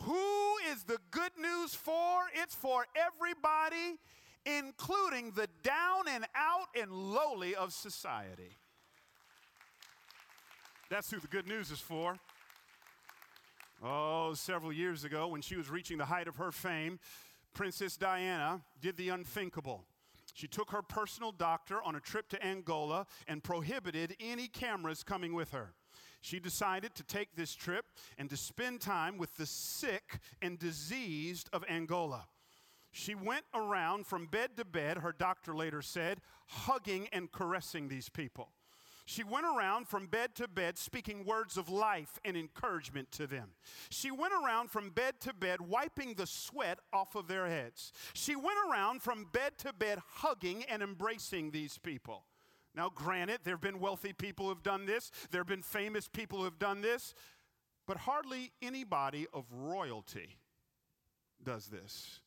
who 0.01 0.57
is 0.71 0.83
the 0.83 0.97
good 1.11 1.31
news 1.39 1.75
for? 1.75 2.23
It's 2.33 2.55
for 2.55 2.85
everybody, 2.95 3.99
including 4.45 5.31
the 5.31 5.47
down 5.61 6.07
and 6.09 6.25
out 6.35 6.67
and 6.79 6.91
lowly 6.91 7.55
of 7.55 7.73
society. 7.73 8.57
That's 10.93 11.09
who 11.09 11.19
the 11.19 11.25
good 11.25 11.47
news 11.47 11.71
is 11.71 11.79
for. 11.79 12.19
Oh, 13.83 14.35
several 14.35 14.71
years 14.71 15.03
ago, 15.03 15.27
when 15.27 15.41
she 15.41 15.55
was 15.55 15.67
reaching 15.67 15.97
the 15.97 16.05
height 16.05 16.27
of 16.27 16.35
her 16.35 16.51
fame, 16.51 16.99
Princess 17.55 17.97
Diana 17.97 18.61
did 18.79 18.95
the 18.95 19.09
unthinkable. 19.09 19.85
She 20.35 20.47
took 20.47 20.69
her 20.69 20.83
personal 20.83 21.31
doctor 21.31 21.81
on 21.81 21.95
a 21.95 21.99
trip 21.99 22.29
to 22.29 22.45
Angola 22.45 23.07
and 23.27 23.43
prohibited 23.43 24.15
any 24.19 24.47
cameras 24.47 25.01
coming 25.01 25.33
with 25.33 25.49
her. 25.49 25.73
She 26.21 26.39
decided 26.39 26.93
to 26.93 27.03
take 27.03 27.35
this 27.35 27.55
trip 27.55 27.85
and 28.19 28.29
to 28.29 28.37
spend 28.37 28.79
time 28.79 29.17
with 29.17 29.35
the 29.35 29.47
sick 29.47 30.19
and 30.43 30.59
diseased 30.59 31.49
of 31.53 31.65
Angola. 31.67 32.27
She 32.91 33.15
went 33.15 33.45
around 33.55 34.05
from 34.05 34.27
bed 34.27 34.57
to 34.57 34.63
bed, 34.63 34.99
her 34.99 35.11
doctor 35.11 35.55
later 35.55 35.81
said, 35.81 36.19
hugging 36.45 37.07
and 37.11 37.31
caressing 37.31 37.87
these 37.87 38.09
people. 38.09 38.51
She 39.05 39.23
went 39.23 39.45
around 39.45 39.87
from 39.87 40.07
bed 40.07 40.33
to 40.35 40.47
bed 40.47 40.77
speaking 40.77 41.25
words 41.25 41.57
of 41.57 41.69
life 41.69 42.19
and 42.23 42.37
encouragement 42.37 43.11
to 43.11 43.27
them. 43.27 43.49
She 43.89 44.11
went 44.11 44.33
around 44.33 44.71
from 44.71 44.91
bed 44.91 45.19
to 45.21 45.33
bed 45.33 45.59
wiping 45.59 46.13
the 46.13 46.25
sweat 46.25 46.79
off 46.93 47.15
of 47.15 47.27
their 47.27 47.47
heads. 47.47 47.91
She 48.13 48.35
went 48.35 48.57
around 48.69 49.01
from 49.01 49.27
bed 49.33 49.57
to 49.59 49.73
bed 49.73 49.99
hugging 50.07 50.63
and 50.69 50.81
embracing 50.81 51.51
these 51.51 51.77
people. 51.77 52.25
Now, 52.75 52.89
granted, 52.89 53.41
there 53.43 53.53
have 53.55 53.61
been 53.61 53.79
wealthy 53.79 54.13
people 54.13 54.45
who 54.45 54.49
have 54.53 54.63
done 54.63 54.85
this, 54.85 55.11
there 55.31 55.41
have 55.41 55.47
been 55.47 55.61
famous 55.61 56.07
people 56.07 56.39
who 56.39 56.45
have 56.45 56.57
done 56.57 56.81
this, 56.81 57.13
but 57.85 57.97
hardly 57.97 58.51
anybody 58.61 59.27
of 59.33 59.45
royalty 59.51 60.37
does 61.43 61.67
this. 61.67 62.21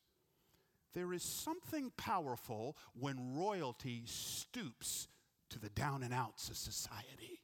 There 0.95 1.13
is 1.13 1.23
something 1.23 1.91
powerful 1.97 2.77
when 2.99 3.37
royalty 3.37 4.03
stoops 4.07 5.09
to 5.51 5.59
the 5.59 5.69
down 5.71 6.03
and 6.03 6.13
outs 6.13 6.49
of 6.49 6.57
society. 6.57 7.41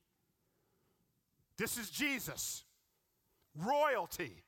This 1.58 1.76
is 1.78 1.90
Jesus, 1.90 2.64
royalty 3.56 4.42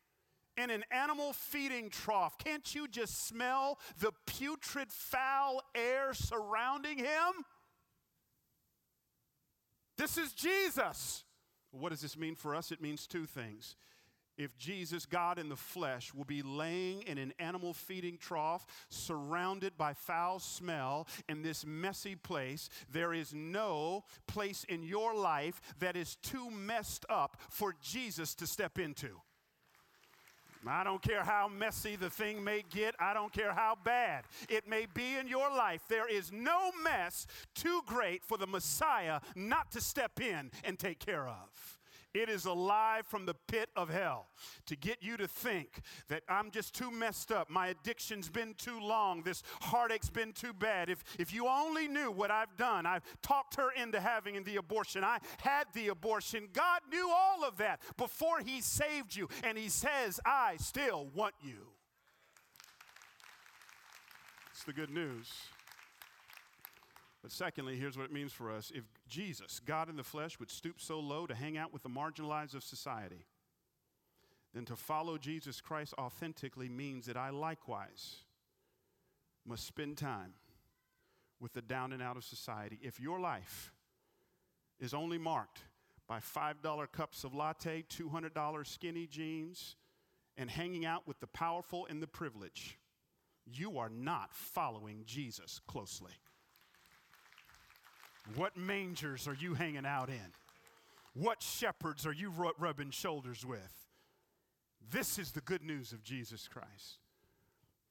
in 0.56 0.70
an 0.70 0.84
animal 0.90 1.32
feeding 1.32 1.90
trough. 1.90 2.38
Can't 2.38 2.74
you 2.74 2.88
just 2.88 3.26
smell 3.26 3.78
the 3.98 4.12
putrid, 4.26 4.90
foul 4.90 5.62
air 5.74 6.14
surrounding 6.14 6.98
him? 6.98 7.44
This 9.96 10.18
is 10.18 10.32
Jesus. 10.32 11.24
What 11.70 11.90
does 11.90 12.00
this 12.00 12.16
mean 12.16 12.34
for 12.34 12.54
us? 12.54 12.70
It 12.72 12.80
means 12.80 13.06
two 13.06 13.26
things 13.26 13.76
if 14.36 14.56
Jesus, 14.58 15.06
God 15.06 15.38
in 15.38 15.48
the 15.48 15.56
flesh, 15.56 16.12
will 16.12 16.24
be 16.24 16.42
laying 16.42 17.02
in 17.02 17.18
an 17.18 17.32
animal 17.38 17.72
feeding 17.72 18.18
trough, 18.18 18.66
surrounded 18.88 19.76
by 19.76 19.94
foul 19.94 20.38
smell 20.38 21.06
in 21.28 21.42
this 21.42 21.64
messy 21.64 22.16
place, 22.16 22.68
there 22.90 23.12
is 23.12 23.32
no 23.32 24.04
place 24.26 24.64
in 24.68 24.82
your 24.82 25.14
life 25.14 25.60
that 25.78 25.96
is 25.96 26.16
too 26.16 26.50
messed 26.50 27.06
up 27.08 27.36
for 27.48 27.74
Jesus 27.80 28.34
to 28.36 28.46
step 28.46 28.78
into. 28.78 29.20
I 30.66 30.82
don't 30.82 31.02
care 31.02 31.22
how 31.22 31.48
messy 31.48 31.96
the 31.96 32.08
thing 32.08 32.42
may 32.42 32.64
get. 32.70 32.94
I 32.98 33.12
don't 33.12 33.32
care 33.32 33.52
how 33.52 33.76
bad 33.84 34.24
it 34.48 34.66
may 34.66 34.86
be 34.92 35.16
in 35.16 35.28
your 35.28 35.50
life. 35.50 35.82
There 35.88 36.08
is 36.08 36.32
no 36.32 36.70
mess 36.82 37.26
too 37.54 37.82
great 37.86 38.24
for 38.24 38.38
the 38.38 38.46
Messiah 38.46 39.20
not 39.36 39.70
to 39.72 39.80
step 39.80 40.20
in 40.20 40.50
and 40.64 40.78
take 40.78 40.98
care 40.98 41.28
of. 41.28 41.80
It 42.14 42.28
is 42.28 42.44
alive 42.44 43.06
from 43.06 43.26
the 43.26 43.34
pit 43.34 43.70
of 43.74 43.88
hell 43.88 44.28
to 44.66 44.76
get 44.76 44.98
you 45.02 45.16
to 45.16 45.26
think 45.26 45.80
that 46.08 46.22
I'm 46.28 46.52
just 46.52 46.72
too 46.72 46.92
messed 46.92 47.32
up. 47.32 47.50
My 47.50 47.66
addiction's 47.66 48.28
been 48.28 48.54
too 48.54 48.78
long. 48.78 49.22
This 49.22 49.42
heartache's 49.60 50.10
been 50.10 50.32
too 50.32 50.52
bad. 50.52 50.88
If, 50.88 51.02
if 51.18 51.34
you 51.34 51.48
only 51.48 51.88
knew 51.88 52.12
what 52.12 52.30
I've 52.30 52.56
done, 52.56 52.86
I've 52.86 53.02
talked 53.20 53.56
her 53.56 53.70
into 53.72 53.98
having 53.98 54.42
the 54.44 54.56
abortion. 54.56 55.02
I 55.02 55.18
had 55.42 55.64
the 55.74 55.88
abortion. 55.88 56.48
God 56.52 56.82
knew 56.88 57.10
all 57.10 57.44
of 57.44 57.56
that 57.56 57.80
before 57.96 58.38
He 58.38 58.60
saved 58.60 59.16
you. 59.16 59.28
And 59.42 59.58
He 59.58 59.68
says, 59.68 60.20
I 60.24 60.54
still 60.60 61.08
want 61.14 61.34
you. 61.42 61.66
It's 64.52 64.62
the 64.62 64.72
good 64.72 64.90
news. 64.90 65.32
But 67.24 67.32
secondly, 67.32 67.78
here's 67.78 67.96
what 67.96 68.04
it 68.04 68.12
means 68.12 68.34
for 68.34 68.52
us. 68.52 68.70
If 68.74 68.84
Jesus, 69.08 69.58
God 69.58 69.88
in 69.88 69.96
the 69.96 70.02
flesh, 70.02 70.38
would 70.38 70.50
stoop 70.50 70.78
so 70.78 71.00
low 71.00 71.26
to 71.26 71.34
hang 71.34 71.56
out 71.56 71.72
with 71.72 71.82
the 71.82 71.88
marginalized 71.88 72.54
of 72.54 72.62
society, 72.62 73.24
then 74.52 74.66
to 74.66 74.76
follow 74.76 75.16
Jesus 75.16 75.62
Christ 75.62 75.94
authentically 75.96 76.68
means 76.68 77.06
that 77.06 77.16
I 77.16 77.30
likewise 77.30 78.16
must 79.46 79.66
spend 79.66 79.96
time 79.96 80.34
with 81.40 81.54
the 81.54 81.62
down 81.62 81.94
and 81.94 82.02
out 82.02 82.18
of 82.18 82.24
society. 82.24 82.78
If 82.82 83.00
your 83.00 83.18
life 83.18 83.72
is 84.78 84.92
only 84.92 85.16
marked 85.16 85.62
by 86.06 86.18
$5 86.18 86.92
cups 86.92 87.24
of 87.24 87.34
latte, 87.34 87.84
$200 87.88 88.66
skinny 88.66 89.06
jeans, 89.06 89.76
and 90.36 90.50
hanging 90.50 90.84
out 90.84 91.08
with 91.08 91.20
the 91.20 91.26
powerful 91.28 91.86
and 91.88 92.02
the 92.02 92.06
privileged, 92.06 92.74
you 93.46 93.78
are 93.78 93.88
not 93.88 94.34
following 94.34 95.04
Jesus 95.06 95.58
closely. 95.66 96.12
What 98.36 98.56
mangers 98.56 99.28
are 99.28 99.34
you 99.34 99.54
hanging 99.54 99.86
out 99.86 100.08
in? 100.08 100.32
What 101.14 101.42
shepherds 101.42 102.06
are 102.06 102.12
you 102.12 102.32
rubbing 102.58 102.90
shoulders 102.90 103.44
with? 103.44 103.88
This 104.90 105.18
is 105.18 105.32
the 105.32 105.40
good 105.40 105.62
news 105.62 105.92
of 105.92 106.02
Jesus 106.02 106.48
Christ. 106.48 106.98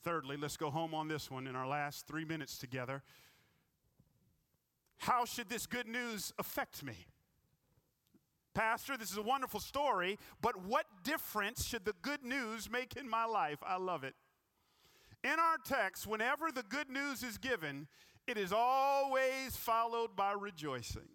Thirdly, 0.03 0.35
let's 0.35 0.57
go 0.57 0.69
home 0.69 0.93
on 0.93 1.07
this 1.07 1.31
one 1.31 1.47
in 1.47 1.55
our 1.55 1.67
last 1.67 2.07
three 2.07 2.25
minutes 2.25 2.57
together. 2.57 3.03
How 4.97 5.25
should 5.25 5.49
this 5.49 5.65
good 5.65 5.87
news 5.87 6.33
affect 6.37 6.83
me? 6.83 7.07
Pastor, 8.53 8.97
this 8.97 9.11
is 9.11 9.17
a 9.17 9.23
wonderful 9.23 9.59
story, 9.59 10.19
but 10.41 10.63
what 10.65 10.85
difference 11.03 11.65
should 11.65 11.85
the 11.85 11.95
good 12.01 12.23
news 12.23 12.69
make 12.69 12.95
in 12.95 13.09
my 13.09 13.25
life? 13.25 13.57
I 13.65 13.77
love 13.77 14.03
it. 14.03 14.13
In 15.23 15.39
our 15.39 15.57
text, 15.65 16.05
whenever 16.05 16.51
the 16.51 16.63
good 16.63 16.89
news 16.89 17.23
is 17.23 17.37
given, 17.37 17.87
it 18.27 18.37
is 18.37 18.53
always 18.53 19.55
followed 19.55 20.15
by 20.15 20.33
rejoicing. 20.33 21.09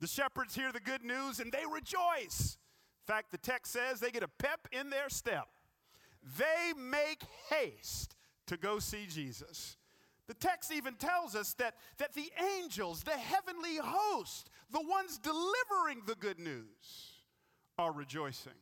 The 0.00 0.06
shepherds 0.06 0.54
hear 0.54 0.72
the 0.72 0.80
good 0.80 1.02
news 1.02 1.40
and 1.40 1.50
they 1.50 1.64
rejoice. 1.70 2.58
In 3.06 3.14
fact, 3.14 3.30
the 3.30 3.38
text 3.38 3.72
says 3.72 4.00
they 4.00 4.10
get 4.10 4.22
a 4.22 4.28
pep 4.28 4.68
in 4.70 4.90
their 4.90 5.08
step. 5.08 5.48
They 6.38 6.72
make 6.78 7.22
haste 7.50 8.14
to 8.46 8.56
go 8.56 8.78
see 8.78 9.06
Jesus. 9.08 9.76
The 10.26 10.34
text 10.34 10.70
even 10.72 10.94
tells 10.94 11.34
us 11.34 11.54
that, 11.54 11.74
that 11.96 12.12
the 12.14 12.30
angels, 12.58 13.02
the 13.02 13.12
heavenly 13.12 13.78
host, 13.82 14.50
the 14.70 14.82
ones 14.86 15.18
delivering 15.18 16.02
the 16.06 16.16
good 16.16 16.38
news, 16.38 17.22
are 17.78 17.92
rejoicing. 17.92 18.52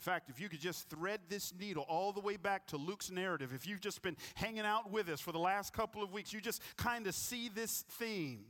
In 0.00 0.02
fact, 0.02 0.30
if 0.30 0.40
you 0.40 0.48
could 0.48 0.62
just 0.62 0.88
thread 0.88 1.20
this 1.28 1.52
needle 1.60 1.84
all 1.86 2.14
the 2.14 2.20
way 2.20 2.38
back 2.38 2.66
to 2.68 2.78
Luke's 2.78 3.10
narrative, 3.10 3.52
if 3.52 3.66
you've 3.66 3.82
just 3.82 4.00
been 4.00 4.16
hanging 4.34 4.64
out 4.64 4.90
with 4.90 5.10
us 5.10 5.20
for 5.20 5.30
the 5.30 5.38
last 5.38 5.74
couple 5.74 6.02
of 6.02 6.10
weeks, 6.10 6.32
you 6.32 6.40
just 6.40 6.62
kind 6.78 7.06
of 7.06 7.14
see 7.14 7.50
this 7.50 7.84
theme. 7.98 8.46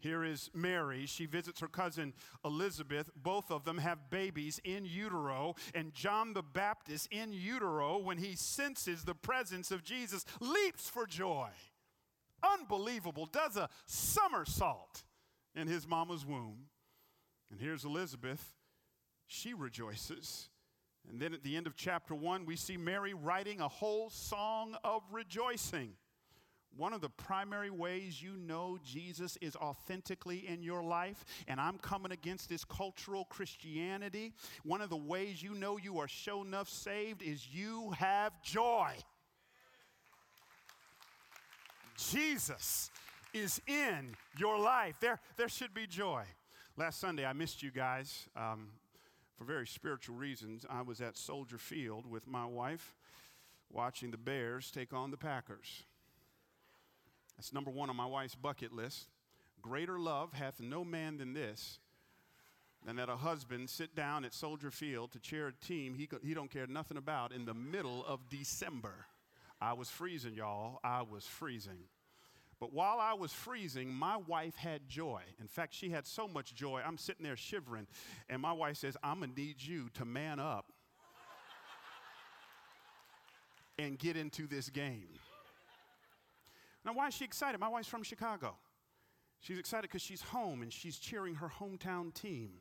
Here 0.00 0.24
is 0.24 0.50
Mary. 0.52 1.06
She 1.06 1.26
visits 1.26 1.60
her 1.60 1.68
cousin 1.68 2.14
Elizabeth. 2.44 3.08
Both 3.14 3.52
of 3.52 3.64
them 3.64 3.78
have 3.78 4.10
babies 4.10 4.60
in 4.64 4.84
utero. 4.84 5.54
And 5.72 5.94
John 5.94 6.32
the 6.32 6.42
Baptist, 6.42 7.06
in 7.12 7.32
utero, 7.32 7.98
when 7.98 8.18
he 8.18 8.34
senses 8.34 9.04
the 9.04 9.14
presence 9.14 9.70
of 9.70 9.84
Jesus, 9.84 10.24
leaps 10.40 10.90
for 10.90 11.06
joy. 11.06 11.50
Unbelievable. 12.42 13.26
Does 13.26 13.56
a 13.56 13.68
somersault 13.86 15.04
in 15.54 15.68
his 15.68 15.86
mama's 15.86 16.26
womb. 16.26 16.64
And 17.52 17.60
here's 17.60 17.84
Elizabeth. 17.84 18.56
She 19.28 19.54
rejoices 19.54 20.48
and 21.10 21.20
then 21.20 21.34
at 21.34 21.42
the 21.42 21.56
end 21.56 21.66
of 21.66 21.76
chapter 21.76 22.14
one, 22.14 22.46
we 22.46 22.56
see 22.56 22.76
Mary 22.76 23.14
writing 23.14 23.60
a 23.60 23.68
whole 23.68 24.10
song 24.10 24.76
of 24.84 25.02
rejoicing. 25.10 25.92
One 26.74 26.94
of 26.94 27.02
the 27.02 27.10
primary 27.10 27.68
ways 27.68 28.22
you 28.22 28.34
know 28.36 28.78
Jesus 28.82 29.36
is 29.42 29.56
authentically 29.56 30.46
in 30.48 30.62
your 30.62 30.82
life, 30.82 31.22
and 31.46 31.60
I'm 31.60 31.76
coming 31.76 32.12
against 32.12 32.48
this 32.48 32.64
cultural 32.64 33.26
Christianity, 33.26 34.32
one 34.64 34.80
of 34.80 34.88
the 34.88 34.96
ways 34.96 35.42
you 35.42 35.54
know 35.54 35.76
you 35.76 35.98
are 35.98 36.08
show 36.08 36.42
enough 36.42 36.70
saved 36.70 37.22
is 37.22 37.46
you 37.52 37.90
have 37.98 38.32
joy. 38.42 38.92
Jesus 41.98 42.90
is 43.34 43.60
in 43.66 44.16
your 44.38 44.58
life. 44.58 44.96
There, 45.00 45.20
there 45.36 45.48
should 45.48 45.74
be 45.74 45.86
joy. 45.86 46.24
Last 46.76 47.00
Sunday, 47.00 47.26
I 47.26 47.34
missed 47.34 47.62
you 47.62 47.70
guys. 47.70 48.28
Um, 48.34 48.68
for 49.42 49.52
very 49.52 49.66
spiritual 49.66 50.14
reasons, 50.14 50.64
I 50.70 50.82
was 50.82 51.00
at 51.00 51.16
Soldier 51.16 51.58
Field 51.58 52.06
with 52.08 52.28
my 52.28 52.46
wife 52.46 52.94
watching 53.70 54.12
the 54.12 54.16
Bears 54.16 54.70
take 54.70 54.92
on 54.92 55.10
the 55.10 55.16
Packers. 55.16 55.82
That's 57.36 57.52
number 57.52 57.70
one 57.70 57.90
on 57.90 57.96
my 57.96 58.06
wife's 58.06 58.36
bucket 58.36 58.72
list. 58.72 59.08
Greater 59.60 59.98
love 59.98 60.32
hath 60.32 60.60
no 60.60 60.84
man 60.84 61.18
than 61.18 61.32
this, 61.32 61.80
than 62.86 62.96
that 62.96 63.08
a 63.08 63.16
husband 63.16 63.68
sit 63.68 63.96
down 63.96 64.24
at 64.24 64.32
Soldier 64.32 64.70
Field 64.70 65.10
to 65.12 65.18
cheer 65.18 65.48
a 65.48 65.52
team 65.52 65.94
he, 65.94 66.08
he 66.22 66.34
don't 66.34 66.50
care 66.50 66.68
nothing 66.68 66.96
about 66.96 67.32
in 67.32 67.44
the 67.44 67.54
middle 67.54 68.04
of 68.06 68.28
December. 68.28 69.06
I 69.60 69.72
was 69.72 69.88
freezing, 69.88 70.34
y'all. 70.34 70.78
I 70.84 71.02
was 71.02 71.24
freezing. 71.24 71.88
But 72.62 72.72
while 72.72 73.00
I 73.00 73.14
was 73.14 73.32
freezing, 73.32 73.92
my 73.92 74.18
wife 74.18 74.54
had 74.54 74.86
joy. 74.88 75.22
In 75.40 75.48
fact, 75.48 75.74
she 75.74 75.90
had 75.90 76.06
so 76.06 76.28
much 76.28 76.54
joy, 76.54 76.80
I'm 76.86 76.96
sitting 76.96 77.24
there 77.24 77.36
shivering, 77.36 77.88
and 78.30 78.40
my 78.40 78.52
wife 78.52 78.76
says, 78.76 78.96
I'm 79.02 79.18
gonna 79.18 79.32
need 79.36 79.60
you 79.60 79.88
to 79.94 80.04
man 80.04 80.38
up 80.38 80.72
and 83.80 83.98
get 83.98 84.16
into 84.16 84.46
this 84.46 84.70
game. 84.70 85.08
Now, 86.84 86.92
why 86.92 87.08
is 87.08 87.14
she 87.14 87.24
excited? 87.24 87.58
My 87.58 87.66
wife's 87.66 87.88
from 87.88 88.04
Chicago. 88.04 88.54
She's 89.40 89.58
excited 89.58 89.90
because 89.90 90.02
she's 90.02 90.22
home 90.22 90.62
and 90.62 90.72
she's 90.72 90.98
cheering 90.98 91.34
her 91.34 91.50
hometown 91.58 92.14
team. 92.14 92.60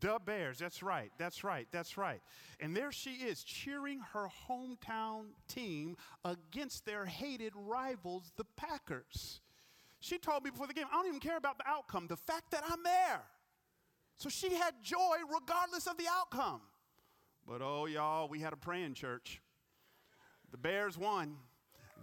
The 0.00 0.18
Bears, 0.24 0.58
that's 0.58 0.82
right, 0.82 1.10
that's 1.18 1.42
right, 1.42 1.66
that's 1.72 1.96
right. 1.96 2.20
And 2.60 2.76
there 2.76 2.92
she 2.92 3.10
is 3.10 3.42
cheering 3.42 4.00
her 4.12 4.28
hometown 4.48 5.26
team 5.48 5.96
against 6.24 6.84
their 6.84 7.04
hated 7.04 7.52
rivals, 7.56 8.32
the 8.36 8.44
Packers. 8.56 9.40
She 10.00 10.18
told 10.18 10.44
me 10.44 10.50
before 10.50 10.66
the 10.66 10.74
game, 10.74 10.86
I 10.92 10.96
don't 10.96 11.08
even 11.08 11.20
care 11.20 11.36
about 11.36 11.58
the 11.58 11.66
outcome, 11.66 12.06
the 12.06 12.16
fact 12.16 12.52
that 12.52 12.62
I'm 12.68 12.82
there. 12.84 13.22
So 14.16 14.28
she 14.28 14.54
had 14.54 14.74
joy 14.82 15.16
regardless 15.32 15.86
of 15.86 15.96
the 15.96 16.06
outcome. 16.08 16.60
But 17.46 17.62
oh, 17.62 17.86
y'all, 17.86 18.28
we 18.28 18.40
had 18.40 18.52
a 18.52 18.56
praying 18.56 18.94
church. 18.94 19.40
The 20.50 20.58
Bears 20.58 20.96
won, 20.96 21.36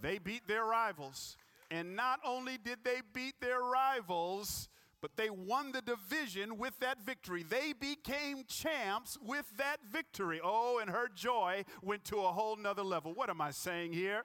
they 0.01 0.17
beat 0.17 0.47
their 0.47 0.65
rivals. 0.65 1.37
And 1.71 1.95
not 1.95 2.19
only 2.23 2.57
did 2.57 2.79
they 2.83 3.01
beat 3.13 3.35
their 3.41 3.59
rivals, 3.59 4.69
but 5.06 5.18
they 5.18 5.30
won 5.30 5.72
the 5.72 5.84
division 5.84 6.58
with 6.58 6.80
that 6.80 6.99
victory. 7.06 7.43
They 7.43 7.74
became 7.74 8.43
champs 8.47 9.20
with 9.22 9.45
that 9.58 9.78
victory. 9.88 10.41
Oh, 10.43 10.80
and 10.82 10.89
her 10.89 11.10
joy 11.14 11.64
went 11.84 12.06
to 12.06 12.18
a 12.18 12.32
whole 12.32 12.56
nother 12.56 12.82
level. 12.82 13.14
What 13.14 13.30
am 13.30 13.39
I 13.39 13.51
saying 13.51 13.93
here? 13.93 14.24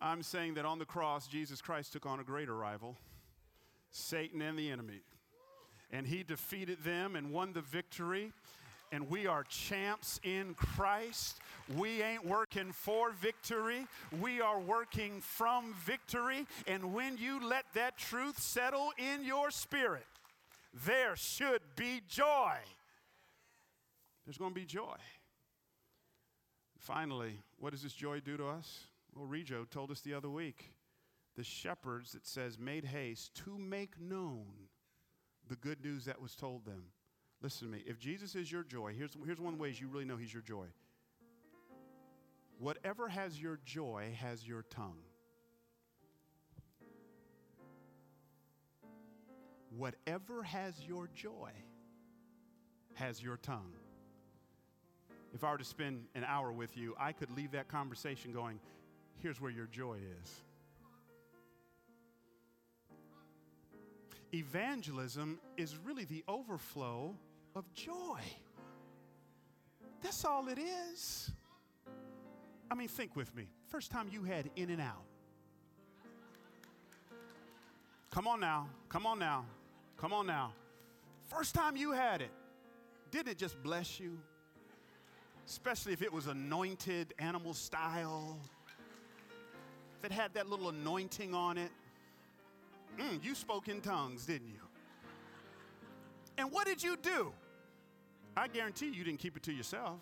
I'm 0.00 0.22
saying 0.22 0.54
that 0.54 0.64
on 0.64 0.78
the 0.78 0.84
cross, 0.84 1.26
Jesus 1.26 1.60
Christ 1.60 1.92
took 1.92 2.06
on 2.06 2.20
a 2.20 2.22
greater 2.22 2.54
rival 2.54 2.96
Satan 3.90 4.40
and 4.42 4.56
the 4.56 4.70
enemy. 4.70 5.00
And 5.90 6.06
he 6.06 6.22
defeated 6.22 6.84
them 6.84 7.16
and 7.16 7.32
won 7.32 7.52
the 7.52 7.60
victory 7.60 8.30
and 8.92 9.08
we 9.08 9.26
are 9.26 9.44
champs 9.44 10.20
in 10.22 10.54
Christ. 10.54 11.38
We 11.76 12.02
ain't 12.02 12.24
working 12.24 12.72
for 12.72 13.12
victory, 13.12 13.86
we 14.20 14.40
are 14.40 14.58
working 14.58 15.20
from 15.20 15.74
victory. 15.84 16.46
And 16.66 16.94
when 16.94 17.18
you 17.18 17.46
let 17.46 17.64
that 17.74 17.98
truth 17.98 18.38
settle 18.38 18.90
in 18.96 19.24
your 19.24 19.50
spirit, 19.50 20.06
there 20.86 21.16
should 21.16 21.60
be 21.76 22.02
joy. 22.08 22.54
There's 24.24 24.38
going 24.38 24.52
to 24.52 24.60
be 24.60 24.66
joy. 24.66 24.96
Finally, 26.78 27.40
what 27.58 27.72
does 27.72 27.82
this 27.82 27.92
joy 27.92 28.20
do 28.20 28.36
to 28.36 28.46
us? 28.46 28.80
Well, 29.14 29.26
Rejo 29.26 29.68
told 29.68 29.90
us 29.90 30.00
the 30.00 30.14
other 30.14 30.30
week 30.30 30.72
the 31.36 31.44
shepherds, 31.44 32.14
it 32.14 32.26
says, 32.26 32.58
made 32.58 32.84
haste 32.84 33.34
to 33.44 33.56
make 33.56 34.00
known 34.00 34.46
the 35.48 35.56
good 35.56 35.84
news 35.84 36.04
that 36.04 36.20
was 36.20 36.34
told 36.34 36.64
them. 36.64 36.82
Listen 37.40 37.68
to 37.68 37.72
me. 37.72 37.84
If 37.86 37.98
Jesus 37.98 38.34
is 38.34 38.50
your 38.50 38.64
joy, 38.64 38.94
here's, 38.96 39.16
here's 39.24 39.40
one 39.40 39.52
of 39.52 39.58
the 39.58 39.62
ways 39.62 39.80
you 39.80 39.88
really 39.88 40.04
know 40.04 40.16
he's 40.16 40.32
your 40.32 40.42
joy. 40.42 40.66
Whatever 42.58 43.08
has 43.08 43.40
your 43.40 43.60
joy 43.64 44.16
has 44.18 44.46
your 44.46 44.62
tongue. 44.62 44.98
Whatever 49.76 50.42
has 50.42 50.74
your 50.88 51.08
joy 51.14 51.52
has 52.94 53.22
your 53.22 53.36
tongue. 53.36 53.72
If 55.32 55.44
I 55.44 55.52
were 55.52 55.58
to 55.58 55.64
spend 55.64 56.06
an 56.16 56.24
hour 56.24 56.50
with 56.50 56.76
you, 56.76 56.96
I 56.98 57.12
could 57.12 57.30
leave 57.30 57.52
that 57.52 57.68
conversation 57.68 58.32
going, 58.32 58.58
here's 59.22 59.40
where 59.40 59.52
your 59.52 59.66
joy 59.66 59.98
is. 60.22 60.42
Evangelism 64.34 65.38
is 65.56 65.76
really 65.76 66.04
the 66.04 66.24
overflow 66.26 67.14
of 67.54 67.72
joy. 67.74 68.20
That's 70.02 70.24
all 70.24 70.48
it 70.48 70.58
is. 70.58 71.30
I 72.70 72.74
mean, 72.74 72.88
think 72.88 73.16
with 73.16 73.34
me. 73.34 73.48
First 73.66 73.90
time 73.90 74.08
you 74.10 74.22
had 74.22 74.50
In-N-Out. 74.56 75.04
Come 78.10 78.26
on 78.26 78.40
now. 78.40 78.68
Come 78.88 79.06
on 79.06 79.18
now. 79.18 79.44
Come 79.96 80.12
on 80.12 80.26
now. 80.26 80.52
First 81.28 81.54
time 81.54 81.76
you 81.76 81.92
had 81.92 82.22
it, 82.22 82.30
didn't 83.10 83.28
it 83.28 83.38
just 83.38 83.62
bless 83.62 84.00
you? 84.00 84.18
Especially 85.46 85.92
if 85.92 86.02
it 86.02 86.12
was 86.12 86.26
anointed 86.26 87.12
animal 87.18 87.52
style. 87.52 88.38
If 89.98 90.04
it 90.04 90.12
had 90.12 90.32
that 90.34 90.48
little 90.48 90.68
anointing 90.68 91.34
on 91.34 91.58
it. 91.58 91.70
Mm, 92.98 93.22
you 93.22 93.34
spoke 93.34 93.68
in 93.68 93.80
tongues, 93.80 94.26
didn't 94.26 94.48
you? 94.48 94.67
And 96.38 96.52
what 96.52 96.66
did 96.66 96.82
you 96.82 96.96
do? 96.96 97.32
I 98.36 98.46
guarantee 98.46 98.86
you 98.88 99.04
didn't 99.04 99.18
keep 99.18 99.36
it 99.36 99.42
to 99.42 99.52
yourself. 99.52 99.98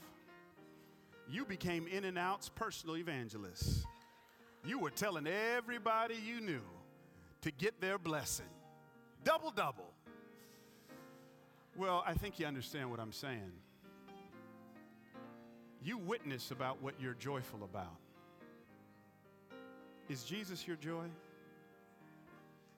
You 1.28 1.45
became 1.47 1.89
In-N-Out's 1.89 2.51
personal 2.51 2.99
evangelist. 2.99 3.87
You 4.64 4.78
were 4.78 4.91
telling 4.91 5.26
everybody 5.26 6.14
you 6.14 6.41
knew 6.41 6.62
to 7.41 7.51
get 7.51 7.80
their 7.80 7.99
blessing. 7.99 8.47
Double, 9.24 9.51
double. 9.51 9.91
Well, 11.76 12.05
I 12.07 12.14
think 12.14 12.39
you 12.39 12.47
understand 12.47 12.91
what 12.91 13.01
I'm 13.01 13.12
saying. 13.12 13.53
You 15.82 15.99
witness 15.99 16.51
about 16.51 16.82
what 16.82 16.95
you're 17.01 17.14
joyful 17.14 17.64
about. 17.64 17.97
Is 20.09 20.24
Jesus 20.24 20.66
your 20.66 20.76
joy? 20.76 21.07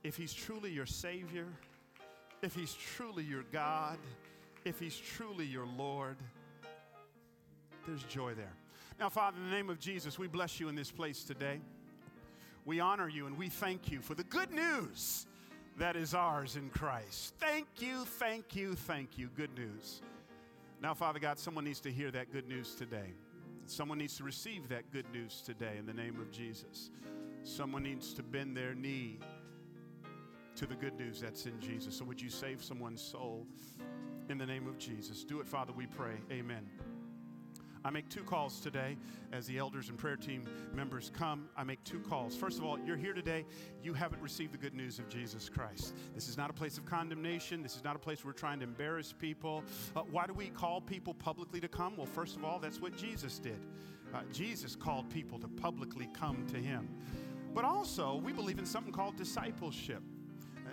If 0.03 0.17
he's 0.17 0.33
truly 0.33 0.71
your 0.71 0.87
Savior, 0.87 1.47
if 2.43 2.55
he's 2.55 2.75
truly 2.75 3.25
your 3.25 3.45
God, 3.53 3.99
if 4.65 4.79
He's 4.79 4.97
truly 4.97 5.47
your 5.47 5.67
Lord, 5.67 6.17
there's 7.87 8.03
joy 8.05 8.35
there. 8.35 8.53
Now, 9.01 9.09
Father, 9.09 9.39
in 9.39 9.49
the 9.49 9.57
name 9.57 9.71
of 9.71 9.79
Jesus, 9.79 10.19
we 10.19 10.27
bless 10.27 10.61
you 10.61 10.69
in 10.69 10.75
this 10.75 10.91
place 10.91 11.25
today. 11.25 11.61
We 12.65 12.81
honor 12.81 13.09
you 13.09 13.27
and 13.27 13.39
we 13.39 13.49
thank 13.49 13.91
you 13.91 14.01
for 14.01 14.15
the 14.15 14.25
good 14.25 14.51
news 14.51 15.27
that 15.79 15.97
is 15.97 16.13
ours 16.13 16.57
in 16.57 16.69
Christ. 16.71 17.35
Thank 17.39 17.67
you, 17.79 18.05
thank 18.05 18.55
you, 18.55 18.75
thank 18.75 19.17
you. 19.17 19.31
Good 19.37 19.57
news. 19.57 20.03
Now, 20.83 20.93
Father 20.93 21.19
God, 21.19 21.39
someone 21.39 21.65
needs 21.65 21.81
to 21.81 21.91
hear 21.91 22.11
that 22.11 22.33
good 22.33 22.49
news 22.49 22.75
today. 22.75 23.15
Someone 23.67 23.99
needs 23.99 24.17
to 24.17 24.25
receive 24.25 24.69
that 24.69 24.91
good 24.93 25.11
news 25.13 25.41
today 25.41 25.77
in 25.79 25.87
the 25.87 25.93
name 25.93 26.21
of 26.21 26.31
Jesus. 26.31 26.91
Someone 27.43 27.85
needs 27.85 28.13
to 28.15 28.23
bend 28.23 28.57
their 28.57 28.75
knee 28.75 29.19
to 30.59 30.67
the 30.67 30.75
good 30.75 30.99
news 30.99 31.21
that's 31.21 31.47
in 31.47 31.59
Jesus. 31.61 31.97
So, 31.97 32.05
would 32.05 32.21
you 32.21 32.29
save 32.29 32.65
someone's 32.65 33.01
soul 33.01 33.47
in 34.29 34.39
the 34.39 34.47
name 34.47 34.67
of 34.67 34.77
Jesus? 34.77 35.23
Do 35.23 35.39
it, 35.39 35.47
Father, 35.47 35.73
we 35.73 35.87
pray. 35.87 36.15
Amen. 36.33 36.69
I 37.85 37.91
make 37.91 38.09
two 38.09 38.25
calls 38.25 38.59
today 38.59 38.97
as 39.33 39.47
the 39.47 39.57
elders 39.57 39.89
and 39.89 39.97
prayer 39.97 40.17
team 40.17 40.49
members 40.75 41.13
come. 41.17 41.49
I 41.57 41.63
make 41.63 41.83
two 41.85 42.01
calls. 42.01 42.35
First 42.35 42.59
of 42.59 42.65
all, 42.65 42.77
you're 42.85 42.97
here 42.97 43.13
today, 43.13 43.47
you 43.85 43.95
haven't 43.95 44.21
received 44.21 44.53
the 44.53 44.59
good 44.59 44.75
news 44.75 44.99
of 44.99 45.09
Jesus 45.09 45.49
Christ. 45.49 45.95
This 46.13 46.29
is 46.29 46.37
not 46.37 46.51
a 46.51 46.53
place 46.53 46.77
of 46.77 46.85
condemnation. 46.85 47.63
This 47.63 47.77
is 47.77 47.85
not 47.85 47.95
a 47.95 48.01
place 48.01 48.25
where 48.25 48.33
we're 48.33 48.39
trying 48.39 48.59
to 48.59 48.65
embarrass 48.65 49.15
people. 49.17 49.63
Uh, 49.95 50.01
why 50.11 50.27
do 50.27 50.33
we 50.33 50.49
call 50.49 50.81
people 50.81 51.15
publicly 51.15 51.61
to 51.61 51.69
come? 51.69 51.97
Well, 51.97 52.07
first 52.07 52.35
of 52.35 52.45
all, 52.45 52.59
that's 52.59 52.81
what 52.81 52.97
Jesus 52.97 53.39
did. 53.39 53.65
Uh, 54.13 54.23
Jesus 54.33 54.75
called 54.75 55.09
people 55.09 55.39
to 55.39 55.47
publicly 55.47 56.09
come 56.13 56.45
to 56.49 56.57
him. 56.57 56.89
But 57.55 57.65
also, 57.65 58.17
we 58.17 58.33
believe 58.33 58.59
in 58.59 58.67
something 58.67 58.93
called 58.93 59.17
discipleship 59.17 60.03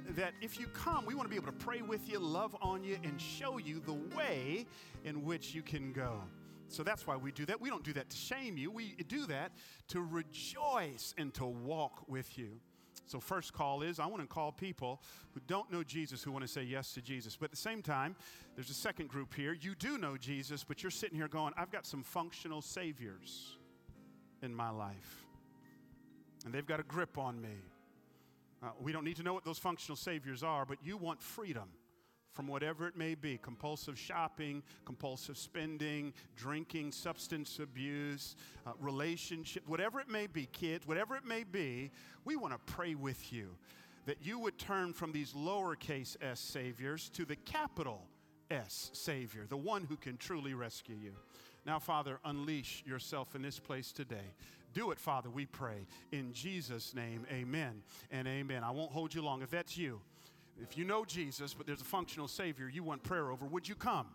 that 0.09 0.33
if 0.41 0.59
you 0.59 0.67
come, 0.67 1.05
we 1.05 1.15
want 1.15 1.25
to 1.25 1.29
be 1.29 1.35
able 1.35 1.47
to 1.47 1.65
pray 1.65 1.81
with 1.81 2.07
you, 2.09 2.19
love 2.19 2.55
on 2.61 2.83
you, 2.83 2.97
and 3.03 3.19
show 3.19 3.57
you 3.57 3.79
the 3.79 3.93
way 4.15 4.65
in 5.03 5.23
which 5.23 5.53
you 5.53 5.61
can 5.61 5.91
go. 5.91 6.21
So 6.67 6.83
that's 6.83 7.05
why 7.05 7.15
we 7.15 7.31
do 7.31 7.45
that. 7.45 7.59
We 7.59 7.69
don't 7.69 7.83
do 7.83 7.93
that 7.93 8.09
to 8.09 8.17
shame 8.17 8.57
you, 8.57 8.71
we 8.71 8.95
do 9.07 9.25
that 9.27 9.51
to 9.89 10.01
rejoice 10.01 11.13
and 11.17 11.33
to 11.35 11.45
walk 11.45 12.07
with 12.07 12.37
you. 12.37 12.59
So, 13.07 13.19
first 13.19 13.53
call 13.53 13.83
is 13.83 13.99
I 13.99 14.07
want 14.07 14.23
to 14.23 14.27
call 14.27 14.51
people 14.51 14.99
who 15.33 15.41
don't 15.47 15.71
know 15.71 15.83
Jesus 15.83 16.23
who 16.23 16.31
want 16.31 16.43
to 16.43 16.47
say 16.47 16.63
yes 16.63 16.93
to 16.93 17.01
Jesus. 17.01 17.35
But 17.35 17.45
at 17.45 17.51
the 17.51 17.57
same 17.57 17.83
time, 17.83 18.15
there's 18.55 18.71
a 18.71 18.75
second 18.75 19.09
group 19.09 19.33
here. 19.33 19.53
You 19.53 19.75
do 19.75 19.99
know 19.99 20.17
Jesus, 20.17 20.63
but 20.63 20.81
you're 20.81 20.89
sitting 20.89 21.15
here 21.15 21.27
going, 21.27 21.53
I've 21.55 21.71
got 21.71 21.85
some 21.85 22.01
functional 22.01 22.63
saviors 22.63 23.57
in 24.41 24.55
my 24.55 24.71
life, 24.71 25.25
and 26.45 26.53
they've 26.53 26.65
got 26.65 26.79
a 26.79 26.83
grip 26.83 27.17
on 27.19 27.39
me. 27.39 27.57
Uh, 28.63 28.67
we 28.79 28.91
don't 28.91 29.03
need 29.03 29.17
to 29.17 29.23
know 29.23 29.33
what 29.33 29.45
those 29.45 29.59
functional 29.59 29.95
saviors 29.95 30.43
are, 30.43 30.65
but 30.65 30.77
you 30.83 30.97
want 30.97 31.21
freedom 31.21 31.69
from 32.33 32.47
whatever 32.47 32.87
it 32.87 32.97
may 32.97 33.15
be 33.15 33.37
compulsive 33.37 33.97
shopping, 33.97 34.61
compulsive 34.83 35.37
spending, 35.37 36.13
drinking, 36.35 36.91
substance 36.91 37.59
abuse, 37.59 38.35
uh, 38.67 38.71
relationship, 38.79 39.63
whatever 39.67 40.01
it 40.01 40.09
may 40.09 40.27
be, 40.27 40.45
kids, 40.47 40.85
whatever 40.85 41.15
it 41.15 41.25
may 41.25 41.43
be, 41.43 41.91
we 42.25 42.35
want 42.35 42.53
to 42.53 42.73
pray 42.73 42.93
with 42.93 43.31
you 43.31 43.55
that 44.05 44.17
you 44.21 44.37
would 44.37 44.57
turn 44.57 44.93
from 44.93 45.11
these 45.11 45.33
lowercase 45.33 46.15
s 46.21 46.39
saviors 46.39 47.09
to 47.09 47.25
the 47.25 47.35
capital 47.37 48.07
S 48.51 48.91
Savior, 48.93 49.45
the 49.47 49.57
one 49.57 49.83
who 49.83 49.97
can 49.97 50.17
truly 50.17 50.53
rescue 50.53 50.95
you. 50.95 51.13
Now, 51.65 51.79
Father, 51.79 52.19
unleash 52.23 52.83
yourself 52.85 53.35
in 53.35 53.41
this 53.41 53.59
place 53.59 53.91
today. 53.91 54.33
Do 54.75 54.91
it, 54.91 54.99
Father, 54.99 55.29
we 55.29 55.45
pray. 55.45 55.87
In 56.11 56.33
Jesus' 56.33 56.93
name, 56.93 57.25
amen 57.31 57.81
and 58.11 58.27
amen. 58.27 58.61
I 58.61 58.71
won't 58.71 58.91
hold 58.91 59.15
you 59.15 59.21
long. 59.21 59.41
If 59.41 59.49
that's 59.49 59.77
you, 59.77 60.01
if 60.61 60.77
you 60.77 60.83
know 60.83 61.05
Jesus, 61.05 61.53
but 61.53 61.65
there's 61.65 61.79
a 61.79 61.85
functional 61.85 62.27
Savior 62.27 62.69
you 62.69 62.83
want 62.83 63.01
prayer 63.01 63.31
over, 63.31 63.45
would 63.45 63.69
you 63.69 63.75
come? 63.75 64.07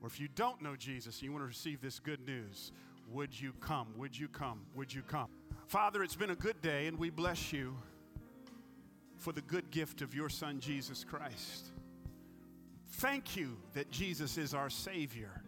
Or 0.00 0.06
if 0.06 0.20
you 0.20 0.28
don't 0.36 0.62
know 0.62 0.76
Jesus 0.76 1.16
and 1.16 1.24
you 1.24 1.32
want 1.32 1.42
to 1.42 1.48
receive 1.48 1.80
this 1.80 1.98
good 1.98 2.24
news, 2.24 2.70
would 3.10 3.38
you 3.38 3.52
come? 3.60 3.88
Would 3.96 4.16
you 4.16 4.28
come? 4.28 4.60
Would 4.76 4.94
you 4.94 5.02
come? 5.02 5.26
Father, 5.66 6.04
it's 6.04 6.14
been 6.14 6.30
a 6.30 6.36
good 6.36 6.62
day, 6.62 6.86
and 6.86 6.96
we 6.96 7.10
bless 7.10 7.52
you 7.52 7.76
for 9.18 9.32
the 9.32 9.42
good 9.42 9.72
gift 9.72 10.02
of 10.02 10.14
your 10.14 10.28
Son, 10.28 10.60
Jesus 10.60 11.02
Christ. 11.04 11.66
Thank 12.92 13.36
you 13.36 13.56
that 13.74 13.90
Jesus 13.90 14.38
is 14.38 14.54
our 14.54 14.70
Savior. 14.70 15.42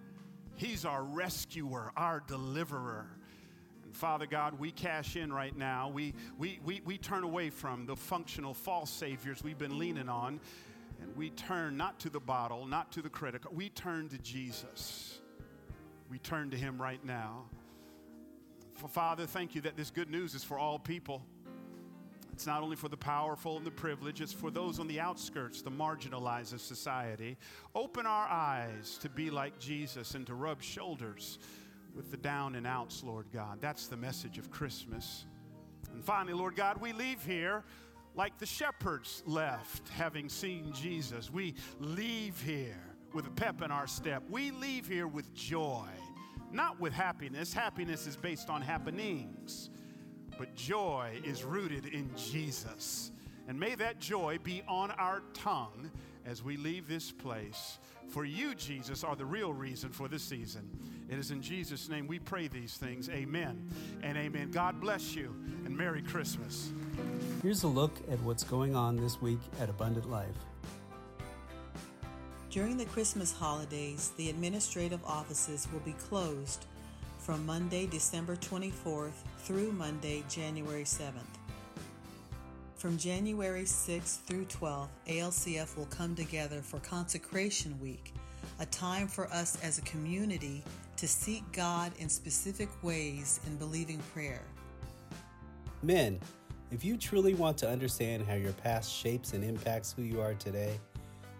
He's 0.56 0.84
our 0.84 1.04
rescuer, 1.04 1.92
our 1.96 2.24
deliverer. 2.26 3.06
Father 3.92 4.26
God, 4.26 4.58
we 4.58 4.70
cash 4.70 5.16
in 5.16 5.32
right 5.32 5.56
now. 5.56 5.88
We, 5.88 6.14
we, 6.38 6.58
we, 6.64 6.80
we 6.84 6.98
turn 6.98 7.24
away 7.24 7.50
from 7.50 7.86
the 7.86 7.94
functional 7.94 8.54
false 8.54 8.90
saviors 8.90 9.42
we've 9.44 9.58
been 9.58 9.78
leaning 9.78 10.08
on, 10.08 10.40
and 11.00 11.16
we 11.16 11.30
turn 11.30 11.76
not 11.76 12.00
to 12.00 12.10
the 12.10 12.20
bottle, 12.20 12.66
not 12.66 12.90
to 12.92 13.02
the 13.02 13.10
critic. 13.10 13.42
We 13.52 13.68
turn 13.68 14.08
to 14.08 14.18
Jesus. 14.18 15.20
We 16.10 16.18
turn 16.18 16.50
to 16.50 16.56
Him 16.56 16.80
right 16.80 17.04
now. 17.04 17.44
For 18.74 18.88
Father, 18.88 19.26
thank 19.26 19.54
you 19.54 19.60
that 19.62 19.76
this 19.76 19.90
good 19.90 20.10
news 20.10 20.34
is 20.34 20.42
for 20.42 20.58
all 20.58 20.78
people. 20.78 21.22
It's 22.32 22.46
not 22.46 22.62
only 22.62 22.76
for 22.76 22.88
the 22.88 22.96
powerful 22.96 23.58
and 23.58 23.66
the 23.66 23.70
privileged, 23.70 24.22
it's 24.22 24.32
for 24.32 24.50
those 24.50 24.80
on 24.80 24.88
the 24.88 24.98
outskirts, 24.98 25.60
the 25.60 25.70
marginalized 25.70 26.54
of 26.54 26.62
society. 26.62 27.36
Open 27.74 28.06
our 28.06 28.26
eyes 28.26 28.98
to 29.02 29.10
be 29.10 29.30
like 29.30 29.58
Jesus 29.58 30.14
and 30.14 30.26
to 30.26 30.34
rub 30.34 30.62
shoulders 30.62 31.38
with 31.94 32.10
the 32.10 32.16
down 32.16 32.54
and 32.54 32.66
outs, 32.66 33.02
Lord 33.04 33.26
God. 33.32 33.58
That's 33.60 33.86
the 33.86 33.96
message 33.96 34.38
of 34.38 34.50
Christmas. 34.50 35.24
And 35.92 36.04
finally, 36.04 36.32
Lord 36.32 36.56
God, 36.56 36.80
we 36.80 36.92
leave 36.92 37.24
here 37.24 37.64
like 38.14 38.38
the 38.38 38.46
shepherds 38.46 39.22
left, 39.26 39.88
having 39.90 40.28
seen 40.28 40.72
Jesus. 40.72 41.30
We 41.30 41.54
leave 41.80 42.40
here 42.40 42.80
with 43.12 43.26
a 43.26 43.30
pep 43.30 43.62
in 43.62 43.70
our 43.70 43.86
step. 43.86 44.22
We 44.30 44.50
leave 44.50 44.86
here 44.86 45.06
with 45.06 45.32
joy, 45.34 45.86
not 46.50 46.80
with 46.80 46.92
happiness. 46.92 47.52
Happiness 47.52 48.06
is 48.06 48.16
based 48.16 48.48
on 48.48 48.62
happenings, 48.62 49.70
but 50.38 50.54
joy 50.54 51.20
is 51.24 51.44
rooted 51.44 51.86
in 51.86 52.10
Jesus. 52.16 53.12
And 53.48 53.58
may 53.58 53.74
that 53.74 53.98
joy 53.98 54.38
be 54.42 54.62
on 54.68 54.92
our 54.92 55.22
tongue 55.34 55.90
as 56.26 56.42
we 56.42 56.56
leave 56.56 56.88
this 56.88 57.10
place. 57.10 57.78
For 58.08 58.24
you, 58.24 58.54
Jesus, 58.54 59.04
are 59.04 59.16
the 59.16 59.24
real 59.24 59.52
reason 59.52 59.90
for 59.90 60.08
the 60.08 60.18
season. 60.18 60.68
It 61.08 61.18
is 61.18 61.30
in 61.30 61.40
Jesus' 61.42 61.88
name 61.88 62.06
we 62.06 62.18
pray 62.18 62.48
these 62.48 62.76
things. 62.76 63.08
Amen 63.08 63.68
and 64.02 64.16
amen. 64.16 64.50
God 64.50 64.80
bless 64.80 65.14
you 65.14 65.34
and 65.64 65.76
Merry 65.76 66.02
Christmas. 66.02 66.72
Here's 67.42 67.62
a 67.62 67.68
look 67.68 67.92
at 68.10 68.20
what's 68.20 68.44
going 68.44 68.76
on 68.76 68.96
this 68.96 69.20
week 69.20 69.40
at 69.60 69.68
Abundant 69.68 70.10
Life. 70.10 70.36
During 72.50 72.76
the 72.76 72.84
Christmas 72.84 73.32
holidays, 73.32 74.12
the 74.18 74.28
administrative 74.28 75.02
offices 75.06 75.66
will 75.72 75.80
be 75.80 75.92
closed 75.92 76.66
from 77.18 77.46
Monday, 77.46 77.86
December 77.86 78.36
24th 78.36 79.12
through 79.38 79.72
Monday, 79.72 80.22
January 80.28 80.84
7th. 80.84 81.41
From 82.82 82.98
January 82.98 83.62
6th 83.62 84.22
through 84.22 84.46
12th, 84.46 84.88
ALCF 85.06 85.76
will 85.76 85.86
come 85.86 86.16
together 86.16 86.60
for 86.60 86.80
Consecration 86.80 87.78
Week, 87.78 88.12
a 88.58 88.66
time 88.66 89.06
for 89.06 89.28
us 89.28 89.56
as 89.62 89.78
a 89.78 89.82
community 89.82 90.64
to 90.96 91.06
seek 91.06 91.44
God 91.52 91.92
in 92.00 92.08
specific 92.08 92.68
ways 92.82 93.38
in 93.46 93.54
believing 93.54 94.00
prayer. 94.12 94.42
Men, 95.84 96.18
if 96.72 96.84
you 96.84 96.96
truly 96.96 97.34
want 97.34 97.56
to 97.58 97.70
understand 97.70 98.26
how 98.26 98.34
your 98.34 98.52
past 98.54 98.92
shapes 98.92 99.32
and 99.32 99.44
impacts 99.44 99.92
who 99.92 100.02
you 100.02 100.20
are 100.20 100.34
today, 100.34 100.76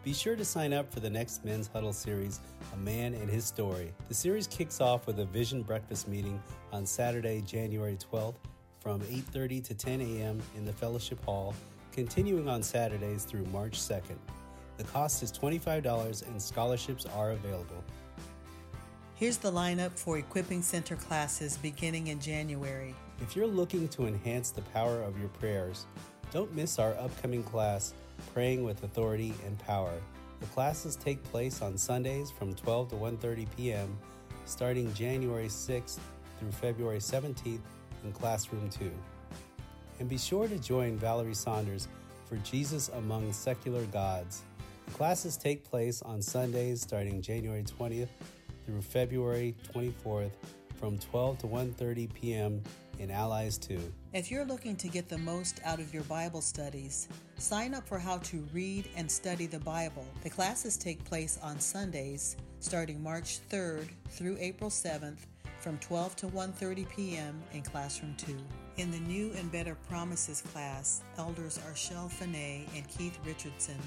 be 0.05 0.12
sure 0.12 0.36
to 0.36 0.45
sign 0.45 0.72
up 0.72 0.95
for 0.95 1.01
the 1.01 1.11
next 1.11 1.45
Men's 1.45 1.66
Huddle 1.66 1.93
series, 1.93 2.38
A 2.72 2.76
Man 2.76 3.14
and 3.14 3.28
His 3.28 3.45
Story. 3.45 3.93
The 4.07 4.14
series 4.14 4.47
kicks 4.47 4.80
off 4.80 5.09
with 5.09 5.18
a 5.18 5.24
vision 5.24 5.64
breakfast 5.64 6.07
meeting 6.07 6.40
on 6.72 6.86
Saturday, 6.86 7.40
January 7.40 7.97
12th 7.97 8.36
from 8.83 9.01
8:30 9.03 9.62
to 9.64 9.74
10 9.74 10.01
a.m. 10.01 10.43
in 10.57 10.64
the 10.64 10.72
fellowship 10.72 11.24
hall, 11.24 11.55
continuing 11.93 12.49
on 12.49 12.62
Saturdays 12.62 13.24
through 13.24 13.45
March 13.47 13.78
2nd. 13.78 14.18
The 14.76 14.85
cost 14.85 15.22
is 15.22 15.30
$25 15.30 16.26
and 16.26 16.43
scholarships 16.43 17.07
are 17.07 17.30
available. 17.30 17.85
Here's 19.14 19.37
the 19.37 19.53
lineup 19.53 19.93
for 19.93 20.18
Equipping 20.18 20.62
Center 20.62 20.97
classes 20.97 21.57
beginning 21.59 22.09
in 22.09 22.18
January. 22.18 22.95
If 23.20 23.37
you're 23.37 23.47
looking 23.47 23.87
to 23.91 24.07
enhance 24.07 24.51
the 24.51 24.62
power 24.62 25.01
of 25.01 25.16
your 25.20 25.28
prayers, 25.28 25.87
don't 26.33 26.53
miss 26.53 26.80
our 26.80 26.95
upcoming 26.95 27.45
class, 27.45 27.95
Praying 28.35 28.64
with 28.64 28.83
Authority 28.83 29.33
and 29.47 29.57
Power. 29.61 29.95
The 30.41 30.47
classes 30.47 30.97
take 30.97 31.22
place 31.24 31.62
on 31.62 31.78
Sundays 31.78 32.33
from 32.33 32.53
12 32.55 32.89
to 32.91 32.97
1:30 32.97 33.47
p.m. 33.57 33.97
starting 34.45 34.93
January 34.93 35.47
6th 35.47 36.01
through 36.41 36.51
February 36.51 36.99
17th 36.99 37.61
in 38.05 38.12
Classroom 38.12 38.68
2. 38.70 38.90
And 40.00 40.09
be 40.09 40.18
sure 40.18 40.48
to 40.48 40.59
join 40.59 40.96
Valerie 40.96 41.34
Saunders 41.34 41.88
for 42.28 42.36
Jesus 42.38 42.88
Among 42.88 43.32
Secular 43.32 43.84
Gods. 43.86 44.42
Classes 44.94 45.36
take 45.36 45.68
place 45.68 46.03
on 46.03 46.20
Sundays 46.20 46.82
starting 46.82 47.22
January 47.22 47.62
20th 47.62 48.09
through 48.66 48.82
February 48.82 49.55
24th 49.72 50.32
from 50.78 50.98
12 50.98 51.38
to 51.38 51.46
1:30 51.46 52.12
p.m. 52.12 52.61
in 52.98 53.11
Allies 53.11 53.57
2. 53.59 53.78
If 54.12 54.30
you're 54.30 54.44
looking 54.44 54.74
to 54.76 54.88
get 54.88 55.09
the 55.09 55.18
most 55.18 55.61
out 55.64 55.78
of 55.78 55.94
your 55.94 56.03
Bible 56.05 56.40
studies, 56.40 57.09
sign 57.38 57.72
up 57.72 57.86
for 57.86 57.98
how 57.98 58.18
to 58.18 58.44
read 58.53 58.88
and 58.96 59.11
study 59.11 59.46
the 59.46 59.61
Bible. 59.61 60.05
The 60.24 60.30
classes 60.30 60.76
take 60.76 61.05
place 61.05 61.38
on 61.42 61.61
Sundays 61.61 62.36
starting 62.59 63.03
March 63.03 63.38
3rd 63.48 63.88
through 64.11 64.36
April 64.40 64.70
7th 64.70 65.18
from 65.62 65.78
12 65.78 66.16
to 66.16 66.26
1:30 66.26 66.88
p.m. 66.90 67.40
in 67.52 67.62
classroom 67.62 68.14
2. 68.18 68.36
In 68.78 68.90
the 68.90 68.98
New 68.98 69.32
and 69.36 69.50
Better 69.52 69.76
Promises 69.88 70.40
class, 70.40 71.04
elders 71.18 71.60
Arshel 71.70 72.10
Fanay 72.10 72.66
and 72.74 72.88
Keith 72.88 73.16
Richardson 73.24 73.78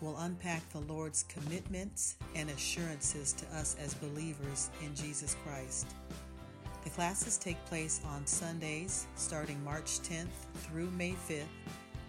will 0.00 0.16
unpack 0.18 0.62
the 0.70 0.92
Lord's 0.92 1.24
commitments 1.24 2.14
and 2.36 2.48
assurances 2.50 3.32
to 3.32 3.46
us 3.56 3.74
as 3.82 3.94
believers 3.94 4.70
in 4.84 4.94
Jesus 4.94 5.34
Christ. 5.44 5.88
The 6.84 6.90
classes 6.90 7.38
take 7.38 7.62
place 7.64 8.00
on 8.06 8.24
Sundays 8.24 9.08
starting 9.16 9.62
March 9.64 9.98
10th 10.02 10.28
through 10.54 10.90
May 10.90 11.16
5th 11.28 11.42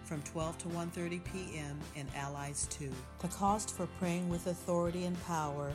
from 0.04 0.22
12 0.22 0.58
to 0.58 0.68
1:30 0.68 1.24
p.m. 1.24 1.76
in 1.96 2.06
Allies 2.14 2.68
2. 2.70 2.88
The 3.18 3.28
cost 3.28 3.76
for 3.76 3.88
praying 3.98 4.28
with 4.28 4.46
authority 4.46 5.06
and 5.06 5.20
power 5.24 5.72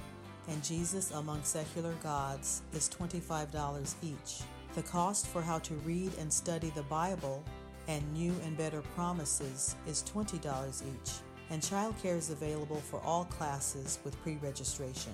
and 0.48 0.64
Jesus 0.64 1.12
Among 1.12 1.44
Secular 1.44 1.94
Gods 2.04 2.62
is 2.74 2.90
$25 2.90 3.96
each. 4.02 4.42
The 4.76 4.84
cost 4.84 5.28
for 5.28 5.42
how 5.42 5.60
to 5.60 5.74
read 5.76 6.12
and 6.20 6.32
study 6.32 6.72
the 6.76 6.84
Bible 6.84 7.44
and 7.88 8.02
New 8.14 8.34
and 8.46 8.58
Better 8.58 8.82
Promises 8.96 9.76
is 9.88 10.04
$20 10.04 10.82
each, 10.82 11.12
and 11.50 11.62
childcare 11.62 12.18
is 12.18 12.30
available 12.30 12.78
for 12.78 13.00
all 13.02 13.26
classes 13.26 14.00
with 14.04 14.22
pre 14.24 14.36
registration. 14.38 15.14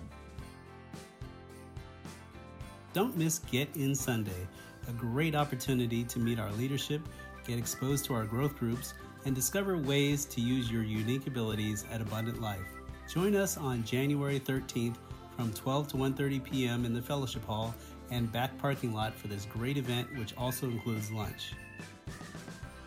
Don't 2.94 3.18
miss 3.18 3.40
Get 3.40 3.76
In 3.76 3.94
Sunday, 3.94 4.48
a 4.88 4.92
great 4.94 5.36
opportunity 5.36 6.04
to 6.06 6.20
meet 6.20 6.40
our 6.40 6.52
leadership, 6.54 7.02
get 7.46 7.60
exposed 7.60 8.06
to 8.06 8.14
our 8.14 8.26
growth 8.26 8.58
groups, 8.58 8.94
and 9.26 9.36
discover 9.36 9.78
ways 9.78 10.26
to 10.26 10.42
use 10.42 10.72
your 10.72 10.84
unique 10.84 11.28
abilities 11.28 11.86
at 11.92 12.02
Abundant 12.02 12.42
Life. 12.42 12.66
Join 13.12 13.36
us 13.36 13.58
on 13.58 13.84
January 13.84 14.40
13th 14.40 14.96
from 15.40 15.54
12 15.54 15.88
to 15.88 15.96
1:30 15.96 16.44
p.m. 16.44 16.84
in 16.84 16.94
the 16.94 17.02
fellowship 17.02 17.46
hall 17.46 17.74
and 18.12 18.30
back 18.30 18.58
parking 18.58 18.94
lot 18.94 19.16
for 19.16 19.30
this 19.30 19.46
great 19.46 19.78
event 19.78 20.06
which 20.18 20.36
also 20.36 20.66
includes 20.66 21.14
lunch. 21.14 21.54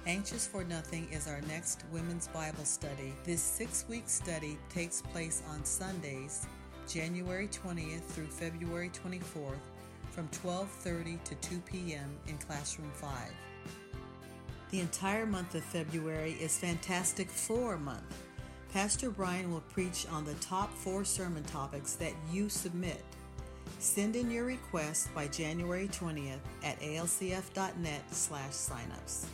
Anxious 0.07 0.47
for 0.47 0.63
Nothing 0.63 1.09
is 1.11 1.27
our 1.27 1.41
next 1.49 1.85
women's 1.91 2.29
Bible 2.29 2.67
study. 2.67 3.15
This 3.25 3.41
6-week 3.59 4.03
study 4.07 4.59
takes 4.69 5.01
place 5.01 5.43
on 5.49 5.65
Sundays, 5.65 6.47
January 6.87 7.49
20th 7.49 8.03
through 8.03 8.27
February 8.27 8.91
24th 8.91 9.65
from 10.11 10.29
12:30 10.29 11.25
to 11.25 11.35
2 11.37 11.59
p.m. 11.61 12.11
in 12.27 12.37
classroom 12.37 12.91
5. 12.93 13.11
The 14.73 14.81
entire 14.81 15.25
month 15.25 15.55
of 15.55 15.65
February 15.65 16.37
is 16.39 16.59
Fantastic 16.59 17.31
Four 17.31 17.79
month. 17.79 18.22
Pastor 18.73 19.11
Brian 19.11 19.53
will 19.53 19.63
preach 19.73 20.07
on 20.11 20.25
the 20.25 20.33
top 20.35 20.73
four 20.73 21.05
sermon 21.05 21.45
topics 21.45 21.93
that 21.97 22.15
you 22.33 22.49
submit. 22.49 23.03
Send 23.79 24.17
in 24.17 24.31
your 24.31 24.45
request 24.45 25.15
by 25.15 25.29
January 25.29 25.89
20th 25.89 26.39
at 26.65 26.81
alcf.net 26.81 28.03
slash 28.15 28.53
signups. 28.53 29.27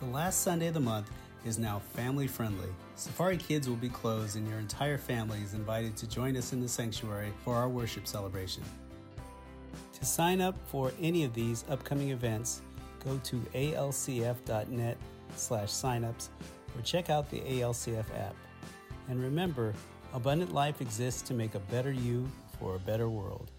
The 0.00 0.06
last 0.06 0.40
Sunday 0.40 0.66
of 0.66 0.74
the 0.74 0.80
month 0.80 1.08
is 1.44 1.56
now 1.56 1.82
family 1.94 2.26
friendly. 2.26 2.68
Safari 2.96 3.36
Kids 3.36 3.68
will 3.68 3.76
be 3.76 3.88
closed, 3.88 4.34
and 4.34 4.48
your 4.48 4.58
entire 4.58 4.98
family 4.98 5.40
is 5.42 5.54
invited 5.54 5.96
to 5.98 6.08
join 6.08 6.36
us 6.36 6.52
in 6.52 6.60
the 6.60 6.68
sanctuary 6.68 7.32
for 7.44 7.54
our 7.54 7.68
worship 7.68 8.08
celebration. 8.08 8.64
To 9.92 10.04
sign 10.04 10.40
up 10.40 10.56
for 10.66 10.92
any 11.00 11.22
of 11.22 11.32
these 11.32 11.64
upcoming 11.70 12.10
events, 12.10 12.62
go 13.04 13.20
to 13.22 13.36
alcf.net 13.54 14.96
slash 15.36 15.68
signups 15.68 16.28
or 16.76 16.82
check 16.82 17.10
out 17.10 17.30
the 17.30 17.40
ALCF 17.40 18.06
app. 18.16 18.34
And 19.08 19.22
remember, 19.22 19.74
abundant 20.12 20.52
life 20.52 20.80
exists 20.80 21.22
to 21.22 21.34
make 21.34 21.54
a 21.54 21.60
better 21.60 21.92
you 21.92 22.28
for 22.58 22.76
a 22.76 22.78
better 22.78 23.08
world. 23.08 23.50